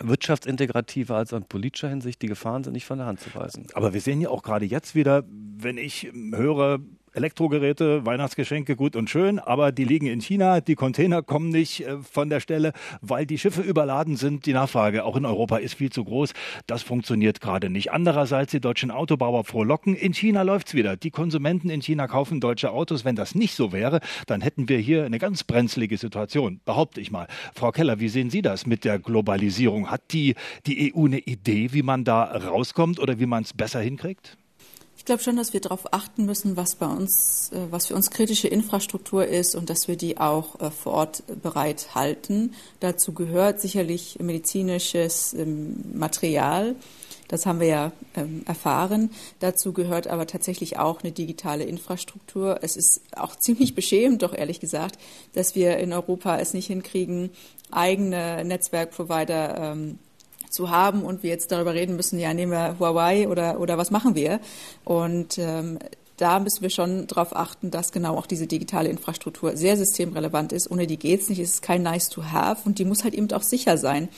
wirtschaftsintegrativer 0.00 1.16
als 1.16 1.32
auch 1.32 1.38
in 1.38 1.44
politischer 1.44 1.88
Hinsicht, 1.88 2.22
die 2.22 2.26
Gefahren 2.26 2.64
sind 2.64 2.72
nicht 2.72 2.86
von 2.86 2.98
der 2.98 3.06
Hand 3.06 3.20
zu 3.20 3.34
weisen. 3.34 3.66
Aber 3.74 3.92
wir 3.92 4.00
sehen 4.00 4.20
ja 4.20 4.30
auch 4.30 4.42
gerade 4.42 4.64
jetzt 4.64 4.94
wieder, 4.94 5.24
wenn 5.28 5.76
ich 5.76 6.10
höre, 6.12 6.80
Elektrogeräte, 7.14 8.06
Weihnachtsgeschenke 8.06 8.74
gut 8.74 8.96
und 8.96 9.10
schön, 9.10 9.38
aber 9.38 9.70
die 9.70 9.84
liegen 9.84 10.06
in 10.06 10.20
China, 10.20 10.60
die 10.60 10.74
Container 10.74 11.22
kommen 11.22 11.50
nicht 11.50 11.80
äh, 11.80 11.98
von 11.98 12.30
der 12.30 12.40
Stelle, 12.40 12.72
weil 13.00 13.26
die 13.26 13.38
Schiffe 13.38 13.60
überladen 13.60 14.16
sind. 14.16 14.46
Die 14.46 14.52
Nachfrage 14.52 15.04
auch 15.04 15.16
in 15.16 15.26
Europa 15.26 15.58
ist 15.58 15.74
viel 15.74 15.90
zu 15.90 16.04
groß. 16.04 16.32
Das 16.66 16.82
funktioniert 16.82 17.40
gerade 17.40 17.68
nicht. 17.68 17.92
Andererseits 17.92 18.52
die 18.52 18.60
deutschen 18.60 18.90
Autobauer 18.90 19.44
frohlocken. 19.44 19.94
In 19.94 20.14
China 20.14 20.42
läuft's 20.42 20.74
wieder. 20.74 20.96
Die 20.96 21.10
Konsumenten 21.10 21.68
in 21.68 21.82
China 21.82 22.06
kaufen 22.06 22.40
deutsche 22.40 22.70
Autos. 22.70 23.04
Wenn 23.04 23.16
das 23.16 23.34
nicht 23.34 23.54
so 23.54 23.72
wäre, 23.72 24.00
dann 24.26 24.40
hätten 24.40 24.68
wir 24.68 24.78
hier 24.78 25.04
eine 25.04 25.18
ganz 25.18 25.44
brenzlige 25.44 25.98
Situation, 25.98 26.60
behaupte 26.64 27.00
ich 27.00 27.10
mal. 27.10 27.26
Frau 27.54 27.72
Keller, 27.72 28.00
wie 28.00 28.08
sehen 28.08 28.30
Sie 28.30 28.42
das 28.42 28.66
mit 28.66 28.84
der 28.84 28.98
Globalisierung? 28.98 29.90
Hat 29.90 30.12
die, 30.12 30.34
die 30.66 30.94
EU 30.94 31.06
eine 31.06 31.18
Idee, 31.18 31.72
wie 31.72 31.82
man 31.82 32.04
da 32.04 32.24
rauskommt 32.24 32.98
oder 32.98 33.18
wie 33.20 33.26
man 33.26 33.42
es 33.42 33.52
besser 33.52 33.80
hinkriegt? 33.80 34.38
Ich 35.02 35.06
glaube 35.06 35.20
schon, 35.20 35.34
dass 35.34 35.52
wir 35.52 35.60
darauf 35.60 35.92
achten 35.92 36.26
müssen, 36.26 36.56
was 36.56 36.76
bei 36.76 36.86
uns, 36.86 37.50
äh, 37.52 37.58
was 37.72 37.88
für 37.88 37.96
uns 37.96 38.12
kritische 38.12 38.46
Infrastruktur 38.46 39.26
ist 39.26 39.56
und 39.56 39.68
dass 39.68 39.88
wir 39.88 39.96
die 39.96 40.18
auch 40.18 40.60
äh, 40.60 40.70
vor 40.70 40.92
Ort 40.92 41.24
bereithalten. 41.42 42.54
Dazu 42.78 43.12
gehört 43.12 43.60
sicherlich 43.60 44.20
medizinisches 44.20 45.34
ähm, 45.34 45.82
Material. 45.92 46.76
Das 47.26 47.46
haben 47.46 47.58
wir 47.58 47.66
ja 47.66 47.92
ähm, 48.14 48.42
erfahren. 48.46 49.10
Dazu 49.40 49.72
gehört 49.72 50.06
aber 50.06 50.28
tatsächlich 50.28 50.78
auch 50.78 51.02
eine 51.02 51.10
digitale 51.10 51.64
Infrastruktur. 51.64 52.60
Es 52.62 52.76
ist 52.76 53.00
auch 53.16 53.34
ziemlich 53.40 53.74
beschämend, 53.74 54.22
doch 54.22 54.32
ehrlich 54.32 54.60
gesagt, 54.60 55.00
dass 55.32 55.56
wir 55.56 55.78
in 55.78 55.92
Europa 55.92 56.38
es 56.38 56.54
nicht 56.54 56.68
hinkriegen, 56.68 57.30
eigene 57.72 58.44
Netzwerkprovider 58.44 59.72
ähm, 59.72 59.98
zu 60.52 60.70
haben 60.70 61.02
und 61.02 61.22
wir 61.22 61.30
jetzt 61.30 61.50
darüber 61.50 61.74
reden 61.74 61.96
müssen, 61.96 62.18
ja, 62.18 62.32
nehmen 62.34 62.52
wir 62.52 62.76
Huawei 62.78 63.28
oder, 63.28 63.60
oder 63.60 63.78
was 63.78 63.90
machen 63.90 64.14
wir? 64.14 64.40
Und 64.84 65.38
ähm, 65.38 65.78
da 66.16 66.38
müssen 66.38 66.62
wir 66.62 66.70
schon 66.70 67.06
darauf 67.08 67.34
achten, 67.34 67.70
dass 67.70 67.90
genau 67.90 68.16
auch 68.16 68.26
diese 68.26 68.46
digitale 68.46 68.88
Infrastruktur 68.88 69.56
sehr 69.56 69.76
systemrelevant 69.76 70.52
ist. 70.52 70.70
Ohne 70.70 70.86
die 70.86 70.98
geht 70.98 71.22
es 71.22 71.28
nicht. 71.28 71.40
Es 71.40 71.54
ist 71.54 71.62
kein 71.62 71.82
nice 71.82 72.08
to 72.10 72.24
have 72.24 72.62
und 72.64 72.78
die 72.78 72.84
muss 72.84 73.02
halt 73.02 73.14
eben 73.14 73.30
auch 73.32 73.42
sicher 73.42 73.76
sein. 73.76 74.08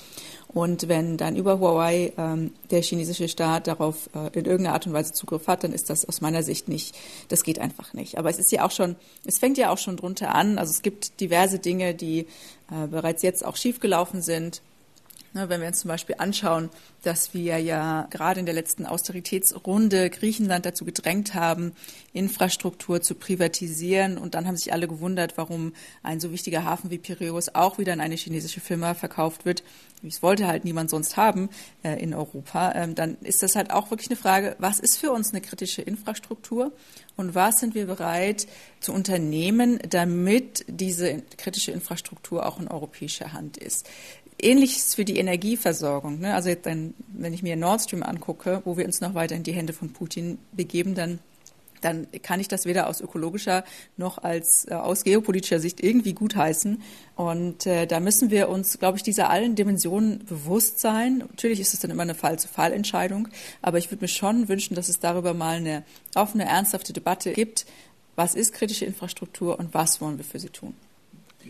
Und 0.48 0.86
wenn 0.86 1.16
dann 1.16 1.34
über 1.34 1.58
Huawei 1.58 2.12
ähm, 2.16 2.52
der 2.70 2.82
chinesische 2.82 3.28
Staat 3.28 3.66
darauf 3.66 4.08
äh, 4.14 4.38
in 4.38 4.44
irgendeiner 4.44 4.74
Art 4.74 4.86
und 4.86 4.92
Weise 4.92 5.12
Zugriff 5.12 5.48
hat, 5.48 5.64
dann 5.64 5.72
ist 5.72 5.90
das 5.90 6.06
aus 6.06 6.20
meiner 6.20 6.44
Sicht 6.44 6.68
nicht, 6.68 6.94
das 7.28 7.42
geht 7.42 7.58
einfach 7.58 7.92
nicht. 7.92 8.18
Aber 8.18 8.30
es 8.30 8.38
ist 8.38 8.52
ja 8.52 8.64
auch 8.64 8.70
schon, 8.70 8.94
es 9.24 9.38
fängt 9.38 9.58
ja 9.58 9.70
auch 9.70 9.78
schon 9.78 9.96
drunter 9.96 10.32
an. 10.34 10.58
Also 10.58 10.70
es 10.70 10.82
gibt 10.82 11.20
diverse 11.20 11.58
Dinge, 11.58 11.94
die 11.94 12.26
äh, 12.70 12.86
bereits 12.88 13.22
jetzt 13.22 13.44
auch 13.44 13.56
schiefgelaufen 13.56 14.22
sind. 14.22 14.62
Ne, 15.34 15.48
wenn 15.48 15.60
wir 15.60 15.66
uns 15.66 15.80
zum 15.80 15.88
Beispiel 15.88 16.14
anschauen, 16.18 16.70
dass 17.02 17.34
wir 17.34 17.58
ja 17.58 18.06
gerade 18.10 18.38
in 18.38 18.46
der 18.46 18.54
letzten 18.54 18.86
Austeritätsrunde 18.86 20.08
Griechenland 20.08 20.64
dazu 20.64 20.84
gedrängt 20.84 21.34
haben, 21.34 21.72
Infrastruktur 22.12 23.02
zu 23.02 23.16
privatisieren. 23.16 24.16
Und 24.16 24.36
dann 24.36 24.46
haben 24.46 24.56
sich 24.56 24.72
alle 24.72 24.86
gewundert, 24.86 25.36
warum 25.36 25.72
ein 26.04 26.20
so 26.20 26.30
wichtiger 26.30 26.62
Hafen 26.62 26.90
wie 26.90 26.98
Piräus 26.98 27.52
auch 27.52 27.78
wieder 27.78 27.92
an 27.92 28.00
eine 28.00 28.14
chinesische 28.14 28.60
Firma 28.60 28.94
verkauft 28.94 29.44
wird. 29.44 29.64
Das 30.04 30.22
wollte 30.22 30.46
halt 30.46 30.64
niemand 30.64 30.90
sonst 30.90 31.16
haben 31.16 31.48
äh, 31.82 32.00
in 32.00 32.14
Europa. 32.14 32.72
Ähm, 32.76 32.94
dann 32.94 33.16
ist 33.22 33.42
das 33.42 33.56
halt 33.56 33.72
auch 33.72 33.90
wirklich 33.90 34.10
eine 34.10 34.16
Frage, 34.16 34.54
was 34.60 34.78
ist 34.78 34.98
für 34.98 35.10
uns 35.10 35.32
eine 35.32 35.40
kritische 35.40 35.82
Infrastruktur 35.82 36.70
und 37.16 37.34
was 37.34 37.58
sind 37.58 37.74
wir 37.74 37.86
bereit 37.86 38.46
zu 38.80 38.92
unternehmen, 38.92 39.80
damit 39.88 40.64
diese 40.68 41.22
kritische 41.38 41.72
Infrastruktur 41.72 42.46
auch 42.46 42.60
in 42.60 42.68
europäischer 42.68 43.32
Hand 43.32 43.56
ist. 43.56 43.88
Ähnliches 44.44 44.94
für 44.94 45.04
die 45.04 45.18
Energieversorgung. 45.18 46.20
Ne? 46.20 46.34
Also 46.34 46.54
dann, 46.54 46.94
wenn 47.08 47.32
ich 47.32 47.42
mir 47.42 47.56
Nord 47.56 47.82
Stream 47.82 48.02
angucke, 48.02 48.62
wo 48.64 48.76
wir 48.76 48.84
uns 48.84 49.00
noch 49.00 49.14
weiter 49.14 49.34
in 49.34 49.42
die 49.42 49.52
Hände 49.52 49.72
von 49.72 49.92
Putin 49.92 50.38
begeben, 50.52 50.94
dann 50.94 51.18
dann 51.84 52.06
kann 52.22 52.40
ich 52.40 52.48
das 52.48 52.64
weder 52.64 52.88
aus 52.88 53.00
ökologischer 53.00 53.64
noch 53.96 54.18
als 54.18 54.66
äh, 54.70 54.74
aus 54.74 55.04
geopolitischer 55.04 55.60
Sicht 55.60 55.82
irgendwie 55.82 56.14
gutheißen. 56.14 56.82
Und 57.14 57.66
äh, 57.66 57.86
da 57.86 58.00
müssen 58.00 58.30
wir 58.30 58.48
uns, 58.48 58.78
glaube 58.78 58.96
ich, 58.96 59.02
dieser 59.02 59.30
allen 59.30 59.54
Dimensionen 59.54 60.24
bewusst 60.24 60.80
sein. 60.80 61.18
Natürlich 61.18 61.60
ist 61.60 61.74
es 61.74 61.80
dann 61.80 61.90
immer 61.90 62.02
eine 62.02 62.14
Fall-zu-Fall-Entscheidung, 62.14 63.28
aber 63.62 63.78
ich 63.78 63.90
würde 63.90 64.04
mir 64.04 64.08
schon 64.08 64.48
wünschen, 64.48 64.74
dass 64.74 64.88
es 64.88 64.98
darüber 64.98 65.34
mal 65.34 65.56
eine 65.56 65.84
offene, 66.14 66.46
ernsthafte 66.46 66.92
Debatte 66.92 67.32
gibt. 67.32 67.66
Was 68.16 68.34
ist 68.34 68.52
kritische 68.52 68.84
Infrastruktur 68.84 69.58
und 69.58 69.74
was 69.74 70.00
wollen 70.00 70.16
wir 70.16 70.24
für 70.24 70.38
sie 70.38 70.48
tun? 70.48 70.74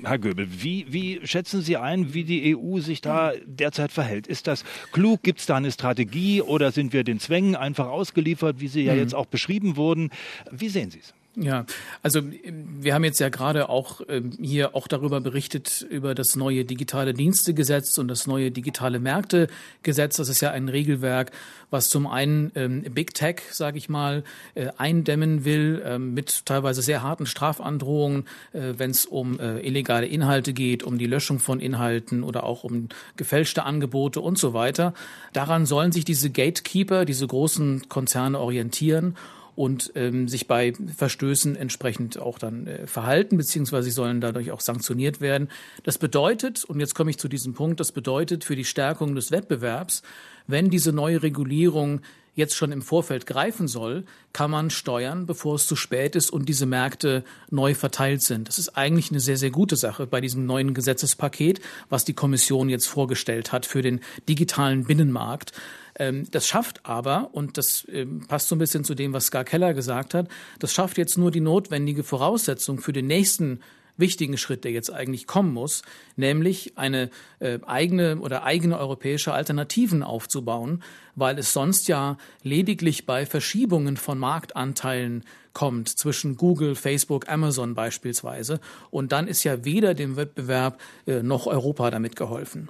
Herr 0.02 0.18
Göbel, 0.18 0.48
wie, 0.50 0.86
wie 0.88 1.20
schätzen 1.24 1.62
Sie 1.62 1.76
ein, 1.76 2.14
wie 2.14 2.24
die 2.24 2.56
EU 2.56 2.80
sich 2.80 3.00
da 3.00 3.32
derzeit 3.44 3.92
verhält? 3.92 4.26
Ist 4.26 4.46
das 4.46 4.64
klug? 4.92 5.22
Gibt 5.22 5.40
es 5.40 5.46
da 5.46 5.56
eine 5.56 5.70
Strategie 5.70 6.42
oder 6.42 6.72
sind 6.72 6.92
wir 6.92 7.04
den 7.04 7.20
Zwängen 7.20 7.56
einfach 7.56 7.86
ausgeliefert, 7.86 8.60
wie 8.60 8.68
sie 8.68 8.82
ja 8.82 8.94
mhm. 8.94 9.00
jetzt 9.00 9.14
auch 9.14 9.26
beschrieben 9.26 9.76
wurden? 9.76 10.10
Wie 10.50 10.68
sehen 10.68 10.90
Sie 10.90 10.98
es? 10.98 11.14
Ja, 11.36 11.66
also 12.00 12.20
wir 12.22 12.94
haben 12.94 13.02
jetzt 13.02 13.18
ja 13.18 13.28
gerade 13.28 13.68
auch 13.68 14.02
ähm, 14.08 14.30
hier 14.40 14.76
auch 14.76 14.86
darüber 14.86 15.20
berichtet, 15.20 15.84
über 15.90 16.14
das 16.14 16.36
neue 16.36 16.64
digitale 16.64 17.12
Dienstegesetz 17.12 17.98
und 17.98 18.06
das 18.06 18.28
neue 18.28 18.52
digitale 18.52 19.00
Märktegesetz. 19.00 20.16
Das 20.16 20.28
ist 20.28 20.40
ja 20.42 20.52
ein 20.52 20.68
Regelwerk, 20.68 21.32
was 21.70 21.88
zum 21.88 22.06
einen 22.06 22.52
ähm, 22.54 22.82
Big 22.82 23.14
Tech, 23.14 23.42
sage 23.50 23.78
ich 23.78 23.88
mal, 23.88 24.22
äh, 24.54 24.68
eindämmen 24.78 25.44
will, 25.44 25.82
ähm, 25.84 26.14
mit 26.14 26.46
teilweise 26.46 26.82
sehr 26.82 27.02
harten 27.02 27.26
Strafandrohungen, 27.26 28.28
äh, 28.52 28.74
wenn 28.76 28.92
es 28.92 29.04
um 29.04 29.40
äh, 29.40 29.58
illegale 29.58 30.06
Inhalte 30.06 30.52
geht, 30.52 30.84
um 30.84 30.98
die 30.98 31.06
Löschung 31.06 31.40
von 31.40 31.58
Inhalten 31.58 32.22
oder 32.22 32.44
auch 32.44 32.62
um 32.62 32.90
gefälschte 33.16 33.64
Angebote 33.64 34.20
und 34.20 34.38
so 34.38 34.54
weiter. 34.54 34.94
Daran 35.32 35.66
sollen 35.66 35.90
sich 35.90 36.04
diese 36.04 36.30
Gatekeeper, 36.30 37.04
diese 37.04 37.26
großen 37.26 37.88
Konzerne 37.88 38.38
orientieren 38.38 39.16
und 39.56 39.92
ähm, 39.94 40.28
sich 40.28 40.46
bei 40.46 40.72
Verstößen 40.96 41.56
entsprechend 41.56 42.18
auch 42.18 42.38
dann 42.38 42.66
äh, 42.66 42.86
verhalten, 42.86 43.36
beziehungsweise 43.36 43.84
sie 43.84 43.94
sollen 43.94 44.20
dadurch 44.20 44.50
auch 44.50 44.60
sanktioniert 44.60 45.20
werden. 45.20 45.48
Das 45.82 45.98
bedeutet, 45.98 46.64
und 46.64 46.80
jetzt 46.80 46.94
komme 46.94 47.10
ich 47.10 47.18
zu 47.18 47.28
diesem 47.28 47.54
Punkt, 47.54 47.80
das 47.80 47.92
bedeutet 47.92 48.44
für 48.44 48.56
die 48.56 48.64
Stärkung 48.64 49.14
des 49.14 49.30
Wettbewerbs, 49.30 50.02
wenn 50.46 50.70
diese 50.70 50.92
neue 50.92 51.22
Regulierung 51.22 52.00
jetzt 52.34 52.56
schon 52.56 52.72
im 52.72 52.82
Vorfeld 52.82 53.26
greifen 53.26 53.68
soll, 53.68 54.04
kann 54.32 54.50
man 54.50 54.70
steuern, 54.70 55.26
bevor 55.26 55.54
es 55.54 55.66
zu 55.66 55.76
spät 55.76 56.16
ist 56.16 56.30
und 56.30 56.48
diese 56.48 56.66
Märkte 56.66 57.24
neu 57.50 57.74
verteilt 57.74 58.22
sind. 58.22 58.48
Das 58.48 58.58
ist 58.58 58.76
eigentlich 58.76 59.10
eine 59.10 59.20
sehr, 59.20 59.36
sehr 59.36 59.50
gute 59.50 59.76
Sache 59.76 60.06
bei 60.06 60.20
diesem 60.20 60.46
neuen 60.46 60.74
Gesetzespaket, 60.74 61.60
was 61.88 62.04
die 62.04 62.14
Kommission 62.14 62.68
jetzt 62.68 62.86
vorgestellt 62.86 63.52
hat 63.52 63.66
für 63.66 63.82
den 63.82 64.00
digitalen 64.28 64.84
Binnenmarkt. 64.84 65.52
Ähm, 65.96 66.26
das 66.30 66.46
schafft 66.46 66.84
aber, 66.84 67.30
und 67.32 67.58
das 67.58 67.86
ähm, 67.90 68.26
passt 68.26 68.48
so 68.48 68.56
ein 68.56 68.58
bisschen 68.58 68.84
zu 68.84 68.94
dem, 68.94 69.12
was 69.12 69.26
Scar 69.26 69.44
Keller 69.44 69.74
gesagt 69.74 70.14
hat, 70.14 70.28
das 70.58 70.72
schafft 70.72 70.98
jetzt 70.98 71.18
nur 71.18 71.30
die 71.30 71.40
notwendige 71.40 72.04
Voraussetzung 72.04 72.78
für 72.80 72.92
den 72.92 73.06
nächsten 73.06 73.60
wichtigen 73.96 74.36
Schritt, 74.36 74.64
der 74.64 74.72
jetzt 74.72 74.92
eigentlich 74.92 75.26
kommen 75.26 75.52
muss, 75.52 75.82
nämlich 76.16 76.76
eine 76.76 77.10
äh, 77.38 77.58
eigene 77.66 78.18
oder 78.18 78.44
eigene 78.44 78.78
europäische 78.78 79.32
Alternativen 79.32 80.02
aufzubauen, 80.02 80.82
weil 81.14 81.38
es 81.38 81.52
sonst 81.52 81.86
ja 81.88 82.18
lediglich 82.42 83.06
bei 83.06 83.24
Verschiebungen 83.24 83.96
von 83.96 84.18
Marktanteilen 84.18 85.24
kommt 85.54 85.88
zwischen 85.88 86.36
Google, 86.36 86.74
Facebook, 86.74 87.28
Amazon 87.28 87.74
beispielsweise. 87.74 88.60
Und 88.90 89.12
dann 89.12 89.26
ist 89.26 89.44
ja 89.44 89.64
weder 89.64 89.94
dem 89.94 90.16
Wettbewerb 90.16 90.78
äh, 91.06 91.22
noch 91.22 91.46
Europa 91.46 91.90
damit 91.90 92.16
geholfen. 92.16 92.68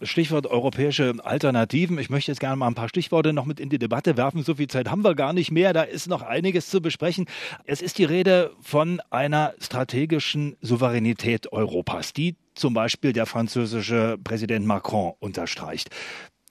Stichwort 0.00 0.46
europäische 0.46 1.14
Alternativen. 1.22 1.98
Ich 1.98 2.08
möchte 2.08 2.30
jetzt 2.30 2.40
gerne 2.40 2.56
mal 2.56 2.68
ein 2.68 2.74
paar 2.74 2.88
Stichworte 2.88 3.32
noch 3.32 3.44
mit 3.44 3.60
in 3.60 3.68
die 3.68 3.78
Debatte 3.78 4.16
werfen. 4.16 4.42
So 4.42 4.54
viel 4.54 4.68
Zeit 4.68 4.90
haben 4.90 5.04
wir 5.04 5.14
gar 5.14 5.32
nicht 5.32 5.50
mehr. 5.50 5.72
Da 5.72 5.82
ist 5.82 6.08
noch 6.08 6.22
einiges 6.22 6.70
zu 6.70 6.80
besprechen. 6.80 7.26
Es 7.64 7.82
ist 7.82 7.98
die 7.98 8.04
Rede 8.04 8.52
von 8.62 9.02
einer 9.10 9.52
strategischen 9.60 10.56
Souveränität 10.62 11.52
Europas, 11.52 12.12
die 12.12 12.36
zum 12.54 12.74
Beispiel 12.74 13.12
der 13.12 13.26
französische 13.26 14.18
Präsident 14.22 14.66
Macron 14.66 15.14
unterstreicht. 15.18 15.90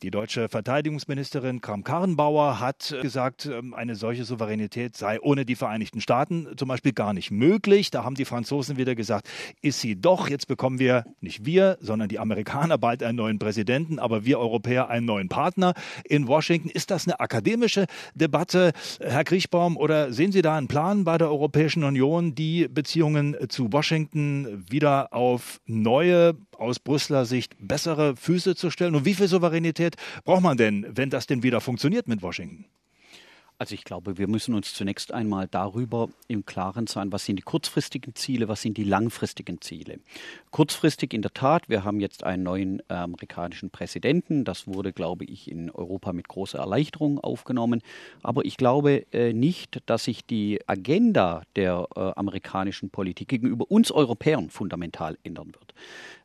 Die 0.02 0.12
deutsche 0.12 0.48
Verteidigungsministerin 0.48 1.60
Kram-Karrenbauer 1.60 2.62
hat 2.62 2.96
gesagt, 3.02 3.48
ähm, 3.48 3.74
eine 3.74 3.96
solche 3.96 4.24
Souveränität 4.24 4.96
sei 4.96 5.20
ohne 5.20 5.44
die 5.44 5.58
Vereinigten 5.58 6.00
Staaten 6.00 6.48
zum 6.56 6.70
Beispiel 6.70 6.94
gar 6.94 7.14
nicht 7.14 7.32
möglich. 7.32 7.92
Da 7.92 8.06
haben 8.06 8.16
die 8.16 8.24
Franzosen 8.24 8.78
wieder 8.78 8.96
gesagt, 8.96 9.28
ist 9.62 9.82
sie 9.82 10.00
doch. 10.00 10.30
Jetzt 10.30 10.48
bekommen 10.48 10.80
wir, 10.80 11.04
nicht 11.20 11.46
wir, 11.46 11.78
sondern 11.82 12.08
die 12.08 12.18
Amerikaner 12.18 12.78
bald 12.78 13.04
einen 13.04 13.18
neuen 13.18 13.40
Präsidenten, 13.40 14.00
aber 14.00 14.24
wir 14.24 14.40
Europäer 14.40 14.90
einen 14.90 15.06
neuen 15.06 15.28
Partner 15.28 15.74
in 16.06 16.30
Washington. 16.30 16.70
Ist 16.70 16.92
das 16.92 17.06
eine 17.06 17.20
akademische 17.20 17.86
Debatte, 18.16 18.72
Herr 19.02 19.26
Kriechbaum, 19.26 19.76
oder 19.76 20.14
sehen 20.14 20.32
Sie 20.32 20.42
da 20.42 20.56
einen 20.56 20.70
Plan 20.70 21.04
bei 21.04 21.18
der 21.18 21.30
Europäischen 21.30 21.84
Union, 21.84 22.36
die 22.36 22.70
Beziehungen 22.70 23.36
zu 23.50 23.74
Washington 23.74 24.64
wieder 24.70 25.12
auf 25.14 25.60
neue 25.66 26.38
aus 26.58 26.80
Brüsseler 26.80 27.26
Sicht 27.26 27.56
bessere 27.60 28.16
Füße 28.16 28.56
zu 28.56 28.70
stellen? 28.70 28.96
Und 28.96 29.06
wie 29.06 29.14
viel 29.14 29.28
Souveränität 29.28 29.89
braucht 30.24 30.44
man 30.44 30.58
denn, 30.58 30.86
wenn 30.90 31.10
das 31.10 31.28
denn 31.28 31.44
wieder 31.44 31.62
funktioniert 31.62 32.08
mit 32.08 32.22
Washington? 32.22 32.66
Also 33.62 33.76
ich 33.76 33.84
glaube, 33.84 34.18
wir 34.18 34.30
müssen 34.30 34.56
uns 34.56 34.74
zunächst 34.74 35.14
einmal 35.14 35.50
darüber 35.50 36.08
im 36.30 36.46
Klaren 36.46 36.88
sein, 36.88 37.12
was 37.12 37.26
sind 37.26 37.36
die 37.36 37.44
kurzfristigen 37.44 38.16
Ziele, 38.16 38.48
was 38.48 38.62
sind 38.62 38.78
die 38.78 38.86
langfristigen 38.86 39.60
Ziele. 39.60 40.00
Kurzfristig 40.50 41.14
in 41.14 41.22
der 41.22 41.34
Tat, 41.34 41.68
wir 41.68 41.84
haben 41.84 42.00
jetzt 42.00 42.24
einen 42.24 42.44
neuen 42.44 42.80
äh, 42.88 42.94
amerikanischen 42.94 43.70
Präsidenten. 43.70 44.46
Das 44.46 44.66
wurde, 44.66 44.94
glaube 44.94 45.26
ich, 45.26 45.52
in 45.52 45.70
Europa 45.72 46.14
mit 46.14 46.30
großer 46.30 46.58
Erleichterung 46.58 47.20
aufgenommen. 47.20 47.82
Aber 48.24 48.46
ich 48.46 48.56
glaube 48.56 49.06
äh, 49.12 49.34
nicht, 49.34 49.82
dass 49.88 50.06
sich 50.06 50.26
die 50.26 50.62
Agenda 50.66 51.42
der 51.58 51.86
äh, 51.98 52.00
amerikanischen 52.16 52.90
Politik 52.92 53.28
gegenüber 53.28 53.70
uns 53.70 53.92
Europäern 53.92 54.50
fundamental 54.52 55.18
ändern 55.24 55.48
wird. 55.48 55.74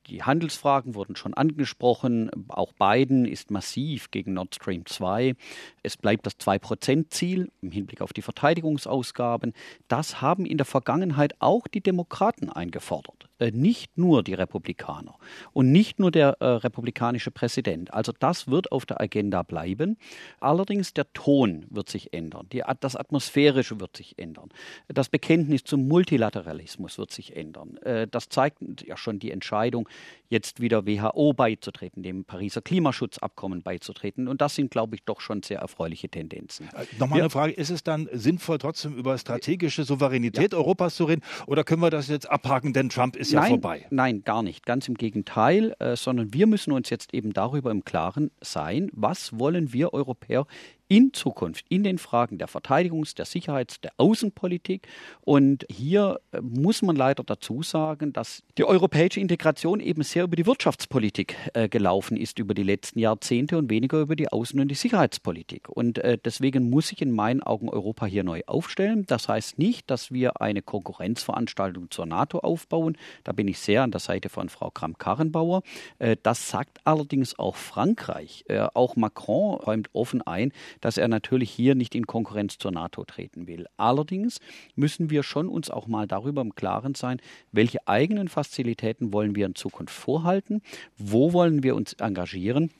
Die 0.07 0.23
Handelsfragen 0.23 0.95
wurden 0.95 1.17
schon 1.17 1.35
angesprochen. 1.35 2.31
Auch 2.49 2.73
Biden 2.73 3.25
ist 3.25 3.51
massiv 3.51 4.11
gegen 4.11 4.35
Nord 4.35 4.55
Stream 4.55 4.85
2. 4.85 5.35
Es 5.83 5.97
bleibt 5.97 6.27
das 6.27 6.39
2-Prozent-Ziel 6.39 7.51
im 7.63 7.71
Hinblick 7.71 8.03
auf 8.03 8.13
die 8.13 8.23
Verteidigungsausgaben. 8.23 9.55
Das 9.89 10.21
haben 10.21 10.45
in 10.45 10.59
der 10.59 10.67
Vergangenheit 10.67 11.35
auch 11.39 11.67
die 11.67 11.81
Demokraten 11.81 12.51
eingefordert. 12.51 13.29
Äh, 13.45 13.51
nicht 13.51 13.99
nur 13.99 14.23
die 14.23 14.35
Republikaner 14.35 15.17
und 15.53 15.71
nicht 15.71 15.99
nur 15.99 16.11
der 16.11 16.37
äh, 16.41 16.47
republikanische 16.47 17.31
Präsident. 17.31 17.93
Also 17.93 18.13
das 18.19 18.49
wird 18.49 18.73
auf 18.73 18.87
der 18.87 19.01
Agenda 19.01 19.43
bleiben. 19.43 19.99
Allerdings 20.41 20.95
der 20.95 21.13
Ton 21.13 21.67
wird 21.69 21.89
sich 21.89 22.13
ändern, 22.13 22.47
die, 22.53 22.63
das 22.81 22.97
Atmosphärische 22.97 23.81
wird 23.81 23.97
sich 23.97 24.19
ändern, 24.19 24.49
das 24.89 25.09
Bekenntnis 25.09 25.65
zum 25.65 25.87
Multilateralismus 25.89 26.99
wird 26.99 27.13
sich 27.13 27.37
ändern. 27.37 27.77
Äh, 27.79 28.09
das 28.11 28.29
zeigt 28.29 28.59
ja 28.87 28.97
schon 28.97 29.19
die 29.19 29.31
Entscheidung, 29.31 29.89
jetzt 30.29 30.61
wieder 30.61 30.87
WHO 30.87 31.33
beizutreten, 31.33 32.03
dem 32.03 32.25
Pariser 32.25 32.63
Klimaschutzabkommen 32.63 33.63
beizutreten. 33.63 34.27
Und 34.27 34.41
das 34.41 34.55
sind, 34.55 34.71
glaube 34.71 34.97
ich, 34.97 35.05
doch 35.05 35.21
schon 35.21 35.43
sehr 35.43 35.59
erfreuliche 35.59 36.09
Tendenzen. 36.09 36.69
Äh, 36.69 36.87
nochmal 36.99 37.21
eine 37.21 37.31
Frage, 37.31 37.53
ist 37.53 37.71
es 37.71 37.83
dann 37.83 38.09
sinnvoll, 38.13 38.59
trotzdem 38.59 38.97
über 38.97 39.19
strategische 39.19 39.85
Souveränität 39.85 40.53
ja. 40.53 40.59
Europas 40.59 40.97
zu 40.97 41.05
reden? 41.05 41.23
Oder 41.47 41.65
können 41.65 41.83
wir 41.83 41.91
das 41.91 42.09
jetzt 42.09 42.31
abhaken, 42.31 42.73
denn 42.73 42.89
Trump 42.89 43.17
ist 43.17 43.34
nein, 43.35 43.45
ja 43.45 43.49
vorbei? 43.51 43.87
Nein, 43.91 44.23
gar 44.25 44.43
nicht. 44.43 44.67
Ganz 44.67 44.89
im 44.89 44.95
Gegenteil, 44.95 45.75
äh, 45.79 45.97
sondern 45.97 46.33
wir 46.33 46.47
müssen 46.47 46.73
uns 46.73 46.91
jetzt 46.91 47.15
eben 47.15 47.33
darüber 47.33 47.71
im 47.71 47.85
Klaren 47.85 48.31
sein, 48.41 48.91
was 48.93 49.39
wollen 49.39 49.73
wir 49.73 49.93
Europäer 49.93 50.47
in 50.95 51.13
Zukunft 51.13 51.67
in 51.69 51.83
den 51.83 51.99
Fragen 51.99 52.39
der 52.39 52.49
Verteidigungs-, 52.49 53.17
der 53.17 53.25
Sicherheits-, 53.25 53.81
der 53.81 53.91
Außenpolitik. 53.97 54.87
Und 55.23 55.67
hier 55.69 56.21
äh, 56.31 56.41
muss 56.41 56.83
man 56.83 56.95
leider 56.95 57.25
dazu 57.25 57.65
sagen, 57.65 58.13
dass 58.13 58.45
die 58.59 58.65
europäische 58.65 59.19
Integration 59.19 59.81
eben 59.81 60.05
sehr 60.05 60.23
über 60.23 60.37
die 60.37 60.47
Wirtschaftspolitik 60.47 61.35
äh, 61.55 61.69
gelaufen 61.69 62.17
ist 62.17 62.39
über 62.39 62.55
die 62.55 62.63
letzten 62.63 63.01
Jahrzehnte 63.01 63.59
und 63.59 63.71
weniger 63.71 63.99
über 63.99 64.15
die 64.15 64.29
Außen- 64.29 64.61
und 64.61 64.69
die 64.69 64.77
Sicherheitspolitik. 64.77 65.69
Und 65.69 65.99
äh, 65.99 66.17
deswegen 66.25 66.71
muss 66.71 66.89
sich 66.89 67.03
in 67.03 67.11
meinen 67.11 67.43
Augen 67.43 67.69
Europa 67.69 68.07
hier 68.07 68.23
neu 68.23 68.43
aufstellen. 68.47 69.05
Das 69.07 69.29
heißt 69.29 69.59
nicht, 69.59 69.91
dass 69.91 70.13
wir 70.13 70.41
eine 70.41 70.63
Konkurrenzveranstaltung 70.63 71.91
zur 71.91 72.07
NATO 72.07 72.39
aufbauen. 72.39 72.97
Da 73.25 73.33
bin 73.33 73.49
ich 73.49 73.59
sehr 73.59 73.83
an 73.83 73.91
der 73.91 74.01
Seite 74.01 74.29
von 74.29 74.49
Frau 74.49 74.71
Kramp-Karrenbauer. 74.71 75.63
Äh, 75.99 76.17
das 76.23 76.49
sagt 76.49 76.79
allerdings 76.85 77.37
auch 77.37 77.57
Frankreich. 77.57 78.45
Äh, 78.47 78.69
auch 78.75 78.95
Macron 78.95 79.57
räumt 79.57 79.91
offen 79.93 80.23
ein, 80.23 80.53
dass 80.85 80.99
er 80.99 81.09
natürlich 81.09 81.51
hier 81.51 81.75
nicht 81.75 81.95
in 81.95 82.07
Konkurrenz 82.07 82.59
zur 82.59 82.71
NATO 82.71 83.05
treten 83.07 83.47
will. 83.47 83.67
Allerdings 83.79 84.39
müssen 84.75 85.09
wir 85.09 85.23
schon 85.23 85.49
uns 85.49 85.71
auch 85.71 85.87
mal 85.87 86.07
darüber 86.07 86.43
im 86.43 86.55
Klaren 86.55 86.95
sein, 86.95 87.23
welche 87.53 87.89
eigenen 87.89 88.29
Fazilitäten 88.29 89.11
wollen 89.11 89.35
wir 89.35 89.47
in 89.47 89.55
Zukunft 89.55 89.95
vorhalten, 89.95 90.61
wo 90.99 91.33
wollen 91.33 91.63
wir 91.63 91.75
uns 91.75 91.95
engagieren 91.95 92.71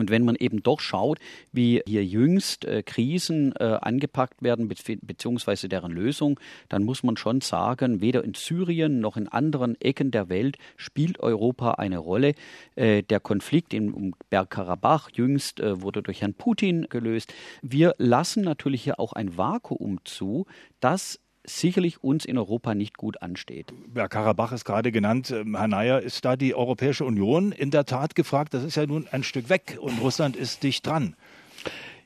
und 0.00 0.10
wenn 0.10 0.24
man 0.24 0.34
eben 0.34 0.62
doch 0.62 0.80
schaut, 0.80 1.18
wie 1.52 1.82
hier 1.86 2.04
jüngst 2.04 2.64
äh, 2.64 2.82
Krisen 2.82 3.52
äh, 3.56 3.78
angepackt 3.80 4.42
werden, 4.42 4.66
be 4.68 4.74
beziehungsweise 5.02 5.68
deren 5.68 5.92
Lösung, 5.92 6.40
dann 6.68 6.84
muss 6.84 7.02
man 7.02 7.16
schon 7.16 7.40
sagen, 7.40 8.00
weder 8.00 8.24
in 8.24 8.34
Syrien 8.34 9.00
noch 9.00 9.16
in 9.16 9.28
anderen 9.28 9.80
Ecken 9.80 10.10
der 10.10 10.28
Welt 10.28 10.56
spielt 10.76 11.20
Europa 11.20 11.72
eine 11.72 11.98
Rolle. 11.98 12.34
Äh, 12.74 13.02
der 13.02 13.20
Konflikt 13.20 13.74
im, 13.74 13.94
um 13.94 14.14
Bergkarabach 14.30 15.10
jüngst 15.12 15.60
äh, 15.60 15.82
wurde 15.82 16.02
durch 16.02 16.22
Herrn 16.22 16.34
Putin 16.34 16.86
gelöst. 16.88 17.32
Wir 17.62 17.94
lassen 17.98 18.42
natürlich 18.42 18.82
hier 18.82 18.98
auch 18.98 19.12
ein 19.12 19.36
Vakuum 19.36 19.98
zu, 20.04 20.46
das 20.80 21.20
sicherlich 21.58 22.02
uns 22.04 22.24
in 22.24 22.38
Europa 22.38 22.74
nicht 22.74 22.96
gut 22.96 23.22
ansteht. 23.22 23.72
Ja, 23.94 24.08
Karabach 24.08 24.52
ist 24.52 24.64
gerade 24.64 24.92
genannt. 24.92 25.30
Ähm, 25.30 25.56
Herr 25.56 25.68
Neyer, 25.68 26.00
ist 26.00 26.24
da 26.24 26.36
die 26.36 26.54
Europäische 26.54 27.04
Union 27.04 27.52
in 27.52 27.70
der 27.70 27.84
Tat 27.84 28.14
gefragt? 28.14 28.54
Das 28.54 28.64
ist 28.64 28.76
ja 28.76 28.86
nun 28.86 29.08
ein 29.10 29.22
Stück 29.22 29.48
weg 29.48 29.78
und 29.80 30.00
Russland 30.00 30.36
ist 30.36 30.62
dicht 30.62 30.86
dran. 30.86 31.16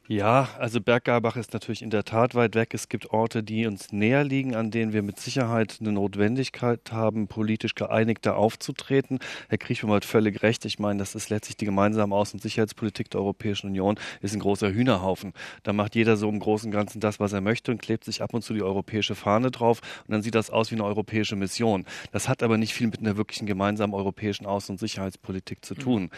Ja, 0.06 0.50
also 0.58 0.82
Berggarbach 0.82 1.36
ist 1.36 1.54
natürlich 1.54 1.80
in 1.80 1.88
der 1.88 2.04
Tat 2.04 2.34
weit 2.34 2.54
weg. 2.54 2.74
Es 2.74 2.90
gibt 2.90 3.10
Orte, 3.12 3.42
die 3.42 3.66
uns 3.66 3.90
näher 3.90 4.22
liegen, 4.22 4.54
an 4.54 4.70
denen 4.70 4.92
wir 4.92 5.02
mit 5.02 5.18
Sicherheit 5.18 5.78
eine 5.80 5.92
Notwendigkeit 5.92 6.92
haben, 6.92 7.26
politisch 7.26 7.74
geeinigter 7.74 8.36
aufzutreten. 8.36 9.18
Herr 9.48 9.56
Kriechmann 9.56 9.92
hat 9.94 10.04
völlig 10.04 10.42
recht. 10.42 10.66
Ich 10.66 10.78
meine, 10.78 10.98
das 10.98 11.14
ist 11.14 11.30
letztlich 11.30 11.56
die 11.56 11.64
gemeinsame 11.64 12.14
Außen- 12.14 12.34
und 12.34 12.42
Sicherheitspolitik 12.42 13.08
der 13.08 13.22
Europäischen 13.22 13.68
Union, 13.68 13.94
ist 14.20 14.34
ein 14.34 14.40
großer 14.40 14.74
Hühnerhaufen. 14.74 15.32
Da 15.62 15.72
macht 15.72 15.94
jeder 15.94 16.18
so 16.18 16.28
im 16.28 16.38
Großen 16.38 16.68
und 16.68 16.72
Ganzen 16.72 17.00
das, 17.00 17.18
was 17.18 17.32
er 17.32 17.40
möchte 17.40 17.72
und 17.72 17.80
klebt 17.80 18.04
sich 18.04 18.20
ab 18.20 18.34
und 18.34 18.42
zu 18.42 18.52
die 18.52 18.62
europäische 18.62 19.14
Fahne 19.14 19.50
drauf 19.50 19.80
und 20.06 20.12
dann 20.12 20.20
sieht 20.20 20.34
das 20.34 20.50
aus 20.50 20.70
wie 20.70 20.74
eine 20.74 20.84
europäische 20.84 21.34
Mission. 21.34 21.86
Das 22.12 22.28
hat 22.28 22.42
aber 22.42 22.58
nicht 22.58 22.74
viel 22.74 22.88
mit 22.88 23.00
einer 23.00 23.16
wirklichen 23.16 23.46
gemeinsamen 23.46 23.94
europäischen 23.94 24.44
Außen- 24.44 24.72
und 24.72 24.80
Sicherheitspolitik 24.80 25.64
zu 25.64 25.74
tun. 25.74 26.10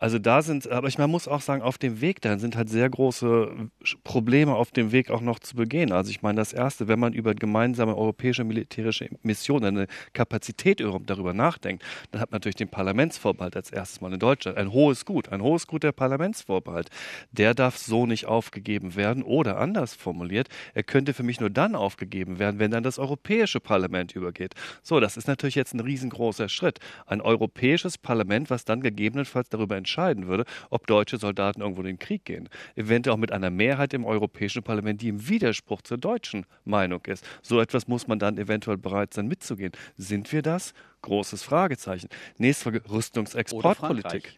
Also 0.00 0.18
da 0.18 0.42
sind, 0.42 0.68
aber 0.68 0.88
ich 0.88 0.98
man 0.98 1.08
muss 1.08 1.28
auch 1.28 1.40
sagen, 1.40 1.62
auf 1.62 1.78
dem 1.78 2.00
Weg 2.00 2.20
dahin 2.20 2.40
sind 2.40 2.56
halt 2.56 2.68
sehr 2.68 2.90
große 2.90 3.27
große 3.28 3.68
Probleme 4.04 4.54
auf 4.54 4.70
dem 4.70 4.92
Weg 4.92 5.10
auch 5.10 5.20
noch 5.20 5.38
zu 5.38 5.56
begehen. 5.56 5.92
Also 5.92 6.10
ich 6.10 6.22
meine, 6.22 6.36
das 6.36 6.52
Erste, 6.52 6.88
wenn 6.88 6.98
man 6.98 7.12
über 7.12 7.34
gemeinsame 7.34 7.96
europäische 7.96 8.44
militärische 8.44 9.08
Missionen, 9.22 9.78
eine 9.78 9.86
Kapazität 10.12 10.80
darüber 10.80 11.34
nachdenkt, 11.34 11.84
dann 12.10 12.20
hat 12.20 12.30
man 12.30 12.36
natürlich 12.36 12.56
den 12.56 12.68
Parlamentsvorbehalt 12.68 13.56
als 13.56 13.70
erstes 13.70 14.00
Mal 14.00 14.12
in 14.12 14.18
Deutschland. 14.18 14.58
Ein 14.58 14.72
hohes 14.72 15.04
Gut, 15.04 15.30
ein 15.30 15.42
hohes 15.42 15.66
Gut 15.66 15.82
der 15.82 15.92
Parlamentsvorbehalt. 15.92 16.88
Der 17.32 17.54
darf 17.54 17.78
so 17.78 18.06
nicht 18.06 18.26
aufgegeben 18.26 18.96
werden 18.96 19.22
oder 19.22 19.58
anders 19.58 19.94
formuliert, 19.94 20.48
er 20.74 20.82
könnte 20.82 21.14
für 21.14 21.22
mich 21.22 21.40
nur 21.40 21.50
dann 21.50 21.74
aufgegeben 21.74 22.38
werden, 22.38 22.58
wenn 22.58 22.70
dann 22.70 22.82
das 22.82 22.98
Europäische 22.98 23.60
Parlament 23.60 24.14
übergeht. 24.14 24.54
So, 24.82 25.00
das 25.00 25.16
ist 25.16 25.28
natürlich 25.28 25.54
jetzt 25.54 25.74
ein 25.74 25.80
riesengroßer 25.80 26.48
Schritt. 26.48 26.78
Ein 27.06 27.20
europäisches 27.20 27.98
Parlament, 27.98 28.50
was 28.50 28.64
dann 28.64 28.80
gegebenenfalls 28.80 29.48
darüber 29.48 29.76
entscheiden 29.76 30.26
würde, 30.28 30.44
ob 30.70 30.86
deutsche 30.86 31.18
Soldaten 31.18 31.60
irgendwo 31.60 31.82
in 31.82 31.86
den 31.86 31.98
Krieg 31.98 32.24
gehen. 32.24 32.48
Eventuell 32.76 33.14
mit 33.18 33.32
einer 33.32 33.50
Mehrheit 33.50 33.94
im 33.94 34.04
Europäischen 34.04 34.62
Parlament, 34.62 35.02
die 35.02 35.08
im 35.08 35.28
Widerspruch 35.28 35.82
zur 35.82 35.98
deutschen 35.98 36.46
Meinung 36.64 37.04
ist. 37.06 37.24
So 37.42 37.60
etwas 37.60 37.88
muss 37.88 38.06
man 38.06 38.18
dann 38.18 38.38
eventuell 38.38 38.78
bereit 38.78 39.14
sein 39.14 39.28
mitzugehen. 39.28 39.72
Sind 39.96 40.32
wir 40.32 40.42
das? 40.42 40.72
Großes 41.02 41.42
Fragezeichen. 41.42 42.08
Nächste 42.38 42.64
Frage, 42.64 42.82
Rüstungsexportpolitik. 42.90 44.36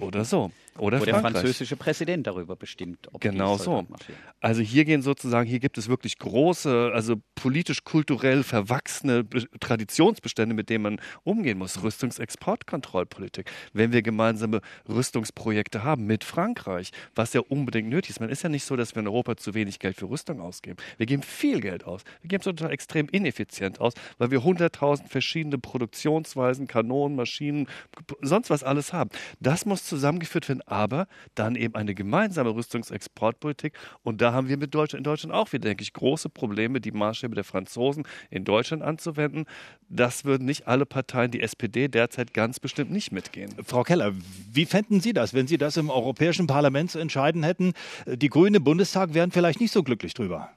Oder 0.00 0.24
so. 0.24 0.50
Oder 0.78 1.00
Wo 1.00 1.04
der 1.04 1.20
französische 1.20 1.76
Präsident 1.76 2.26
darüber 2.26 2.56
bestimmt. 2.56 3.08
Ob 3.12 3.20
genau 3.20 3.56
so. 3.56 3.86
Also 4.40 4.60
hier 4.60 4.84
gehen 4.84 5.02
sozusagen, 5.02 5.48
hier 5.48 5.60
gibt 5.60 5.78
es 5.78 5.88
wirklich 5.88 6.18
große, 6.18 6.90
also 6.92 7.16
politisch-kulturell 7.36 8.42
verwachsene 8.42 9.24
Traditionsbestände, 9.60 10.54
mit 10.54 10.70
denen 10.70 10.82
man 10.82 11.00
umgehen 11.22 11.58
muss. 11.58 11.82
Rüstungsexportkontrollpolitik. 11.82 13.50
Wenn 13.72 13.92
wir 13.92 14.02
gemeinsame 14.02 14.60
Rüstungsprojekte 14.88 15.84
haben 15.84 16.06
mit 16.06 16.24
Frankreich, 16.24 16.90
was 17.14 17.32
ja 17.34 17.40
unbedingt 17.40 17.88
nötig 17.88 18.10
ist. 18.10 18.20
Man 18.20 18.30
ist 18.30 18.42
ja 18.42 18.48
nicht 18.48 18.64
so, 18.64 18.74
dass 18.74 18.94
wir 18.94 19.00
in 19.00 19.08
Europa 19.08 19.36
zu 19.36 19.54
wenig 19.54 19.78
Geld 19.78 19.96
für 19.96 20.08
Rüstung 20.08 20.40
ausgeben. 20.40 20.76
Wir 20.96 21.06
geben 21.06 21.22
viel 21.22 21.60
Geld 21.60 21.84
aus. 21.84 22.02
Wir 22.20 22.28
geben 22.28 22.40
es 22.40 22.44
total 22.44 22.72
extrem 22.72 23.08
ineffizient 23.08 23.80
aus, 23.80 23.94
weil 24.18 24.30
wir 24.30 24.42
hunderttausend 24.42 25.08
verschiedene 25.08 25.58
Produktionsweisen, 25.58 26.66
Kanonen, 26.66 27.16
Maschinen, 27.16 27.68
sonst 28.20 28.50
was 28.50 28.62
alles 28.62 28.92
haben. 28.92 29.10
Das 29.40 29.66
muss 29.66 29.84
zusammengeführt 29.84 30.48
werden 30.48 30.62
aber 30.66 31.06
dann 31.34 31.56
eben 31.56 31.74
eine 31.74 31.94
gemeinsame 31.94 32.54
Rüstungsexportpolitik. 32.54 33.74
Und 34.02 34.20
da 34.20 34.32
haben 34.32 34.48
wir 34.48 34.56
mit 34.56 34.74
Deutschland 34.74 35.00
in 35.00 35.04
Deutschland 35.04 35.34
auch 35.34 35.52
wieder, 35.52 35.68
denke 35.68 35.82
ich, 35.82 35.92
große 35.92 36.28
Probleme, 36.28 36.80
die 36.80 36.92
Maßstäbe 36.92 37.34
der 37.34 37.44
Franzosen 37.44 38.04
in 38.30 38.44
Deutschland 38.44 38.82
anzuwenden. 38.82 39.44
Das 39.88 40.24
würden 40.24 40.46
nicht 40.46 40.66
alle 40.66 40.86
Parteien, 40.86 41.30
die 41.30 41.40
SPD 41.40 41.88
derzeit 41.88 42.34
ganz 42.34 42.60
bestimmt 42.60 42.90
nicht 42.90 43.12
mitgehen. 43.12 43.54
Frau 43.64 43.82
Keller, 43.82 44.12
wie 44.52 44.66
fänden 44.66 45.00
Sie 45.00 45.12
das, 45.12 45.34
wenn 45.34 45.46
Sie 45.46 45.58
das 45.58 45.76
im 45.76 45.90
Europäischen 45.90 46.46
Parlament 46.46 46.94
entscheiden 46.94 47.42
hätten? 47.42 47.72
Die 48.06 48.28
Grünen 48.28 48.56
im 48.56 48.64
Bundestag 48.64 49.14
wären 49.14 49.30
vielleicht 49.30 49.60
nicht 49.60 49.72
so 49.72 49.82
glücklich 49.82 50.14
drüber. 50.14 50.50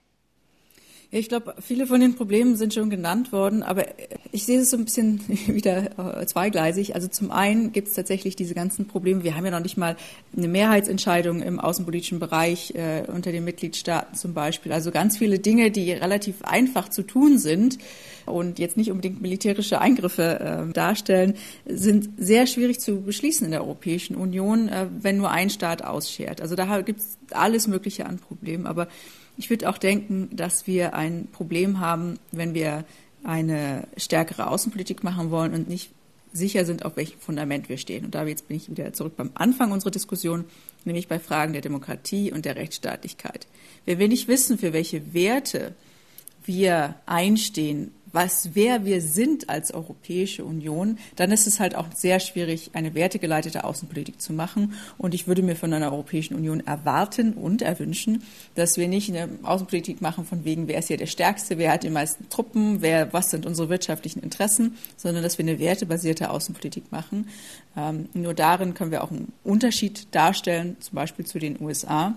Ich 1.10 1.30
glaube, 1.30 1.56
viele 1.62 1.88
von 1.88 2.02
den 2.02 2.16
Problemen 2.16 2.58
sind 2.58 2.74
schon 2.74 2.90
genannt 2.90 3.32
worden, 3.32 3.64
aber 3.64 3.86
ich 4.34 4.46
sehe 4.46 4.60
es 4.60 4.72
so 4.72 4.78
ein 4.78 4.84
bisschen 4.84 5.22
wieder 5.48 6.20
äh, 6.20 6.26
zweigleisig. 6.26 6.96
Also 6.96 7.08
zum 7.08 7.32
einen 7.32 7.72
gibt 7.72 7.88
es 7.88 7.94
tatsächlich 7.94 8.36
diese 8.36 8.54
ganzen 8.54 8.88
Probleme. 8.88 9.24
Wir 9.24 9.38
haben 9.38 9.46
ja 9.46 9.52
noch 9.52 9.62
nicht 9.62 9.78
mal 9.78 9.96
eine 10.36 10.50
Mehrheitsentscheidung 10.50 11.42
im 11.42 11.62
außenpolitischen 11.62 12.20
Bereich 12.20 12.76
äh, 12.76 13.04
unter 13.08 13.32
den 13.32 13.46
Mitgliedstaaten 13.46 14.16
zum 14.18 14.34
Beispiel. 14.34 14.74
Also 14.74 14.92
ganz 14.92 15.18
viele 15.18 15.40
Dinge, 15.40 15.72
die 15.72 15.94
relativ 15.94 16.42
einfach 16.44 16.90
zu 16.90 17.04
tun 17.04 17.38
sind 17.38 17.78
und 18.26 18.60
jetzt 18.60 18.76
nicht 18.76 18.92
unbedingt 18.92 19.22
militärische 19.22 19.80
Eingriffe 19.80 20.68
äh, 20.68 20.74
darstellen, 20.74 21.36
sind 21.66 22.10
sehr 22.18 22.48
schwierig 22.48 22.82
zu 22.82 23.02
beschließen 23.02 23.46
in 23.46 23.52
der 23.52 23.62
Europäischen 23.62 24.18
Union, 24.18 24.68
äh, 24.68 24.88
wenn 25.00 25.16
nur 25.16 25.32
ein 25.32 25.50
Staat 25.50 25.86
ausschert. 25.86 26.42
Also 26.42 26.56
da 26.56 26.82
gibt 26.82 27.00
es 27.00 27.18
alles 27.32 27.68
Mögliche 27.68 28.06
an 28.08 28.20
Problemen, 28.20 28.68
aber 28.68 28.90
ich 29.38 29.50
würde 29.50 29.70
auch 29.70 29.78
denken, 29.78 30.30
dass 30.36 30.68
wir 30.68 30.94
ein 30.94 31.28
Problem 31.32 31.80
haben, 31.80 32.20
wenn 32.32 32.54
wir 32.54 32.86
eine 33.24 33.88
stärkere 33.98 34.48
Außenpolitik 34.48 35.04
machen 35.04 35.32
wollen 35.32 35.54
und 35.54 35.70
nicht 35.70 35.92
sicher 36.34 36.66
sind, 36.66 36.86
auf 36.86 36.98
welchem 36.98 37.20
Fundament 37.20 37.70
wir 37.70 37.78
stehen. 37.78 38.06
Und 38.06 38.16
da 38.16 38.26
jetzt 38.26 38.48
bin 38.48 38.58
ich 38.58 38.70
wieder 38.70 38.94
zurück 38.94 39.16
beim 39.16 39.32
Anfang 39.34 39.72
unserer 39.72 39.92
Diskussion, 39.92 40.46
nämlich 40.86 41.08
bei 41.08 41.20
Fragen 41.20 41.54
der 41.54 41.62
Demokratie 41.62 42.32
und 42.32 42.46
der 42.46 42.56
Rechtsstaatlichkeit. 42.56 43.48
Wenn 43.86 44.00
wir 44.00 44.08
nicht 44.08 44.28
wissen, 44.28 44.58
für 44.58 44.74
welche 44.74 45.14
Werte 45.14 45.74
wir 46.46 46.96
einstehen, 47.06 47.92
was, 48.12 48.52
wer 48.54 48.86
wir 48.86 49.02
sind 49.02 49.50
als 49.50 49.74
Europäische 49.74 50.46
Union, 50.46 50.98
dann 51.16 51.32
ist 51.32 51.48
es 51.48 51.60
halt 51.60 51.76
auch 51.76 51.88
sehr 51.94 52.20
schwierig, 52.20 52.72
eine 52.74 52.94
wertegeleitete 52.96 53.64
Außenpolitik 53.64 54.22
zu 54.22 54.34
machen. 54.34 54.74
Und 54.98 55.14
ich 55.14 55.28
würde 55.28 55.44
mir 55.44 55.56
von 55.56 55.74
einer 55.74 55.92
Europäischen 55.92 56.36
Union 56.36 56.66
erwarten 56.66 57.34
und 57.34 57.62
erwünschen, 57.62 58.24
dass 58.56 58.78
wir 58.78 58.88
nicht 58.88 59.10
eine 59.10 59.30
Außenpolitik 59.44 60.02
machen 60.02 60.26
von 60.26 60.46
wegen, 60.46 60.68
wer 60.68 60.80
ist 60.80 60.88
hier 60.88 60.98
der 60.98 61.06
Stärkste, 61.06 61.58
wer 61.58 61.72
hat 61.72 61.84
die 61.84 61.90
meisten 61.90 62.30
Truppen, 62.30 62.82
wer, 62.82 63.12
was 63.14 63.30
sind 63.30 63.46
unsere 63.46 63.70
wirtschaftlichen 63.70 64.22
Interessen, 64.22 64.78
sondern 64.96 65.24
dass 65.24 65.38
wir 65.38 65.44
eine 65.44 65.60
wertebasierte 65.60 66.30
Außenpolitik 66.30 66.92
machen. 66.92 67.28
Ähm, 67.76 68.10
nur 68.14 68.34
darin 68.34 68.74
können 68.74 68.92
wir 68.92 69.04
auch 69.04 69.12
einen 69.12 69.34
Unterschied 69.44 70.08
darstellen, 70.12 70.78
zum 70.80 70.96
Beispiel 70.96 71.26
zu 71.26 71.40
den 71.40 71.62
USA. 71.62 72.16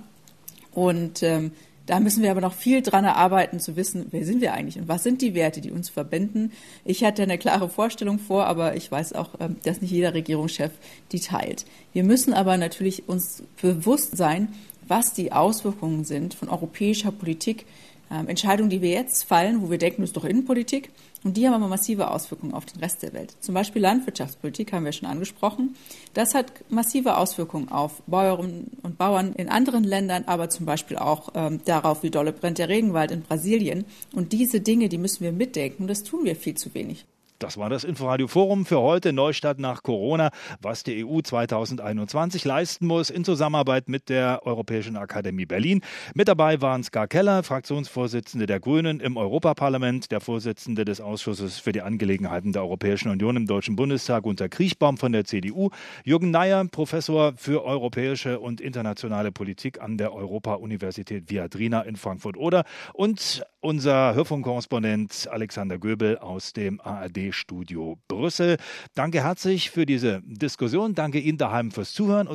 Und 0.73 1.23
ähm, 1.23 1.53
da 1.91 1.99
müssen 1.99 2.23
wir 2.23 2.31
aber 2.31 2.41
noch 2.41 2.55
viel 2.55 2.83
dran 2.83 3.05
erarbeiten, 3.05 3.59
zu 3.59 3.75
wissen, 3.75 4.07
wer 4.13 4.25
sind 4.25 4.41
wir 4.41 4.55
eigentlich 4.55 4.79
und 4.79 4.87
was 4.87 5.03
sind 5.03 5.23
die 5.23 5.35
Werte, 5.35 5.61
die 5.61 5.73
uns 5.73 5.91
verbinden. 5.91 6.53
Ich 6.85 7.03
hatte 7.03 7.25
eine 7.25 7.37
klare 7.37 7.69
Vorstellung 7.69 8.21
vor, 8.21 8.47
aber 8.47 8.77
ich 8.77 8.93
weiß 8.93 9.15
auch, 9.15 9.31
ähm, 9.41 9.57
dass 9.65 9.81
nicht 9.81 9.91
jeder 9.91 10.15
Regierungschef 10.15 10.71
die 11.11 11.19
teilt. 11.19 11.65
Wir 11.93 12.05
müssen 12.05 12.33
aber 12.33 12.57
natürlich 12.59 13.09
uns 13.09 13.43
bewusst 13.61 14.17
sein, 14.17 14.55
was 14.87 15.15
die 15.15 15.33
Auswirkungen 15.33 16.05
sind 16.05 16.35
von 16.35 16.49
europäischer 16.49 17.11
Politik 17.11 17.67
ähm, 18.09 18.29
Entscheidungen, 18.29 18.71
die 18.71 18.83
wir 18.83 18.91
jetzt 18.91 19.25
fallen, 19.25 19.61
wo 19.61 19.69
wir 19.69 19.79
denken, 19.79 20.03
das 20.03 20.11
ist 20.11 20.17
doch 20.17 20.25
Innenpolitik, 20.25 20.91
und 21.23 21.37
die 21.37 21.47
haben 21.47 21.55
aber 21.55 21.69
massive 21.69 22.11
Auswirkungen 22.11 22.55
auf 22.55 22.65
den 22.65 22.81
Rest 22.81 23.03
der 23.03 23.13
Welt. 23.13 23.35
Zum 23.41 23.55
Beispiel 23.55 23.83
Landwirtschaftspolitik 23.83 24.73
haben 24.73 24.85
wir 24.85 24.93
schon 24.93 25.09
angesprochen. 25.09 25.77
Das 26.15 26.35
hat 26.35 26.53
massive 26.71 27.17
Auswirkungen 27.17 27.69
auf 27.69 28.03
Bäuerinnen 28.07 28.79
und 28.83 28.97
Bauern 28.97 29.35
in 29.35 29.49
anderen 29.49 29.85
Ländern, 29.85 30.25
aber 30.27 30.49
zum 30.49 30.65
Beispiel 30.65 30.97
auch 30.97 31.31
ähm, 31.35 31.61
darauf, 31.65 32.03
wie 32.03 32.11
dolle 32.11 32.33
brennt 32.33 32.59
der 32.59 32.69
Regenwald 32.69 33.11
in 33.11 33.23
Brasilien. 33.23 33.85
Und 34.15 34.33
diese 34.33 34.61
Dinge, 34.61 34.89
die 34.89 34.99
müssen 34.99 35.23
wir 35.23 35.33
mitdenken. 35.33 35.87
Das 35.87 36.03
tun 36.03 36.25
wir 36.25 36.37
viel 36.37 36.55
zu 36.55 36.73
wenig. 36.75 37.05
Das 37.41 37.57
war 37.57 37.71
das 37.71 37.85
Inforadio 37.85 38.29
Forum 38.29 38.67
für 38.67 38.81
heute 38.81 39.15
Neustadt 39.15 39.59
nach 39.59 39.83
Corona, 39.83 40.31
was 40.61 40.83
die 40.83 41.07
EU 41.07 41.23
2021 41.23 42.45
leisten 42.45 42.87
muss 42.87 43.09
in 43.09 43.25
Zusammenarbeit 43.25 43.89
mit 43.89 44.11
der 44.11 44.43
Europäischen 44.45 44.95
Akademie 44.99 45.47
Berlin. 45.47 45.81
Mit 46.15 46.29
dabei 46.29 46.61
waren 46.61 46.85
Ska 46.85 47.07
Keller, 47.07 47.43
Fraktionsvorsitzende 47.43 48.45
der 48.45 48.61
Grünen 48.61 49.01
im 49.01 49.17
Europaparlament, 49.17 50.13
der 50.13 50.21
Vorsitzende 50.21 50.85
des 50.85 51.01
Ausschusses 51.01 51.59
für 51.59 51.73
die 51.73 51.81
Angelegenheiten 51.81 52.53
der 52.53 52.61
Europäischen 52.61 53.09
Union 53.09 53.37
im 53.37 53.47
Deutschen 53.47 53.75
Bundestag 53.75 54.27
unter 54.27 54.51
Kriechbaum 54.51 54.99
von 54.99 55.13
der 55.13 55.25
CDU, 55.25 55.71
Jürgen 56.05 56.31
Neyer, 56.31 56.67
Professor 56.67 57.33
für 57.37 57.65
europäische 57.65 58.39
und 58.39 58.61
internationale 58.61 59.33
Politik 59.33 59.81
an 59.81 59.97
der 59.97 60.13
Europa-Universität 60.13 61.31
Viadrina 61.31 61.81
in 61.81 61.97
Frankfurt-Oder 61.97 62.65
und 62.93 63.47
unser 63.61 64.15
Hörfunkkorrespondent 64.15 65.29
Alexander 65.31 65.79
Göbel 65.79 66.19
aus 66.19 66.53
dem 66.53 66.81
ARD-Studio 66.81 67.99
Brüssel. 68.09 68.57
Danke 68.95 69.23
herzlich 69.25 69.71
für 69.71 69.87
diese 69.87 70.23
Diskussion. 70.25 70.95
Danke 70.95 71.19
Ihnen 71.19 71.39
daheim 71.39 71.71
fürs 71.71 71.93
Zuhören. 71.93 72.29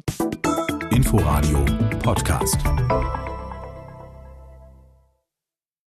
Inforadio 0.91 1.65
Podcast. 2.03 2.57